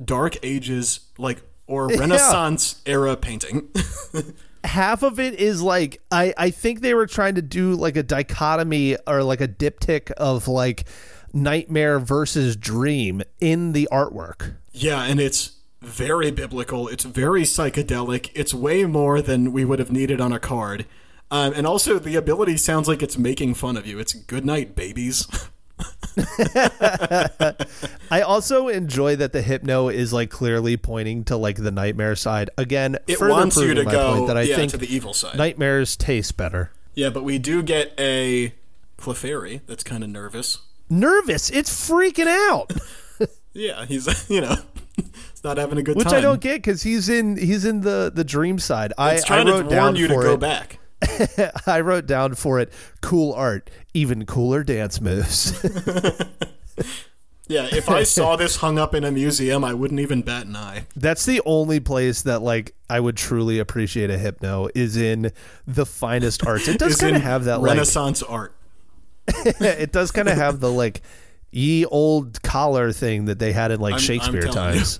Dark 0.03 0.37
Ages 0.43 0.99
like 1.17 1.41
or 1.65 1.87
Renaissance 1.87 2.81
era 2.85 3.15
painting. 3.17 3.69
half 4.63 5.03
of 5.03 5.19
it 5.19 5.35
is 5.35 5.61
like 5.61 6.01
I, 6.11 6.33
I 6.37 6.49
think 6.51 6.81
they 6.81 6.93
were 6.93 7.07
trying 7.07 7.35
to 7.35 7.41
do 7.41 7.73
like 7.75 7.95
a 7.97 8.03
dichotomy 8.03 8.97
or 9.07 9.23
like 9.23 9.41
a 9.41 9.47
diptych 9.47 10.11
of 10.11 10.47
like 10.47 10.85
nightmare 11.33 11.99
versus 11.99 12.55
dream 12.55 13.21
in 13.39 13.71
the 13.73 13.87
artwork. 13.91 14.55
yeah, 14.73 15.03
and 15.03 15.19
it's 15.19 15.51
very 15.81 16.31
biblical. 16.31 16.87
It's 16.87 17.03
very 17.03 17.43
psychedelic. 17.43 18.29
It's 18.33 18.53
way 18.53 18.85
more 18.85 19.21
than 19.21 19.51
we 19.53 19.63
would 19.65 19.79
have 19.79 19.91
needed 19.91 20.19
on 20.21 20.31
a 20.33 20.39
card. 20.39 20.85
Um, 21.29 21.53
and 21.55 21.67
also, 21.67 21.99
the 21.99 22.15
ability 22.15 22.57
sounds 22.57 22.87
like 22.87 23.03
it's 23.03 23.17
making 23.17 23.55
fun 23.55 23.75
of 23.77 23.85
you. 23.85 23.99
It's 23.99 24.13
good 24.13 24.45
night, 24.45 24.75
babies. 24.75 25.27
I 28.09 28.21
also 28.25 28.67
enjoy 28.67 29.15
that 29.17 29.33
the 29.33 29.41
hypno 29.41 29.89
is 29.89 30.13
like 30.13 30.29
clearly 30.29 30.77
pointing 30.77 31.23
to 31.25 31.37
like 31.37 31.57
the 31.57 31.71
nightmare 31.71 32.15
side. 32.15 32.49
Again, 32.57 32.97
It 33.07 33.17
further 33.17 33.31
wants 33.31 33.57
you 33.57 33.73
to 33.73 33.83
go 33.83 34.15
point 34.15 34.27
that 34.27 34.37
I 34.37 34.41
yeah, 34.43 34.55
think 34.55 34.71
to 34.71 34.77
the 34.77 34.93
evil 34.93 35.13
side. 35.13 35.37
nightmares 35.37 35.95
taste 35.95 36.37
better. 36.37 36.71
yeah, 36.95 37.09
but 37.09 37.23
we 37.23 37.37
do 37.39 37.61
get 37.61 37.93
a 37.99 38.53
Clefairy 38.97 39.61
that's 39.67 39.83
kind 39.83 40.03
of 40.03 40.09
nervous. 40.09 40.59
Nervous, 40.89 41.49
it's 41.49 41.69
freaking 41.89 42.27
out. 42.27 42.71
Yeah, 43.53 43.85
he's 43.85 44.29
you 44.29 44.41
know, 44.41 44.55
he's 44.97 45.43
not 45.43 45.57
having 45.57 45.77
a 45.77 45.83
good 45.83 45.95
Which 45.95 46.05
time. 46.07 46.15
Which 46.15 46.17
I 46.19 46.21
don't 46.21 46.41
get 46.41 46.55
because 46.57 46.83
he's 46.83 47.09
in 47.09 47.37
he's 47.37 47.65
in 47.65 47.81
the 47.81 48.11
the 48.13 48.23
dream 48.23 48.59
side. 48.59 48.93
I, 48.97 49.13
It's 49.15 49.23
I 49.25 49.27
trying 49.27 49.45
to 49.47 49.51
wrote 49.53 49.65
warn 49.65 49.75
down 49.75 49.95
you 49.95 50.07
to 50.07 50.13
for 50.13 50.23
go 50.23 50.33
it. 50.33 50.39
back. 50.39 50.79
I 51.67 51.79
wrote 51.81 52.07
down 52.07 52.33
for 52.35 52.59
it 52.59 52.73
cool 53.01 53.33
art, 53.33 53.69
even 53.93 54.25
cooler 54.25 54.63
dance 54.63 54.99
moves. 54.99 55.63
Yeah, 57.49 57.69
if 57.71 57.89
I 57.89 58.03
saw 58.03 58.35
this 58.35 58.57
hung 58.57 58.77
up 58.77 58.93
in 58.93 59.05
a 59.05 59.11
museum, 59.11 59.63
I 59.63 59.73
wouldn't 59.73 60.01
even 60.01 60.21
bat 60.21 60.47
an 60.47 60.55
eye. 60.57 60.85
That's 60.97 61.25
the 61.25 61.41
only 61.45 61.79
place 61.79 62.23
that 62.23 62.41
like 62.41 62.75
I 62.89 62.99
would 62.99 63.15
truly 63.15 63.59
appreciate 63.59 64.09
a 64.09 64.17
hypno 64.17 64.67
is 64.75 64.97
in 64.97 65.31
the 65.65 65.85
finest 65.85 66.45
arts. 66.45 66.67
It 66.67 66.77
does 66.77 66.97
kind 66.97 67.15
of 67.15 67.21
have 67.21 67.45
that 67.45 67.61
like 67.61 67.69
Renaissance 67.69 68.21
art. 68.21 68.53
it 69.29 69.93
does 69.93 70.11
kind 70.11 70.27
of 70.27 70.35
have 70.37 70.59
the 70.59 70.69
like 70.71 71.01
ye 71.57 71.85
old 71.85 72.41
collar 72.43 72.91
thing 72.91 73.25
that 73.25 73.39
they 73.39 73.51
had 73.51 73.71
in 73.71 73.79
like 73.79 73.93
I'm- 73.93 73.99
I'm 73.99 74.05
Shakespeare 74.05 74.43
times. 74.43 74.99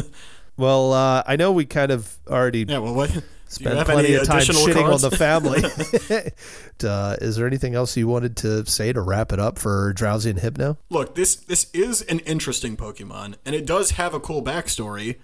well, 0.56 0.92
uh, 0.92 1.22
I 1.26 1.36
know 1.36 1.52
we 1.52 1.64
kind 1.64 1.90
of 1.90 2.18
already 2.28 2.64
Yeah, 2.68 2.78
well, 2.78 2.94
what? 2.94 3.10
spent 3.48 3.86
plenty 3.86 4.14
of 4.14 4.26
time 4.26 4.42
shitting 4.42 4.74
cards? 4.74 5.04
on 5.04 5.10
the 5.10 5.16
family. 5.16 5.62
uh, 6.88 7.16
is 7.20 7.36
there 7.36 7.46
anything 7.46 7.74
else 7.74 7.96
you 7.96 8.06
wanted 8.06 8.36
to 8.38 8.66
say 8.66 8.92
to 8.92 9.00
wrap 9.00 9.32
it 9.32 9.40
up 9.40 9.58
for 9.58 9.94
Drowzee 9.94 10.30
and 10.30 10.38
Hypno? 10.38 10.76
Look, 10.90 11.14
this 11.14 11.34
this 11.34 11.70
is 11.72 12.02
an 12.02 12.18
interesting 12.20 12.76
Pokemon, 12.76 13.36
and 13.46 13.54
it 13.54 13.64
does 13.64 13.92
have 13.92 14.12
a 14.12 14.20
cool 14.20 14.42
backstory, 14.42 15.16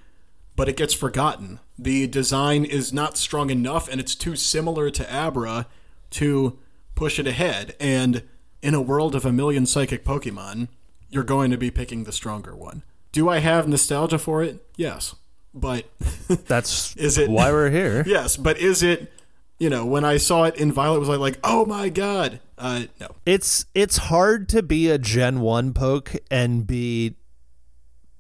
but 0.57 0.69
it 0.69 0.77
gets 0.77 0.95
forgotten. 0.95 1.61
The 1.79 2.07
design 2.07 2.65
is 2.65 2.93
not 2.93 3.19
strong 3.19 3.51
enough, 3.51 3.89
and 3.89 4.01
it's 4.01 4.15
too 4.15 4.37
similar 4.37 4.89
to 4.91 5.15
Abra 5.15 5.67
to 6.11 6.59
push 6.95 7.19
it 7.19 7.27
ahead. 7.27 7.75
And 7.79 8.23
in 8.65 8.75
a 8.75 8.81
world 8.81 9.15
of 9.15 9.25
a 9.25 9.33
million 9.33 9.67
psychic 9.67 10.05
Pokemon, 10.05 10.69
you're 11.11 11.23
going 11.23 11.51
to 11.51 11.57
be 11.59 11.71
picking 11.71 12.05
the 12.05 12.13
stronger 12.13 12.57
one. 12.57 12.83
Do 13.13 13.29
I 13.29 13.39
have 13.39 13.69
nostalgia 13.69 14.19
for 14.19 14.43
it? 14.43 14.67
Yes, 14.77 15.15
but 15.55 15.85
That's 16.49 16.97
Is 16.97 17.19
it- 17.19 17.31
why 17.31 17.53
we're 17.53 17.71
here. 17.71 18.03
yes, 18.07 18.37
but 18.37 18.59
is 18.59 18.83
it? 18.83 19.13
You 19.59 19.71
know, 19.71 19.87
when 19.87 20.05
I 20.05 20.17
saw 20.17 20.45
it 20.45 20.57
in 20.57 20.73
Violet, 20.73 20.99
was 20.99 21.09
I 21.09 21.15
like, 21.15 21.39
oh 21.45 21.65
my 21.65 21.89
god? 21.89 22.41
Uh, 22.59 22.85
no. 23.01 23.07
It's 23.25 23.67
it's 23.75 23.97
hard 23.99 24.49
to 24.49 24.63
be 24.65 24.91
a 24.91 24.99
Gen 24.99 25.41
1 25.41 25.73
poke 25.75 26.13
and 26.31 26.67
be 26.67 27.15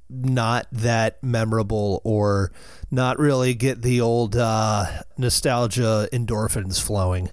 not 0.08 0.68
that 0.70 1.22
memorable 1.24 2.00
or 2.04 2.52
not 2.90 3.18
really 3.18 3.54
get 3.54 3.82
the 3.82 4.00
old 4.00 4.36
uh, 4.36 5.02
nostalgia 5.18 6.08
endorphins 6.12 6.80
flowing. 6.80 7.30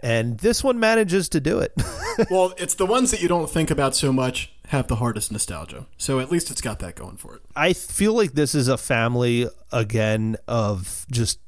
And 0.00 0.38
this 0.38 0.62
one 0.62 0.78
manages 0.78 1.28
to 1.30 1.40
do 1.40 1.58
it. 1.58 1.72
well, 2.30 2.54
it's 2.56 2.74
the 2.74 2.86
ones 2.86 3.10
that 3.10 3.20
you 3.20 3.28
don't 3.28 3.50
think 3.50 3.70
about 3.70 3.96
so 3.96 4.12
much 4.12 4.52
have 4.68 4.86
the 4.86 4.96
hardest 4.96 5.32
nostalgia. 5.32 5.86
So 5.96 6.20
at 6.20 6.30
least 6.30 6.50
it's 6.50 6.60
got 6.60 6.78
that 6.80 6.94
going 6.94 7.16
for 7.16 7.34
it. 7.36 7.42
I 7.56 7.72
feel 7.72 8.12
like 8.12 8.32
this 8.32 8.54
is 8.54 8.68
a 8.68 8.76
family 8.76 9.48
again 9.72 10.36
of 10.46 11.06
just 11.10 11.40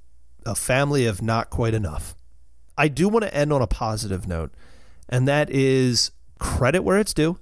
a 0.44 0.54
family 0.54 1.06
of 1.06 1.22
not 1.22 1.50
quite 1.50 1.74
enough. 1.74 2.14
I 2.76 2.88
do 2.88 3.08
want 3.08 3.24
to 3.24 3.34
end 3.34 3.52
on 3.52 3.60
a 3.60 3.66
positive 3.66 4.26
note, 4.26 4.52
and 5.08 5.28
that 5.28 5.50
is 5.50 6.12
credit 6.38 6.82
where 6.82 6.98
it's 6.98 7.12
due. 7.12 7.38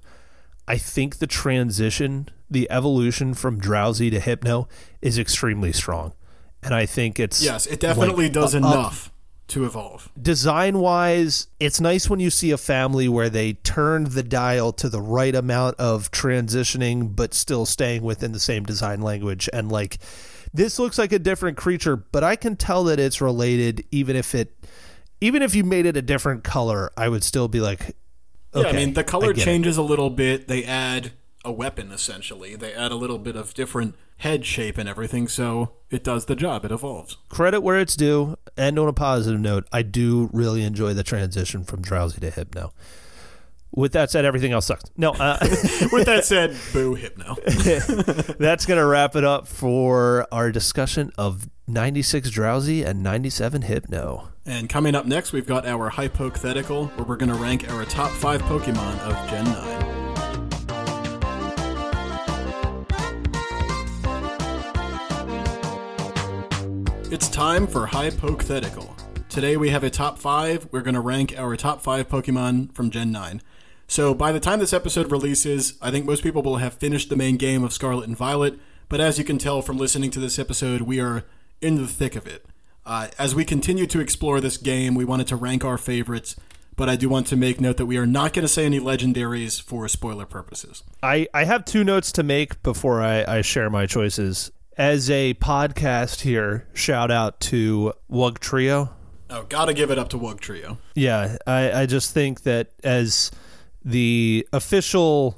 I 0.67 0.77
think 0.77 1.17
the 1.17 1.27
transition, 1.27 2.27
the 2.49 2.69
evolution 2.69 3.33
from 3.33 3.59
Drowzee 3.59 4.11
to 4.11 4.19
hypno 4.19 4.67
is 5.01 5.17
extremely 5.17 5.71
strong. 5.71 6.13
And 6.61 6.75
I 6.75 6.85
think 6.85 7.19
it's 7.19 7.41
Yes, 7.41 7.65
it 7.65 7.79
definitely 7.79 8.25
like, 8.25 8.33
does 8.33 8.53
up- 8.53 8.59
enough 8.59 9.11
to 9.49 9.65
evolve. 9.65 10.09
design 10.19 10.79
wise, 10.79 11.47
it's 11.59 11.81
nice 11.81 12.09
when 12.09 12.19
you 12.19 12.29
see 12.29 12.51
a 12.51 12.57
family 12.57 13.07
where 13.09 13.29
they 13.29 13.53
turned 13.53 14.07
the 14.07 14.23
dial 14.23 14.71
to 14.73 14.89
the 14.89 15.01
right 15.01 15.35
amount 15.35 15.75
of 15.77 16.11
transitioning, 16.11 17.15
but 17.15 17.33
still 17.33 17.65
staying 17.65 18.03
within 18.03 18.31
the 18.31 18.39
same 18.39 18.63
design 18.63 19.01
language. 19.01 19.49
And 19.51 19.71
like, 19.71 19.97
this 20.53 20.79
looks 20.79 20.97
like 20.97 21.11
a 21.11 21.19
different 21.19 21.57
creature, 21.57 21.95
but 21.95 22.23
I 22.23 22.35
can 22.35 22.55
tell 22.55 22.83
that 22.85 22.99
it's 22.99 23.21
related, 23.21 23.83
even 23.91 24.15
if 24.15 24.33
it, 24.33 24.53
even 25.21 25.41
if 25.41 25.53
you 25.53 25.63
made 25.63 25.85
it 25.85 25.97
a 25.97 26.01
different 26.01 26.43
color, 26.43 26.91
I 26.95 27.09
would 27.09 27.23
still 27.23 27.47
be 27.47 27.59
like, 27.59 27.95
okay, 28.53 28.67
yeah, 28.67 28.69
I 28.69 28.73
mean, 28.73 28.93
the 28.93 29.03
color 29.03 29.33
get 29.33 29.41
it. 29.41 29.45
changes 29.45 29.77
a 29.77 29.83
little 29.83 30.09
bit. 30.09 30.47
They 30.47 30.63
add 30.63 31.11
a 31.45 31.51
weapon 31.51 31.91
essentially. 31.91 32.55
They 32.55 32.73
add 32.73 32.91
a 32.91 32.95
little 32.95 33.17
bit 33.17 33.35
of 33.35 33.53
different 33.53 33.95
head 34.17 34.45
shape 34.45 34.77
and 34.77 34.89
everything, 34.89 35.27
so 35.27 35.71
it 35.89 36.03
does 36.03 36.25
the 36.25 36.35
job. 36.35 36.65
It 36.65 36.71
evolves. 36.71 37.17
Credit 37.29 37.61
where 37.61 37.79
it's 37.79 37.95
due. 37.95 38.37
And 38.57 38.77
on 38.77 38.87
a 38.87 38.93
positive 38.93 39.39
note, 39.39 39.67
I 39.71 39.81
do 39.81 40.29
really 40.33 40.63
enjoy 40.63 40.93
the 40.93 41.03
transition 41.03 41.63
from 41.63 41.81
Drowzee 41.81 42.19
to 42.19 42.29
hypno. 42.29 42.73
With 43.71 43.93
that 43.93 44.09
said, 44.09 44.25
everything 44.25 44.51
else 44.51 44.65
sucks. 44.65 44.83
No, 44.97 45.11
uh, 45.11 45.37
With 45.91 46.07
that 46.07 46.25
said, 46.25 46.57
boo 46.73 46.95
hypno. 46.95 47.35
that's 48.39 48.65
going 48.65 48.79
to 48.79 48.85
wrap 48.85 49.15
it 49.15 49.23
up 49.23 49.47
for 49.47 50.27
our 50.31 50.51
discussion 50.51 51.11
of 51.19 51.47
96 51.67 52.31
Drowzee 52.31 52.83
and 52.83 53.03
97 53.03 53.61
hypno. 53.61 54.29
And 54.45 54.67
coming 54.67 54.95
up 54.95 55.05
next, 55.05 55.33
we've 55.33 55.45
got 55.45 55.67
our 55.67 55.89
hypothetical, 55.89 56.87
where 56.87 57.05
we're 57.05 57.15
going 57.15 57.31
to 57.31 57.37
rank 57.37 57.69
our 57.71 57.85
top 57.85 58.09
five 58.09 58.41
Pokemon 58.41 58.99
of 59.01 59.29
Gen 59.29 59.45
9. 59.45 60.08
It's 67.11 67.27
time 67.27 67.65
for 67.65 67.87
hypothetical. 67.87 68.95
Today 69.29 69.57
we 69.57 69.71
have 69.71 69.83
a 69.83 69.89
top 69.89 70.19
five. 70.19 70.67
We're 70.71 70.83
going 70.83 70.93
to 70.93 70.99
rank 70.99 71.33
our 71.35 71.55
top 71.55 71.81
five 71.81 72.07
Pokemon 72.07 72.75
from 72.75 72.91
Gen 72.91 73.11
9. 73.11 73.41
So 73.87 74.13
by 74.13 74.31
the 74.31 74.39
time 74.39 74.59
this 74.59 74.73
episode 74.73 75.09
releases, 75.09 75.73
I 75.81 75.89
think 75.89 76.05
most 76.05 76.21
people 76.21 76.43
will 76.43 76.57
have 76.57 76.75
finished 76.75 77.09
the 77.09 77.15
main 77.15 77.37
game 77.37 77.63
of 77.63 77.73
Scarlet 77.73 78.07
and 78.07 78.15
Violet. 78.15 78.59
But 78.89 79.01
as 79.01 79.17
you 79.17 79.23
can 79.23 79.39
tell 79.39 79.63
from 79.63 79.79
listening 79.79 80.11
to 80.11 80.19
this 80.19 80.37
episode, 80.37 80.81
we 80.81 80.99
are 80.99 81.25
in 81.61 81.77
the 81.77 81.87
thick 81.87 82.15
of 82.15 82.27
it. 82.27 82.45
Uh, 82.85 83.07
as 83.17 83.33
we 83.33 83.43
continue 83.43 83.87
to 83.87 83.99
explore 83.99 84.39
this 84.39 84.57
game, 84.57 84.93
we 84.93 85.03
wanted 85.03 85.25
to 85.29 85.35
rank 85.35 85.65
our 85.65 85.79
favorites, 85.79 86.35
but 86.75 86.89
I 86.89 86.95
do 86.95 87.09
want 87.09 87.25
to 87.27 87.35
make 87.35 87.59
note 87.59 87.77
that 87.77 87.87
we 87.87 87.97
are 87.97 88.05
not 88.05 88.33
going 88.33 88.43
to 88.43 88.47
say 88.47 88.65
any 88.65 88.79
legendaries 88.79 89.59
for 89.59 89.87
spoiler 89.87 90.27
purposes. 90.27 90.83
I, 91.01 91.27
I 91.33 91.45
have 91.45 91.65
two 91.65 91.83
notes 91.83 92.11
to 92.11 92.23
make 92.23 92.61
before 92.61 93.01
I, 93.01 93.23
I 93.23 93.41
share 93.41 93.71
my 93.71 93.87
choices. 93.87 94.51
As 94.79 95.09
a 95.09 95.33
podcast 95.33 96.21
here, 96.21 96.65
shout 96.73 97.11
out 97.11 97.41
to 97.41 97.91
Wugtrio. 98.09 98.91
Oh, 99.29 99.43
gotta 99.43 99.73
give 99.73 99.91
it 99.91 99.99
up 99.99 100.07
to 100.11 100.17
Wugtrio. 100.17 100.77
Yeah, 100.95 101.35
I, 101.45 101.81
I 101.81 101.85
just 101.85 102.13
think 102.13 102.43
that 102.43 102.69
as 102.81 103.29
the 103.83 104.47
official, 104.53 105.37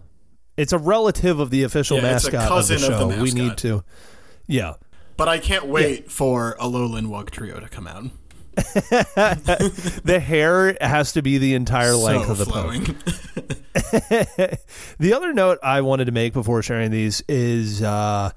it's 0.57 0.73
a 0.73 0.77
relative 0.77 1.39
of 1.39 1.49
the 1.49 1.63
official 1.63 1.97
Yeah, 1.97 2.17
it's 2.17 2.27
a 2.27 2.31
mascot 2.31 2.51
of 2.51 2.67
the 2.67 2.75
cousin 2.75 2.75
of 2.75 2.99
show. 2.99 3.07
the 3.07 3.23
we 3.23 3.31
need 3.31 3.57
to, 3.57 3.83
yeah. 4.45 4.75
But 5.17 5.27
I 5.27 5.39
can't 5.39 5.65
wait 5.65 6.11
for 6.11 6.55
a 6.59 6.67
Lowland 6.67 7.07
Wugtrio 7.07 7.59
to 7.59 7.67
come 7.67 7.87
out. 7.87 8.11
The 10.03 10.21
hair 10.23 10.77
has 10.79 11.13
to 11.13 11.23
be 11.23 11.39
the 11.39 11.55
entire 11.55 11.95
length 11.95 12.27
so 12.27 12.31
of 12.33 12.37
the 12.37 12.45
poke. 12.45 12.95
The 14.99 15.13
other 15.15 15.33
note 15.33 15.57
I 15.63 15.81
wanted 15.81 16.05
to 16.05 16.11
make 16.11 16.33
before 16.33 16.61
sharing 16.61 16.91
these 16.91 17.23
is 17.27 17.81
uh, 17.81 18.31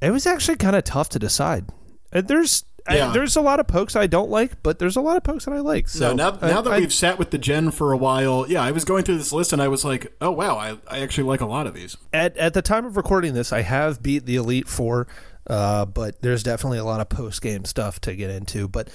it 0.00 0.10
was 0.10 0.26
actually 0.26 0.56
kind 0.56 0.76
of 0.76 0.84
tough 0.84 1.08
to 1.10 1.18
decide. 1.18 1.66
Uh, 2.12 2.20
There's 2.22 2.64
Yeah. 2.90 3.10
I, 3.10 3.12
there's 3.12 3.36
a 3.36 3.42
lot 3.42 3.60
of 3.60 3.66
pokes 3.66 3.96
I 3.96 4.06
don't 4.06 4.30
like, 4.30 4.62
but 4.62 4.78
there's 4.78 4.96
a 4.96 5.00
lot 5.02 5.18
of 5.18 5.22
pokes 5.24 5.44
that 5.44 5.52
I 5.52 5.60
like. 5.60 5.88
So 5.88 5.98
So 5.98 6.12
now, 6.14 6.28
I- 6.40 6.62
that 6.62 6.66
I- 6.66 6.78
we've 6.78 6.92
sat 6.92 7.18
with 7.18 7.30
the 7.30 7.36
Gen 7.38 7.70
for 7.70 7.92
a 7.92 7.98
while, 7.98 8.46
yeah, 8.48 8.62
I 8.62 8.70
was 8.70 8.84
going 8.86 9.04
through 9.04 9.18
this 9.18 9.32
list 9.32 9.52
and 9.52 9.60
I 9.60 9.68
was 9.68 9.84
like, 9.84 10.10
oh 10.22 10.30
wow, 10.30 10.56
I, 10.56 10.78
I 10.88 11.00
actually 11.00 11.24
like 11.24 11.42
a 11.42 11.46
lot 11.46 11.66
of 11.66 11.74
these. 11.74 11.96
at 12.14 12.34
at 12.38 12.54
the 12.54 12.62
time 12.62 12.86
of 12.86 12.96
recording 12.96 13.34
this, 13.34 13.52
I 13.52 13.60
have 13.62 14.02
beat 14.02 14.24
the 14.24 14.36
Elite 14.36 14.68
Four, 14.68 15.06
uh, 15.48 15.84
but 15.84 16.22
there's 16.22 16.42
definitely 16.42 16.78
a 16.78 16.84
lot 16.84 17.00
of 17.00 17.08
post 17.10 17.42
game 17.42 17.66
stuff 17.66 18.00
to 18.02 18.14
get 18.16 18.30
into. 18.30 18.68
But 18.68 18.88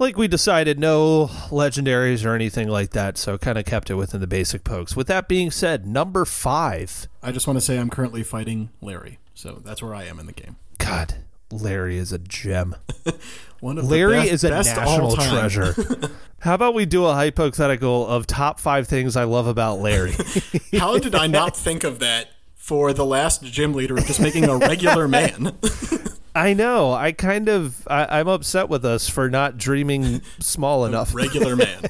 like 0.00 0.16
we 0.16 0.26
decided, 0.26 0.80
no 0.80 1.26
legendaries 1.50 2.24
or 2.24 2.34
anything 2.34 2.66
like 2.68 2.90
that, 2.90 3.16
so 3.18 3.38
kind 3.38 3.56
of 3.56 3.64
kept 3.64 3.88
it 3.88 3.94
within 3.94 4.20
the 4.20 4.26
basic 4.26 4.64
pokes. 4.64 4.96
With 4.96 5.06
that 5.06 5.28
being 5.28 5.52
said, 5.52 5.86
number 5.86 6.24
five. 6.24 7.06
I 7.22 7.30
just 7.30 7.46
want 7.46 7.56
to 7.58 7.60
say 7.60 7.78
I'm 7.78 7.90
currently 7.90 8.24
fighting 8.24 8.70
Larry, 8.80 9.18
so 9.34 9.60
that's 9.64 9.82
where 9.82 9.94
I 9.94 10.04
am 10.04 10.18
in 10.18 10.26
the 10.26 10.32
game. 10.32 10.56
God, 10.78 11.14
Larry 11.50 11.98
is 11.98 12.12
a 12.12 12.18
gem. 12.18 12.76
One 13.60 13.78
of 13.78 13.88
Larry 13.88 14.14
best, 14.14 14.32
is 14.32 14.44
a 14.44 14.50
national 14.50 15.16
treasure. 15.16 15.74
How 16.40 16.54
about 16.54 16.74
we 16.74 16.84
do 16.84 17.04
a 17.06 17.14
hypothetical 17.14 18.06
of 18.08 18.26
top 18.26 18.58
five 18.58 18.88
things 18.88 19.16
I 19.16 19.24
love 19.24 19.46
about 19.46 19.78
Larry? 19.78 20.14
How 20.72 20.98
did 20.98 21.14
I 21.14 21.28
not 21.28 21.56
think 21.56 21.84
of 21.84 22.00
that 22.00 22.30
for 22.56 22.92
the 22.92 23.04
last 23.04 23.44
gym 23.44 23.72
leader 23.74 23.96
of 23.96 24.04
just 24.06 24.20
making 24.20 24.48
a 24.48 24.56
regular 24.56 25.06
man? 25.06 25.56
I 26.34 26.54
know. 26.54 26.92
I 26.92 27.12
kind 27.12 27.48
of. 27.48 27.86
I, 27.88 28.18
I'm 28.18 28.26
upset 28.26 28.68
with 28.68 28.84
us 28.84 29.08
for 29.08 29.30
not 29.30 29.58
dreaming 29.58 30.22
small 30.40 30.84
enough. 30.84 31.14
regular 31.14 31.54
man. 31.54 31.82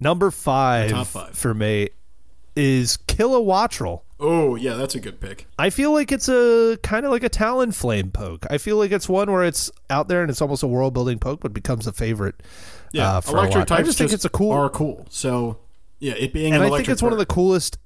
Number 0.00 0.30
five, 0.30 0.90
Top 0.90 1.06
five. 1.06 1.36
for 1.36 1.54
me 1.54 1.90
is 2.54 2.98
Kilowattrel. 3.06 4.02
Oh, 4.20 4.56
yeah, 4.56 4.74
that's 4.74 4.94
a 4.96 5.00
good 5.00 5.20
pick. 5.20 5.46
I 5.58 5.70
feel 5.70 5.92
like 5.92 6.10
it's 6.10 6.28
a 6.28 6.76
kind 6.82 7.04
of 7.06 7.12
like 7.12 7.22
a 7.22 7.30
Talonflame 7.30 8.12
poke. 8.12 8.44
I 8.50 8.58
feel 8.58 8.76
like 8.76 8.90
it's 8.90 9.08
one 9.08 9.30
where 9.30 9.44
it's 9.44 9.70
out 9.90 10.08
there 10.08 10.22
and 10.22 10.30
it's 10.30 10.42
almost 10.42 10.62
a 10.62 10.66
world 10.66 10.92
building 10.92 11.18
poke, 11.20 11.40
but 11.40 11.52
becomes 11.54 11.86
a 11.86 11.92
favorite. 11.92 12.42
Yeah, 12.92 13.08
uh, 13.18 13.20
electric 13.28 13.54
lot. 13.54 13.72
I 13.72 13.76
types 13.76 13.88
just 13.88 13.98
think 13.98 14.12
it's 14.12 14.24
a 14.24 14.28
cool, 14.30 14.50
are 14.52 14.68
cool. 14.70 15.06
So, 15.10 15.60
yeah, 16.00 16.14
it 16.14 16.32
being 16.32 16.52
and 16.52 16.62
an 16.64 16.72
I 16.72 16.76
think 16.76 16.88
it's 16.88 17.02
one 17.02 17.12
of 17.12 17.18
the 17.18 17.26
coolest 17.26 17.78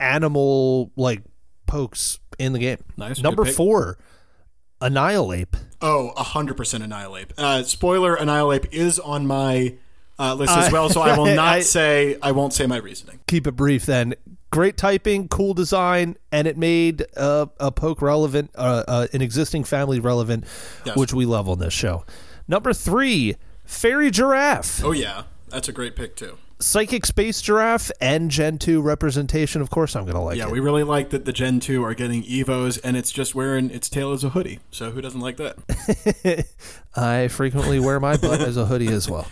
animal 0.00 0.90
like 0.96 1.22
pokes 1.66 2.18
in 2.38 2.52
the 2.52 2.58
game. 2.58 2.78
Nice, 2.96 3.20
Number 3.20 3.44
four, 3.44 3.98
Annihilape. 4.80 5.56
Oh, 5.80 6.12
100% 6.16 6.82
Annihilape. 6.82 7.32
Uh, 7.38 7.62
spoiler, 7.62 8.14
Annihilape 8.14 8.66
is 8.72 8.98
on 8.98 9.26
my 9.26 9.74
uh, 10.18 10.34
list 10.34 10.52
as 10.56 10.72
well, 10.72 10.88
so 10.88 11.00
I 11.00 11.16
will 11.16 11.26
not 11.34 11.54
I- 11.54 11.60
say, 11.60 12.18
I 12.22 12.32
won't 12.32 12.52
say 12.52 12.66
my 12.66 12.76
reasoning. 12.76 13.20
keep 13.26 13.46
it 13.46 13.52
brief 13.52 13.86
then. 13.86 14.14
Great 14.50 14.76
typing, 14.78 15.28
cool 15.28 15.52
design, 15.52 16.16
and 16.32 16.48
it 16.48 16.56
made 16.56 17.04
uh, 17.16 17.46
a 17.60 17.70
poke 17.70 18.00
relevant, 18.00 18.50
uh, 18.54 18.82
uh, 18.88 19.06
an 19.12 19.20
existing 19.20 19.62
family 19.64 20.00
relevant, 20.00 20.44
Yes. 20.86 20.96
which 20.96 21.12
we 21.12 21.26
love 21.26 21.48
on 21.48 21.58
this 21.58 21.74
show. 21.74 22.04
Number 22.48 22.72
three, 22.72 23.36
Farigiraf. 23.66 24.82
Oh, 24.82 24.92
yeah, 24.92 25.24
that's 25.48 25.68
a 25.68 25.72
great 25.72 25.96
pick, 25.96 26.16
too. 26.16 26.38
Psychic 26.60 27.06
Space 27.06 27.40
Giraffe 27.40 27.92
and 28.00 28.30
Gen 28.30 28.58
2 28.58 28.80
representation. 28.80 29.60
Of 29.60 29.70
course, 29.70 29.94
I'm 29.94 30.04
going 30.04 30.16
to 30.16 30.20
like 30.22 30.38
Yeah, 30.38 30.46
it. 30.46 30.50
we 30.52 30.58
really 30.60 30.82
like 30.82 31.10
that 31.10 31.24
the 31.24 31.32
Gen 31.32 31.60
2 31.60 31.84
are 31.84 31.94
getting 31.94 32.22
Evos, 32.24 32.80
and 32.82 32.96
it's 32.96 33.12
just 33.12 33.34
wearing 33.34 33.70
its 33.70 33.88
tail 33.88 34.12
as 34.12 34.24
a 34.24 34.30
hoodie. 34.30 34.58
So 34.70 34.90
who 34.90 35.00
doesn't 35.00 35.20
like 35.20 35.36
that? 35.36 36.46
I 36.96 37.28
frequently 37.28 37.78
wear 37.78 38.00
my 38.00 38.16
butt 38.16 38.40
as 38.40 38.56
a 38.56 38.66
hoodie 38.66 38.88
as 38.88 39.08
well. 39.08 39.28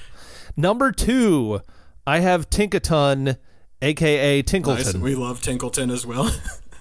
Number 0.57 0.93
two, 0.93 1.61
I 2.07 2.21
have 2.21 2.49
Tinkaton, 2.49 3.37
aka 3.83 4.43
Tinkleton. 4.43 4.95
Nice. 4.95 4.95
We 4.95 5.15
love 5.15 5.41
Tinkleton 5.41 5.93
as 5.93 6.07
well. 6.07 6.31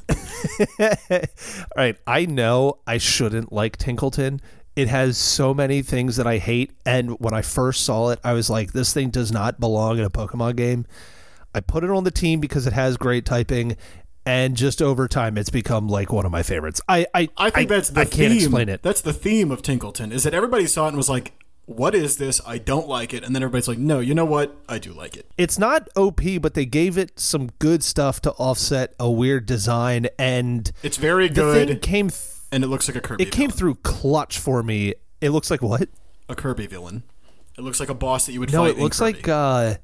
All 0.79 1.67
right, 1.75 1.97
I 2.05 2.25
know 2.25 2.79
I 2.85 2.97
shouldn't 2.97 3.51
like 3.51 3.77
Tinkleton. 3.77 4.39
It 4.75 4.87
has 4.89 5.17
so 5.17 5.53
many 5.53 5.81
things 5.81 6.17
that 6.17 6.27
I 6.27 6.37
hate, 6.37 6.71
and 6.85 7.19
when 7.19 7.33
I 7.33 7.41
first 7.41 7.83
saw 7.85 8.09
it, 8.09 8.19
I 8.23 8.33
was 8.33 8.49
like, 8.49 8.73
"This 8.73 8.93
thing 8.93 9.09
does 9.09 9.31
not 9.31 9.59
belong 9.59 9.97
in 9.97 10.03
a 10.05 10.09
Pokemon 10.09 10.57
game." 10.57 10.85
I 11.53 11.61
put 11.61 11.83
it 11.83 11.89
on 11.89 12.03
the 12.03 12.11
team 12.11 12.39
because 12.41 12.67
it 12.67 12.73
has 12.73 12.97
great 12.97 13.25
typing, 13.25 13.77
and 14.25 14.57
just 14.57 14.81
over 14.81 15.07
time, 15.07 15.37
it's 15.37 15.49
become 15.49 15.87
like 15.87 16.11
one 16.11 16.25
of 16.25 16.31
my 16.31 16.43
favorites. 16.43 16.81
I 16.89 17.05
I, 17.13 17.29
I 17.37 17.49
think 17.49 17.69
that's 17.69 17.89
the 17.89 18.01
I 18.01 18.05
can't 18.05 18.33
theme. 18.33 18.37
explain 18.37 18.69
it. 18.69 18.83
That's 18.83 19.01
the 19.01 19.13
theme 19.13 19.51
of 19.51 19.61
Tinkleton 19.61 20.11
is 20.11 20.23
that 20.23 20.33
everybody 20.33 20.67
saw 20.67 20.85
it 20.85 20.89
and 20.89 20.97
was 20.97 21.09
like, 21.09 21.33
"What 21.65 21.95
is 21.95 22.17
this? 22.17 22.41
I 22.45 22.57
don't 22.57 22.87
like 22.87 23.13
it." 23.13 23.23
And 23.23 23.35
then 23.35 23.41
everybody's 23.43 23.67
like, 23.67 23.77
"No, 23.77 23.99
you 23.99 24.13
know 24.15 24.25
what? 24.25 24.55
I 24.69 24.79
do 24.79 24.91
like 24.93 25.15
it." 25.17 25.25
It's 25.37 25.57
not 25.59 25.87
OP, 25.95 26.21
but 26.41 26.53
they 26.53 26.65
gave 26.65 26.97
it 26.97 27.19
some 27.19 27.49
good 27.59 27.83
stuff 27.83 28.21
to 28.21 28.31
offset 28.33 28.93
a 28.99 29.09
weird 29.09 29.45
design, 29.45 30.07
and 30.19 30.71
It's 30.83 30.97
very 30.97 31.29
good, 31.29 31.67
thing 31.67 31.79
came. 31.79 32.09
Th- 32.09 32.21
and 32.51 32.63
it 32.63 32.67
looks 32.67 32.87
like 32.87 32.95
a 32.95 33.01
Kirby. 33.01 33.23
it 33.23 33.31
came 33.31 33.49
villain. 33.49 33.57
through 33.57 33.75
clutch 33.83 34.37
for 34.39 34.63
me. 34.63 34.93
It 35.21 35.29
looks 35.31 35.49
like 35.51 35.61
what? 35.61 35.89
a 36.29 36.35
Kirby 36.35 36.67
villain. 36.67 37.03
It 37.57 37.61
looks 37.61 37.79
like 37.79 37.89
a 37.89 37.93
boss 37.93 38.25
that 38.25 38.33
you 38.33 38.39
would 38.39 38.51
No, 38.51 38.63
fight. 38.63 38.71
it 38.71 38.77
in 38.77 38.83
looks 38.83 38.99
like 39.01 39.27
uh, 39.27 39.75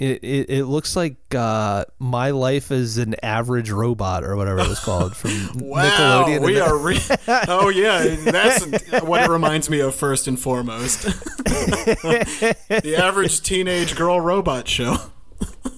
it, 0.00 0.22
it 0.22 0.50
it 0.50 0.64
looks 0.66 0.94
like 0.94 1.16
uh, 1.34 1.84
my 1.98 2.30
life 2.30 2.70
as 2.70 2.98
an 2.98 3.16
average 3.20 3.70
robot 3.70 4.22
or 4.22 4.36
whatever 4.36 4.60
it 4.60 4.68
was 4.68 4.78
called 4.78 5.16
from 5.16 5.30
Wow, 5.68 6.24
Nickelodeon. 6.26 6.44
we 6.44 6.60
are. 6.60 6.78
Re- 6.78 7.00
oh 7.48 7.68
yeah, 7.68 8.14
that's 8.14 8.64
what 9.02 9.24
it 9.24 9.28
reminds 9.28 9.68
me 9.68 9.80
of 9.80 9.96
first 9.96 10.28
and 10.28 10.38
foremost. 10.38 11.02
the 11.02 12.94
average 12.96 13.42
teenage 13.42 13.96
girl 13.96 14.20
robot 14.20 14.68
show. 14.68 14.96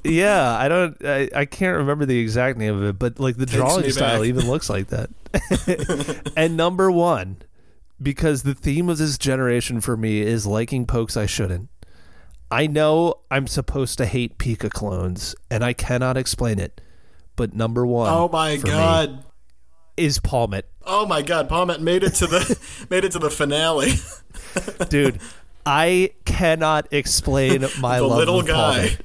yeah, 0.05 0.55
I 0.55 0.69
don't, 0.69 1.03
I, 1.05 1.31
I 1.35 1.45
can't 1.47 1.79
remember 1.79 2.05
the 2.05 2.19
exact 2.19 2.59
name 2.59 2.77
of 2.77 2.83
it, 2.85 2.99
but 2.99 3.19
like 3.19 3.39
the 3.39 3.47
drawing 3.47 3.91
style 3.91 4.21
back. 4.21 4.29
even 4.29 4.47
looks 4.47 4.69
like 4.69 4.89
that. 4.89 5.11
and 6.37 6.59
number 6.59 6.91
one, 6.91 7.39
because 8.03 8.43
the 8.43 8.55
theme 8.55 8.91
of 8.91 8.99
this 8.99 9.17
generation 9.17 9.81
for 9.81 9.97
me 9.97 10.21
is 10.21 10.47
liking 10.47 10.85
pokes 10.87 11.17
I 11.17 11.25
shouldn't. 11.25 11.71
I 12.51 12.67
know 12.67 13.15
I'm 13.31 13.47
supposed 13.47 13.99
to 13.99 14.07
hate 14.07 14.39
Pika 14.39 14.71
clones, 14.71 15.35
and 15.51 15.65
I 15.65 15.73
cannot 15.73 16.17
explain 16.17 16.59
it. 16.59 16.81
But 17.37 17.55
number 17.55 17.87
one, 17.87 18.13
Oh 18.13 18.29
my 18.29 18.57
god. 18.57 19.25
is 19.97 20.19
Pawmot. 20.19 20.63
Oh 20.85 21.07
my 21.07 21.23
god, 21.23 21.49
Pawmot 21.49 21.81
made 21.81 22.03
it 22.03 22.15
to 22.15 22.27
the 22.27 22.59
made 22.91 23.05
it 23.05 23.13
to 23.13 23.19
the 23.19 23.31
finale. 23.31 23.93
dude. 24.89 25.21
I 25.65 26.11
cannot 26.25 26.89
explain 26.91 27.61
my 27.81 27.99
the 27.99 28.07
love 28.07 28.19
little 28.19 28.43
guy. 28.43 28.89
Pawmot. 28.89 29.01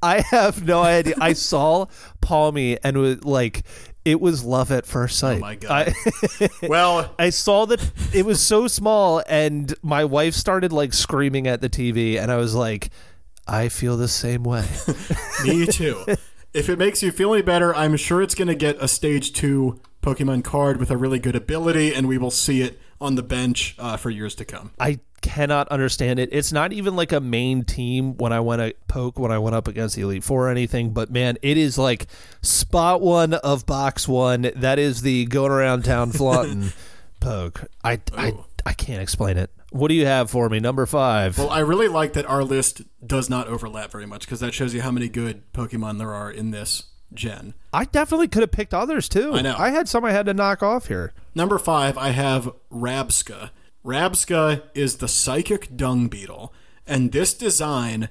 I 0.00 0.20
have 0.20 0.64
no 0.64 0.82
idea. 0.82 1.14
I 1.20 1.32
saw 1.32 1.86
Pawmi 2.22 2.78
and 2.84 2.98
was 2.98 3.24
like, 3.24 3.64
it 4.08 4.22
was 4.22 4.42
love 4.42 4.72
at 4.72 4.86
first 4.86 5.18
sight. 5.18 5.36
Oh 5.36 5.40
my 5.40 5.54
God. 5.54 5.94
I, 6.40 6.48
Well, 6.68 7.14
I 7.18 7.28
saw 7.28 7.66
that 7.66 7.92
it 8.14 8.24
was 8.24 8.40
so 8.40 8.66
small, 8.66 9.22
and 9.28 9.74
my 9.82 10.06
wife 10.06 10.32
started 10.32 10.72
like 10.72 10.94
screaming 10.94 11.46
at 11.46 11.60
the 11.60 11.68
TV, 11.68 12.18
and 12.18 12.32
I 12.32 12.36
was 12.36 12.54
like, 12.54 12.88
I 13.46 13.68
feel 13.68 13.98
the 13.98 14.08
same 14.08 14.44
way. 14.44 14.66
me 15.44 15.66
too. 15.66 16.06
If 16.54 16.70
it 16.70 16.78
makes 16.78 17.02
you 17.02 17.12
feel 17.12 17.34
any 17.34 17.42
better, 17.42 17.74
I'm 17.74 17.98
sure 17.98 18.22
it's 18.22 18.34
going 18.34 18.48
to 18.48 18.54
get 18.54 18.82
a 18.82 18.88
stage 18.88 19.34
two 19.34 19.78
Pokemon 20.02 20.42
card 20.42 20.78
with 20.78 20.90
a 20.90 20.96
really 20.96 21.18
good 21.18 21.36
ability, 21.36 21.94
and 21.94 22.08
we 22.08 22.16
will 22.16 22.30
see 22.30 22.62
it 22.62 22.80
on 23.02 23.14
the 23.14 23.22
bench 23.22 23.76
uh, 23.78 23.98
for 23.98 24.08
years 24.08 24.34
to 24.36 24.46
come. 24.46 24.72
I 24.80 25.00
cannot 25.20 25.68
understand 25.68 26.18
it. 26.18 26.28
It's 26.32 26.52
not 26.52 26.72
even 26.72 26.96
like 26.96 27.12
a 27.12 27.20
main 27.20 27.64
team 27.64 28.16
when 28.16 28.32
I 28.32 28.40
went 28.40 28.60
to 28.60 28.74
poke 28.86 29.18
when 29.18 29.32
I 29.32 29.38
went 29.38 29.54
up 29.56 29.68
against 29.68 29.96
the 29.96 30.02
Elite 30.02 30.24
Four 30.24 30.48
or 30.48 30.50
anything, 30.50 30.90
but 30.90 31.10
man, 31.10 31.38
it 31.42 31.56
is 31.56 31.78
like 31.78 32.06
spot 32.42 33.00
one 33.00 33.34
of 33.34 33.66
box 33.66 34.06
one. 34.08 34.50
That 34.56 34.78
is 34.78 35.02
the 35.02 35.26
going 35.26 35.52
around 35.52 35.84
town 35.84 36.12
flaunting 36.12 36.72
poke. 37.20 37.64
I, 37.84 38.00
I, 38.16 38.34
I 38.64 38.72
can't 38.72 39.02
explain 39.02 39.36
it. 39.36 39.50
What 39.70 39.88
do 39.88 39.94
you 39.94 40.06
have 40.06 40.30
for 40.30 40.48
me? 40.48 40.60
Number 40.60 40.86
five. 40.86 41.36
Well, 41.36 41.50
I 41.50 41.58
really 41.60 41.88
like 41.88 42.14
that 42.14 42.24
our 42.26 42.42
list 42.42 42.82
does 43.06 43.28
not 43.28 43.48
overlap 43.48 43.90
very 43.90 44.06
much 44.06 44.22
because 44.22 44.40
that 44.40 44.54
shows 44.54 44.72
you 44.72 44.80
how 44.80 44.90
many 44.90 45.08
good 45.08 45.52
Pokemon 45.52 45.98
there 45.98 46.14
are 46.14 46.30
in 46.30 46.52
this 46.52 46.84
gen. 47.12 47.54
I 47.72 47.84
definitely 47.84 48.28
could 48.28 48.42
have 48.42 48.50
picked 48.50 48.72
others 48.72 49.08
too. 49.08 49.34
I 49.34 49.42
know. 49.42 49.56
I 49.58 49.70
had 49.70 49.88
some 49.88 50.04
I 50.04 50.12
had 50.12 50.26
to 50.26 50.34
knock 50.34 50.62
off 50.62 50.88
here. 50.88 51.12
Number 51.34 51.58
five, 51.58 51.98
I 51.98 52.10
have 52.10 52.50
Rabsca. 52.72 53.50
Rabsca 53.84 54.62
is 54.74 54.96
the 54.96 55.08
psychic 55.08 55.76
dung 55.76 56.08
beetle, 56.08 56.52
and 56.86 57.12
this 57.12 57.34
design 57.34 58.08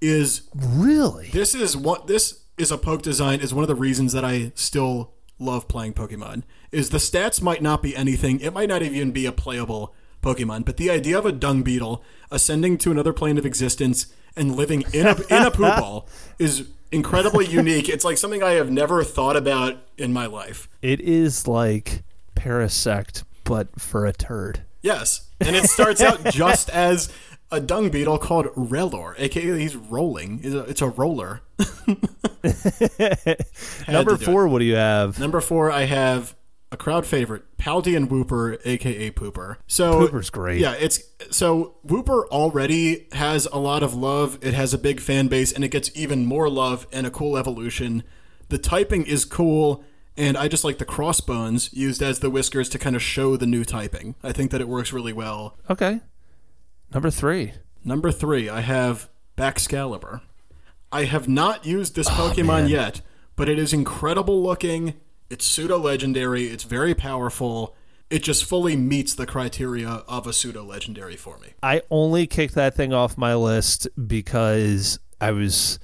is 0.00 0.48
Really? 0.54 1.28
this 1.28 1.54
is 1.54 1.76
what 1.76 2.06
this 2.06 2.44
is 2.56 2.70
a 2.70 2.78
poke 2.78 3.02
design 3.02 3.40
is 3.40 3.54
one 3.54 3.62
of 3.64 3.68
the 3.68 3.74
reasons 3.74 4.12
that 4.12 4.24
I 4.24 4.52
still 4.54 5.12
love 5.38 5.68
playing 5.68 5.94
Pokemon. 5.94 6.42
Is 6.72 6.90
the 6.90 6.98
stats 6.98 7.40
might 7.42 7.62
not 7.62 7.82
be 7.82 7.96
anything, 7.96 8.40
it 8.40 8.52
might 8.52 8.68
not 8.68 8.82
even 8.82 9.10
be 9.12 9.26
a 9.26 9.32
playable 9.32 9.94
Pokemon, 10.22 10.64
but 10.64 10.76
the 10.76 10.90
idea 10.90 11.18
of 11.18 11.26
a 11.26 11.32
dung 11.32 11.62
beetle 11.62 12.04
ascending 12.30 12.78
to 12.78 12.90
another 12.90 13.12
plane 13.12 13.38
of 13.38 13.46
existence 13.46 14.06
and 14.36 14.54
living 14.56 14.84
in 14.92 15.06
a 15.06 15.16
in 15.28 15.46
a 15.46 15.50
poop 15.50 15.76
ball 15.78 16.08
is 16.38 16.68
incredibly 16.92 17.46
unique. 17.46 17.88
It's 17.88 18.04
like 18.04 18.18
something 18.18 18.42
I 18.42 18.52
have 18.52 18.70
never 18.70 19.02
thought 19.04 19.36
about 19.36 19.78
in 19.96 20.12
my 20.12 20.26
life. 20.26 20.68
It 20.82 21.00
is 21.00 21.46
like 21.48 22.02
Parasect, 22.36 23.24
but 23.44 23.80
for 23.80 24.06
a 24.06 24.12
turd. 24.12 24.62
Yes, 24.82 25.28
and 25.40 25.54
it 25.54 25.64
starts 25.64 26.00
out 26.00 26.24
just 26.32 26.70
as 26.70 27.12
a 27.50 27.60
dung 27.60 27.90
beetle 27.90 28.18
called 28.18 28.46
Rellor, 28.54 29.14
aka 29.18 29.58
he's 29.58 29.76
rolling. 29.76 30.40
It's 30.42 30.54
a, 30.54 30.60
it's 30.60 30.82
a 30.82 30.88
roller. 30.88 31.42
Number 33.88 34.16
four, 34.16 34.48
what 34.48 34.60
do 34.60 34.64
you 34.64 34.76
have? 34.76 35.18
Number 35.18 35.40
four, 35.40 35.70
I 35.70 35.84
have 35.84 36.34
a 36.72 36.76
crowd 36.76 37.04
favorite, 37.04 37.42
Paldean 37.58 38.08
Wooper, 38.08 38.58
aka 38.64 39.10
Pooper. 39.10 39.56
So 39.66 40.08
Pooper's 40.08 40.30
great. 40.30 40.60
Yeah, 40.60 40.74
it's 40.74 41.02
so 41.30 41.74
Wooper 41.86 42.26
already 42.28 43.08
has 43.12 43.46
a 43.46 43.58
lot 43.58 43.82
of 43.82 43.94
love. 43.94 44.38
It 44.40 44.54
has 44.54 44.72
a 44.72 44.78
big 44.78 45.00
fan 45.00 45.28
base, 45.28 45.52
and 45.52 45.64
it 45.64 45.68
gets 45.68 45.90
even 45.94 46.24
more 46.24 46.48
love 46.48 46.86
and 46.92 47.06
a 47.06 47.10
cool 47.10 47.36
evolution. 47.36 48.04
The 48.48 48.58
typing 48.58 49.04
is 49.04 49.24
cool, 49.24 49.84
and 50.20 50.36
I 50.36 50.48
just 50.48 50.64
like 50.64 50.76
the 50.76 50.84
crossbones 50.84 51.72
used 51.72 52.02
as 52.02 52.20
the 52.20 52.28
whiskers 52.28 52.68
to 52.68 52.78
kind 52.78 52.94
of 52.94 53.02
show 53.02 53.38
the 53.38 53.46
new 53.46 53.64
typing. 53.64 54.16
I 54.22 54.32
think 54.32 54.50
that 54.50 54.60
it 54.60 54.68
works 54.68 54.92
really 54.92 55.14
well. 55.14 55.56
Okay. 55.70 56.00
Number 56.92 57.10
three. 57.10 57.54
Number 57.86 58.12
three, 58.12 58.46
I 58.46 58.60
have 58.60 59.08
Baxcalibur. 59.38 60.20
I 60.92 61.04
have 61.04 61.26
not 61.26 61.64
used 61.64 61.96
this 61.96 62.08
oh, 62.10 62.10
Pokemon 62.10 62.46
man. 62.46 62.68
yet, 62.68 63.00
but 63.34 63.48
it 63.48 63.58
is 63.58 63.72
incredible 63.72 64.42
looking. 64.42 64.94
It's 65.30 65.46
pseudo 65.46 65.78
legendary. 65.78 66.48
It's 66.48 66.64
very 66.64 66.94
powerful. 66.94 67.74
It 68.10 68.22
just 68.22 68.44
fully 68.44 68.76
meets 68.76 69.14
the 69.14 69.24
criteria 69.24 69.88
of 70.06 70.26
a 70.26 70.34
pseudo 70.34 70.64
legendary 70.64 71.16
for 71.16 71.38
me. 71.38 71.54
I 71.62 71.80
only 71.90 72.26
kicked 72.26 72.56
that 72.56 72.74
thing 72.74 72.92
off 72.92 73.16
my 73.16 73.34
list 73.34 73.88
because 74.06 74.98
I 75.18 75.30
was 75.30 75.78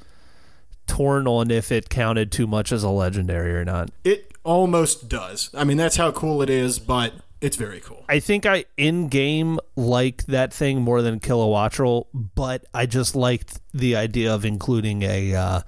torn 0.86 1.26
on 1.26 1.50
if 1.50 1.72
it 1.72 1.88
counted 1.88 2.32
too 2.32 2.46
much 2.46 2.72
as 2.72 2.82
a 2.82 2.90
legendary 2.90 3.54
or 3.54 3.64
not. 3.64 3.90
It 4.04 4.32
almost 4.44 5.08
does. 5.08 5.50
I 5.54 5.64
mean, 5.64 5.76
that's 5.76 5.96
how 5.96 6.12
cool 6.12 6.42
it 6.42 6.50
is, 6.50 6.78
but 6.78 7.14
it's 7.40 7.56
very 7.56 7.80
cool. 7.80 8.04
I 8.08 8.20
think 8.20 8.46
I 8.46 8.64
in 8.76 9.08
game 9.08 9.58
like 9.74 10.24
that 10.26 10.52
thing 10.52 10.82
more 10.82 11.02
than 11.02 11.20
Kilowattrel, 11.20 12.06
but 12.12 12.64
I 12.72 12.86
just 12.86 13.14
liked 13.14 13.60
the 13.74 13.96
idea 13.96 14.34
of 14.34 14.44
including 14.44 15.02
a, 15.02 15.34
uh, 15.34 15.60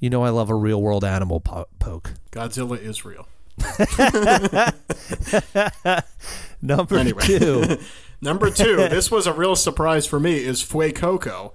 you 0.00 0.10
know, 0.10 0.24
I 0.24 0.30
love 0.30 0.50
a 0.50 0.54
real 0.54 0.82
world 0.82 1.04
animal 1.04 1.40
po- 1.40 1.68
poke. 1.78 2.14
Godzilla 2.32 2.80
is 2.80 3.04
real. 3.04 3.28
Number 6.62 7.04
two. 7.14 7.78
Number 8.20 8.50
two, 8.50 8.76
this 8.76 9.10
was 9.10 9.26
a 9.26 9.32
real 9.32 9.54
surprise 9.54 10.06
for 10.06 10.18
me, 10.18 10.38
is 10.38 10.62
Fuecoco. 10.62 11.52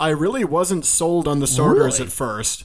I 0.00 0.08
really 0.08 0.44
wasn't 0.44 0.86
sold 0.86 1.28
on 1.28 1.40
the 1.40 1.46
starters 1.46 1.98
Really? 1.98 2.06
at 2.06 2.12
first, 2.12 2.64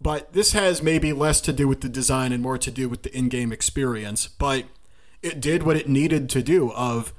but 0.00 0.32
this 0.32 0.52
has 0.52 0.82
maybe 0.82 1.12
less 1.12 1.42
to 1.42 1.52
do 1.52 1.68
with 1.68 1.82
the 1.82 1.90
design 1.90 2.32
and 2.32 2.42
more 2.42 2.56
to 2.56 2.70
do 2.70 2.88
with 2.88 3.02
the 3.02 3.14
in-game 3.16 3.52
experience. 3.52 4.26
But 4.26 4.64
it 5.22 5.40
did 5.40 5.62
what 5.62 5.76
it 5.76 5.88
needed 5.90 6.30
to 6.30 6.42
do. 6.42 6.72
Of 6.72 7.12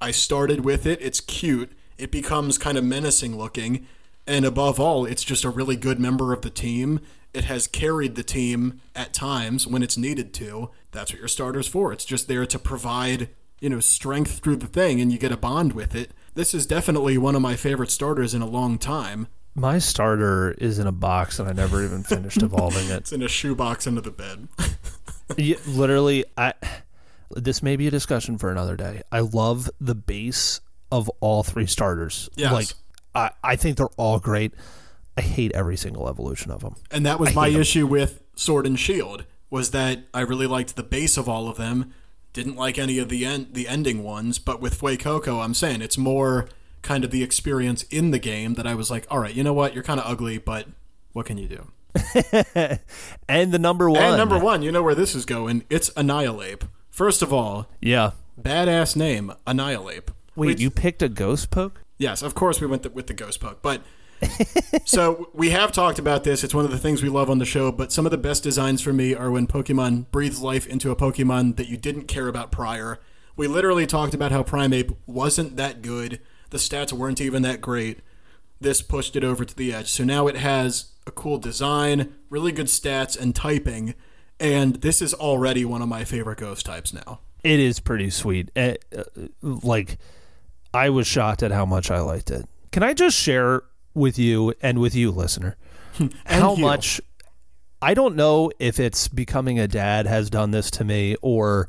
I 0.00 0.10
started 0.10 0.64
with 0.64 0.86
it, 0.86 0.98
it's 1.00 1.20
cute, 1.20 1.70
it 1.96 2.10
becomes 2.10 2.58
kind 2.58 2.76
of 2.76 2.82
menacing 2.84 3.38
looking, 3.38 3.86
and 4.26 4.44
above 4.44 4.80
all, 4.80 5.06
it's 5.06 5.22
just 5.22 5.44
a 5.44 5.50
really 5.50 5.76
good 5.76 6.00
member 6.00 6.32
of 6.32 6.42
the 6.42 6.50
team. 6.50 7.00
It 7.32 7.44
has 7.44 7.68
carried 7.68 8.16
the 8.16 8.24
team 8.24 8.80
at 8.94 9.14
times 9.14 9.66
when 9.66 9.82
it's 9.84 9.96
needed 9.96 10.34
to. 10.34 10.70
That's 10.90 11.12
what 11.12 11.20
your 11.20 11.28
starter's 11.28 11.68
for. 11.68 11.92
It's 11.92 12.04
just 12.04 12.26
there 12.26 12.46
to 12.46 12.58
provide, 12.58 13.28
you 13.60 13.68
know, 13.68 13.78
strength 13.78 14.40
through 14.40 14.56
the 14.56 14.66
thing 14.66 15.00
and 15.00 15.12
you 15.12 15.18
get 15.18 15.30
a 15.32 15.36
bond 15.36 15.74
with 15.74 15.94
it. 15.94 16.10
This 16.36 16.52
is 16.52 16.66
definitely 16.66 17.16
one 17.16 17.34
of 17.34 17.40
my 17.40 17.56
favorite 17.56 17.90
starters 17.90 18.34
in 18.34 18.42
a 18.42 18.46
long 18.46 18.78
time. 18.78 19.26
My 19.54 19.78
starter 19.78 20.54
is 20.58 20.78
in 20.78 20.86
a 20.86 20.92
box 20.92 21.38
and 21.38 21.48
I 21.48 21.52
never 21.54 21.82
even 21.82 22.02
finished 22.02 22.42
evolving 22.42 22.88
it. 22.90 22.92
It's 22.98 23.12
in 23.12 23.22
a 23.22 23.28
shoebox 23.28 23.86
under 23.86 24.02
the 24.02 24.10
bed. 24.12 24.48
Yeah, 25.36 25.56
literally, 25.66 26.24
I. 26.36 26.52
This 27.32 27.60
may 27.60 27.74
be 27.74 27.88
a 27.88 27.90
discussion 27.90 28.38
for 28.38 28.52
another 28.52 28.76
day. 28.76 29.02
I 29.10 29.18
love 29.18 29.68
the 29.80 29.96
base 29.96 30.60
of 30.92 31.08
all 31.18 31.42
three 31.42 31.66
starters. 31.66 32.28
Yes. 32.36 32.52
Like, 32.52 32.68
I, 33.12 33.30
I 33.42 33.56
think 33.56 33.76
they're 33.76 33.88
all 33.96 34.20
great. 34.20 34.54
I 35.16 35.22
hate 35.22 35.50
every 35.52 35.76
single 35.76 36.08
evolution 36.08 36.52
of 36.52 36.60
them. 36.60 36.76
And 36.92 37.04
that 37.06 37.18
was 37.18 37.30
I 37.30 37.32
my 37.32 37.48
issue 37.48 37.88
with 37.88 38.22
Sword 38.36 38.68
and 38.68 38.78
Shield 38.78 39.24
was 39.50 39.72
that 39.72 40.04
I 40.14 40.20
really 40.20 40.46
liked 40.46 40.76
the 40.76 40.84
base 40.84 41.16
of 41.16 41.28
all 41.28 41.48
of 41.48 41.56
them. 41.56 41.92
Didn't 42.36 42.56
like 42.56 42.76
any 42.78 42.98
of 42.98 43.08
the 43.08 43.24
end 43.24 43.54
the 43.54 43.66
ending 43.66 44.02
ones, 44.04 44.38
but 44.38 44.60
with 44.60 44.78
Fuecoco, 44.78 45.42
I'm 45.42 45.54
saying 45.54 45.80
it's 45.80 45.96
more 45.96 46.46
kind 46.82 47.02
of 47.02 47.10
the 47.10 47.22
experience 47.22 47.84
in 47.84 48.10
the 48.10 48.18
game 48.18 48.54
that 48.54 48.66
I 48.66 48.74
was 48.74 48.90
like, 48.90 49.06
all 49.10 49.18
right, 49.20 49.34
you 49.34 49.42
know 49.42 49.54
what, 49.54 49.72
you're 49.72 49.82
kind 49.82 49.98
of 49.98 50.04
ugly, 50.06 50.36
but 50.36 50.66
what 51.14 51.24
can 51.24 51.38
you 51.38 51.48
do? 51.48 51.66
And 53.26 53.52
the 53.52 53.58
number 53.58 53.88
one. 53.88 54.02
And 54.02 54.16
number 54.18 54.38
one, 54.38 54.60
you 54.60 54.70
know 54.70 54.82
where 54.82 54.94
this 54.94 55.14
is 55.14 55.24
going. 55.24 55.64
It's 55.70 55.90
Annihilape. 55.96 56.64
First 56.90 57.22
of 57.22 57.32
all, 57.32 57.68
Yeah. 57.80 58.10
badass 58.38 58.96
name, 58.96 59.32
Annihilape. 59.46 60.10
Wait, 60.36 60.46
Which- 60.48 60.60
you 60.60 60.70
picked 60.70 61.02
a 61.02 61.08
ghost 61.08 61.50
poke? 61.50 61.80
Yes, 61.96 62.20
of 62.20 62.34
course 62.34 62.60
we 62.60 62.66
went 62.66 62.82
th- 62.82 62.94
with 62.94 63.06
the 63.06 63.14
ghost 63.14 63.40
poke, 63.40 63.62
but 63.62 63.80
so 64.84 65.30
we 65.32 65.50
have 65.50 65.72
talked 65.72 65.98
about 65.98 66.24
this. 66.24 66.42
It's 66.44 66.54
one 66.54 66.64
of 66.64 66.70
the 66.70 66.78
things 66.78 67.02
we 67.02 67.08
love 67.08 67.30
on 67.30 67.38
the 67.38 67.44
show. 67.44 67.70
But 67.72 67.92
some 67.92 68.06
of 68.06 68.10
the 68.10 68.18
best 68.18 68.42
designs 68.42 68.80
for 68.80 68.92
me 68.92 69.14
are 69.14 69.30
when 69.30 69.46
Pokemon 69.46 70.10
breathes 70.10 70.40
life 70.40 70.66
into 70.66 70.90
a 70.90 70.96
Pokemon 70.96 71.56
that 71.56 71.68
you 71.68 71.76
didn't 71.76 72.04
care 72.04 72.28
about 72.28 72.50
prior. 72.50 73.00
We 73.36 73.46
literally 73.46 73.86
talked 73.86 74.14
about 74.14 74.32
how 74.32 74.42
Primeape 74.42 74.96
wasn't 75.06 75.56
that 75.56 75.82
good. 75.82 76.20
The 76.50 76.58
stats 76.58 76.92
weren't 76.92 77.20
even 77.20 77.42
that 77.42 77.60
great. 77.60 78.00
This 78.60 78.80
pushed 78.80 79.16
it 79.16 79.24
over 79.24 79.44
to 79.44 79.54
the 79.54 79.74
edge. 79.74 79.90
So 79.90 80.04
now 80.04 80.26
it 80.26 80.36
has 80.36 80.92
a 81.06 81.10
cool 81.10 81.38
design, 81.38 82.14
really 82.30 82.52
good 82.52 82.66
stats, 82.66 83.18
and 83.18 83.34
typing. 83.34 83.94
And 84.40 84.76
this 84.76 85.02
is 85.02 85.12
already 85.12 85.64
one 85.64 85.82
of 85.82 85.88
my 85.88 86.04
favorite 86.04 86.38
ghost 86.38 86.64
types 86.64 86.92
now. 86.92 87.20
It 87.44 87.60
is 87.60 87.80
pretty 87.80 88.10
sweet. 88.10 88.50
Eh, 88.56 88.76
uh, 88.96 89.04
like, 89.42 89.98
I 90.72 90.90
was 90.90 91.06
shocked 91.06 91.42
at 91.42 91.52
how 91.52 91.66
much 91.66 91.90
I 91.90 92.00
liked 92.00 92.30
it. 92.30 92.46
Can 92.72 92.82
I 92.82 92.94
just 92.94 93.16
share 93.16 93.62
with 93.96 94.18
you 94.18 94.54
and 94.62 94.78
with 94.78 94.94
you, 94.94 95.10
listener, 95.10 95.56
how 96.26 96.54
you. 96.54 96.60
much 96.60 97.00
I 97.82 97.94
don't 97.94 98.16
know 98.16 98.50
if 98.58 98.80
it's 98.80 99.08
becoming 99.08 99.58
a 99.58 99.68
dad 99.68 100.06
has 100.06 100.30
done 100.30 100.50
this 100.50 100.70
to 100.72 100.84
me 100.84 101.16
or 101.20 101.68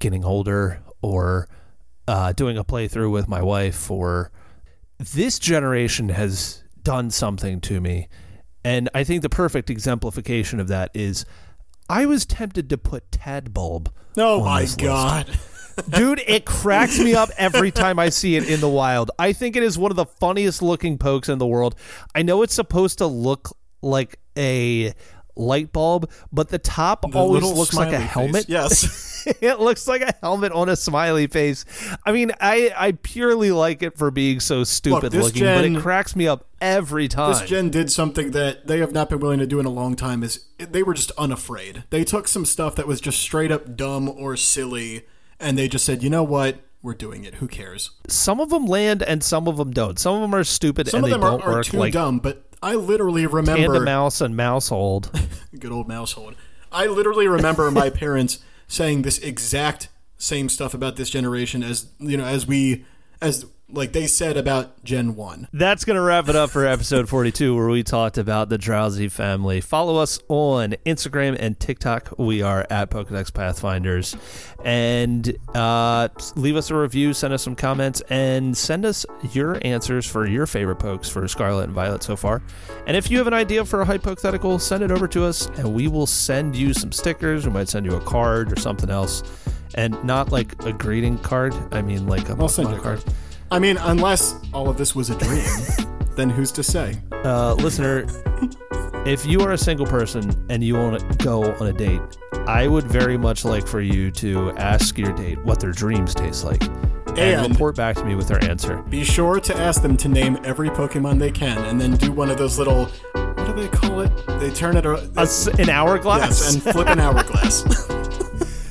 getting 0.00 0.24
older 0.24 0.82
or 1.02 1.48
uh, 2.08 2.32
doing 2.32 2.58
a 2.58 2.64
playthrough 2.64 3.12
with 3.12 3.28
my 3.28 3.40
wife 3.40 3.90
or 3.90 4.32
this 4.98 5.38
generation 5.38 6.08
has 6.08 6.62
done 6.82 7.10
something 7.10 7.60
to 7.62 7.80
me. 7.80 8.08
And 8.64 8.90
I 8.94 9.04
think 9.04 9.22
the 9.22 9.28
perfect 9.28 9.70
exemplification 9.70 10.60
of 10.60 10.68
that 10.68 10.90
is 10.94 11.24
I 11.88 12.06
was 12.06 12.26
tempted 12.26 12.68
to 12.70 12.78
put 12.78 13.10
Tadbulb. 13.10 13.88
Oh 14.16 14.44
my 14.44 14.62
this 14.62 14.76
list. 14.76 15.28
Dude, 15.88 16.22
it 16.26 16.44
cracks 16.44 16.98
me 16.98 17.14
up 17.14 17.30
every 17.36 17.70
time 17.70 17.98
I 17.98 18.08
see 18.08 18.36
it 18.36 18.48
in 18.48 18.60
the 18.60 18.68
wild. 18.68 19.10
I 19.18 19.32
think 19.32 19.56
it 19.56 19.62
is 19.62 19.78
one 19.78 19.90
of 19.90 19.96
the 19.96 20.06
funniest 20.06 20.62
looking 20.62 20.98
pokes 20.98 21.28
in 21.28 21.38
the 21.38 21.46
world. 21.46 21.74
I 22.14 22.22
know 22.22 22.42
it's 22.42 22.54
supposed 22.54 22.98
to 22.98 23.06
look 23.06 23.56
like 23.82 24.18
a 24.36 24.92
light 25.36 25.72
bulb, 25.72 26.10
but 26.32 26.48
the 26.48 26.58
top 26.58 27.10
The 27.10 27.18
always 27.18 27.42
looks 27.44 27.74
like 27.74 27.88
a 27.88 27.90
smiley 27.90 28.04
face. 28.04 28.12
helmet. 28.12 28.44
Yes. 28.48 29.26
it 29.40 29.60
looks 29.60 29.86
like 29.88 30.02
a 30.02 30.14
helmet 30.20 30.52
on 30.52 30.68
a 30.68 30.76
smiley 30.76 31.26
face. 31.26 31.64
I 32.04 32.12
mean, 32.12 32.32
I 32.40 32.72
I 32.76 32.92
purely 32.92 33.50
like 33.50 33.82
it 33.82 33.96
for 33.96 34.10
being 34.10 34.40
so 34.40 34.64
stupid 34.64 35.12
this 35.12 35.24
looking, 35.24 35.44
but 35.44 35.64
it 35.64 35.78
cracks 35.80 36.14
me 36.14 36.26
up 36.26 36.46
every 36.60 37.08
time. 37.08 37.32
This 37.32 37.48
gen 37.48 37.70
did 37.70 37.90
something 37.90 38.32
that 38.32 38.66
they 38.66 38.78
have 38.78 38.92
not 38.92 39.08
been 39.08 39.20
willing 39.20 39.38
to 39.38 39.46
do 39.46 39.60
in 39.60 39.66
a 39.66 39.70
long 39.70 39.96
time. 39.96 40.22
Is 40.22 40.44
they 40.58 40.82
were 40.82 40.94
just 40.94 41.10
unafraid. 41.12 41.84
They 41.90 42.04
took 42.04 42.28
some 42.28 42.44
stuff 42.44 42.76
that 42.76 42.86
was 42.86 43.00
just 43.00 43.18
straight 43.20 43.50
up 43.50 43.76
dumb 43.76 44.08
or 44.08 44.36
silly, 44.36 45.06
and 45.40 45.58
they 45.58 45.68
just 45.68 45.84
said, 45.84 46.02
you 46.02 46.10
know 46.10 46.22
what, 46.22 46.60
we're 46.82 46.94
doing 46.94 47.24
it. 47.24 47.36
Who 47.36 47.48
cares? 47.48 47.90
some 48.08 48.40
of 48.40 48.50
them 48.50 48.66
land 48.66 49.02
and 49.02 49.22
some 49.22 49.48
of 49.48 49.56
them 49.56 49.72
don't. 49.72 49.98
Some 49.98 50.14
of 50.16 50.20
them 50.22 50.34
are 50.34 50.44
stupid 50.44 50.88
Some 50.88 50.98
and 50.98 51.04
of 51.04 51.10
they 51.10 51.14
them 51.14 51.24
are, 51.24 51.38
don't 51.38 51.42
are 51.42 51.52
work 51.52 51.66
too 51.66 51.78
like 51.78 51.92
dumb, 51.92 52.18
but 52.18 52.46
I 52.62 52.74
literally 52.74 53.26
remember 53.26 53.80
Mouse 53.80 54.20
and 54.20 54.34
Maushold. 54.34 55.10
good 55.58 55.72
old 55.72 55.88
Maushold. 55.88 56.34
I 56.72 56.86
literally 56.86 57.26
remember 57.26 57.70
my 57.70 57.90
parents 58.04 58.38
saying 58.68 59.02
this 59.02 59.18
exact 59.18 59.88
same 60.18 60.48
stuff 60.48 60.74
about 60.74 60.96
this 60.96 61.08
generation 61.10 61.62
as 61.62 61.86
you 61.98 62.16
know 62.16 62.24
as 62.26 62.46
we 62.46 62.84
as 63.22 63.46
like 63.72 63.92
they 63.92 64.06
said 64.06 64.36
about 64.36 64.82
Gen 64.84 65.14
One. 65.14 65.48
That's 65.52 65.84
going 65.84 65.96
to 65.96 66.00
wrap 66.02 66.28
it 66.28 66.36
up 66.36 66.50
for 66.50 66.66
episode 66.66 67.08
42, 67.08 67.54
where 67.54 67.68
we 67.68 67.82
talked 67.82 68.18
about 68.18 68.48
the 68.48 68.58
Drowzee 68.58 69.10
family. 69.10 69.60
Follow 69.60 69.96
us 69.96 70.18
on 70.28 70.72
Instagram 70.86 71.36
and 71.38 71.58
TikTok. 71.58 72.14
We 72.18 72.42
are 72.42 72.66
at 72.70 72.90
Pokedex 72.90 73.32
Pathfinders. 73.32 74.16
And 74.64 75.36
uh, 75.54 76.08
leave 76.36 76.56
us 76.56 76.70
a 76.70 76.74
review, 76.74 77.12
send 77.12 77.32
us 77.32 77.42
some 77.42 77.56
comments, 77.56 78.02
and 78.10 78.56
send 78.56 78.84
us 78.84 79.06
your 79.32 79.58
answers 79.64 80.06
for 80.06 80.26
your 80.26 80.46
favorite 80.46 80.76
pokes 80.76 81.08
for 81.08 81.26
Scarlet 81.28 81.64
and 81.64 81.72
Violet 81.72 82.02
so 82.02 82.16
far. 82.16 82.42
And 82.86 82.96
if 82.96 83.10
you 83.10 83.18
have 83.18 83.26
an 83.26 83.34
idea 83.34 83.64
for 83.64 83.80
a 83.80 83.84
hypothetical, 83.84 84.58
send 84.58 84.82
it 84.82 84.90
over 84.90 85.08
to 85.08 85.24
us, 85.24 85.46
and 85.56 85.74
we 85.74 85.88
will 85.88 86.06
send 86.06 86.56
you 86.56 86.74
some 86.74 86.92
stickers. 86.92 87.46
We 87.46 87.52
might 87.52 87.68
send 87.68 87.86
you 87.86 87.96
a 87.96 88.00
card 88.00 88.52
or 88.52 88.60
something 88.60 88.90
else. 88.90 89.22
And 89.76 90.02
not 90.02 90.32
like 90.32 90.60
a 90.64 90.72
greeting 90.72 91.16
card. 91.18 91.54
I 91.70 91.80
mean, 91.80 92.08
like 92.08 92.28
a 92.28 92.32
I'll 92.32 92.48
send 92.48 92.70
you 92.70 92.76
a 92.76 92.80
card. 92.80 93.04
I 93.50 93.58
mean, 93.58 93.76
unless 93.78 94.34
all 94.54 94.68
of 94.68 94.76
this 94.78 94.94
was 94.94 95.10
a 95.10 95.16
dream, 95.18 95.44
then 96.16 96.30
who's 96.30 96.52
to 96.52 96.62
say? 96.62 97.00
uh, 97.24 97.54
listener, 97.54 98.06
if 99.06 99.26
you 99.26 99.40
are 99.40 99.52
a 99.52 99.58
single 99.58 99.86
person 99.86 100.46
and 100.48 100.62
you 100.64 100.74
want 100.76 100.98
to 101.00 101.24
go 101.24 101.52
on 101.54 101.66
a 101.66 101.72
date, 101.72 102.00
I 102.46 102.66
would 102.68 102.84
very 102.84 103.18
much 103.18 103.44
like 103.44 103.66
for 103.66 103.80
you 103.80 104.10
to 104.12 104.52
ask 104.52 104.96
your 104.96 105.12
date 105.12 105.38
what 105.44 105.60
their 105.60 105.72
dreams 105.72 106.14
taste 106.14 106.44
like 106.44 106.62
and, 107.08 107.18
And- 107.18 107.52
report 107.52 107.76
back 107.76 107.96
to 107.96 108.04
me 108.04 108.14
with 108.14 108.28
their 108.28 108.42
answer. 108.44 108.76
Be 108.88 109.02
sure 109.04 109.40
to 109.40 109.56
ask 109.56 109.82
them 109.82 109.96
to 109.98 110.08
name 110.08 110.38
every 110.44 110.70
Pokemon 110.70 111.18
they 111.18 111.32
can, 111.32 111.58
and 111.64 111.80
then 111.80 111.96
do 111.96 112.12
one 112.12 112.30
of 112.30 112.38
those 112.38 112.56
little. 112.58 112.86
What 113.12 113.46
do 113.46 113.52
they 113.54 113.68
call 113.68 114.00
it? 114.00 114.10
They 114.38 114.50
turn 114.50 114.76
it. 114.76 114.86
A 114.86 115.00
an 115.60 115.68
hourglass. 115.70 116.20
Yes, 116.40 116.54
and 116.54 116.62
flip 116.62 116.86
an 116.88 117.00
hourglass. 117.06 117.64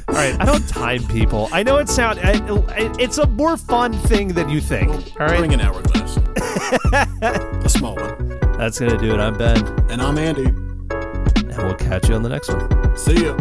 All 0.09 0.15
right, 0.15 0.35
I 0.39 0.45
don't 0.45 0.67
time 0.67 1.05
people. 1.07 1.47
I 1.51 1.63
know 1.63 1.77
it 1.77 1.87
sound. 1.87 2.19
I, 2.19 2.31
I- 2.31 2.95
it's 2.99 3.17
a 3.19 3.27
more 3.27 3.55
fun 3.57 3.93
thing 3.93 4.29
than 4.29 4.49
you 4.49 4.59
think. 4.59 4.89
All 5.19 5.27
right, 5.27 5.37
Bring 5.37 5.53
an 5.53 5.61
hourglass. 5.61 6.17
a 7.21 7.69
small 7.69 7.95
one. 7.95 8.39
that's 8.57 8.79
gonna 8.79 8.97
do 8.97 9.13
it. 9.13 9.19
I'm 9.19 9.37
Ben, 9.37 9.57
And 9.91 10.01
I'm 10.01 10.17
Andy. 10.17 10.45
and 10.45 11.57
we'll 11.57 11.75
catch 11.75 12.09
you 12.09 12.15
on 12.15 12.23
the 12.23 12.29
next 12.29 12.49
one. 12.49 12.97
See 12.97 13.25
ya. 13.25 13.37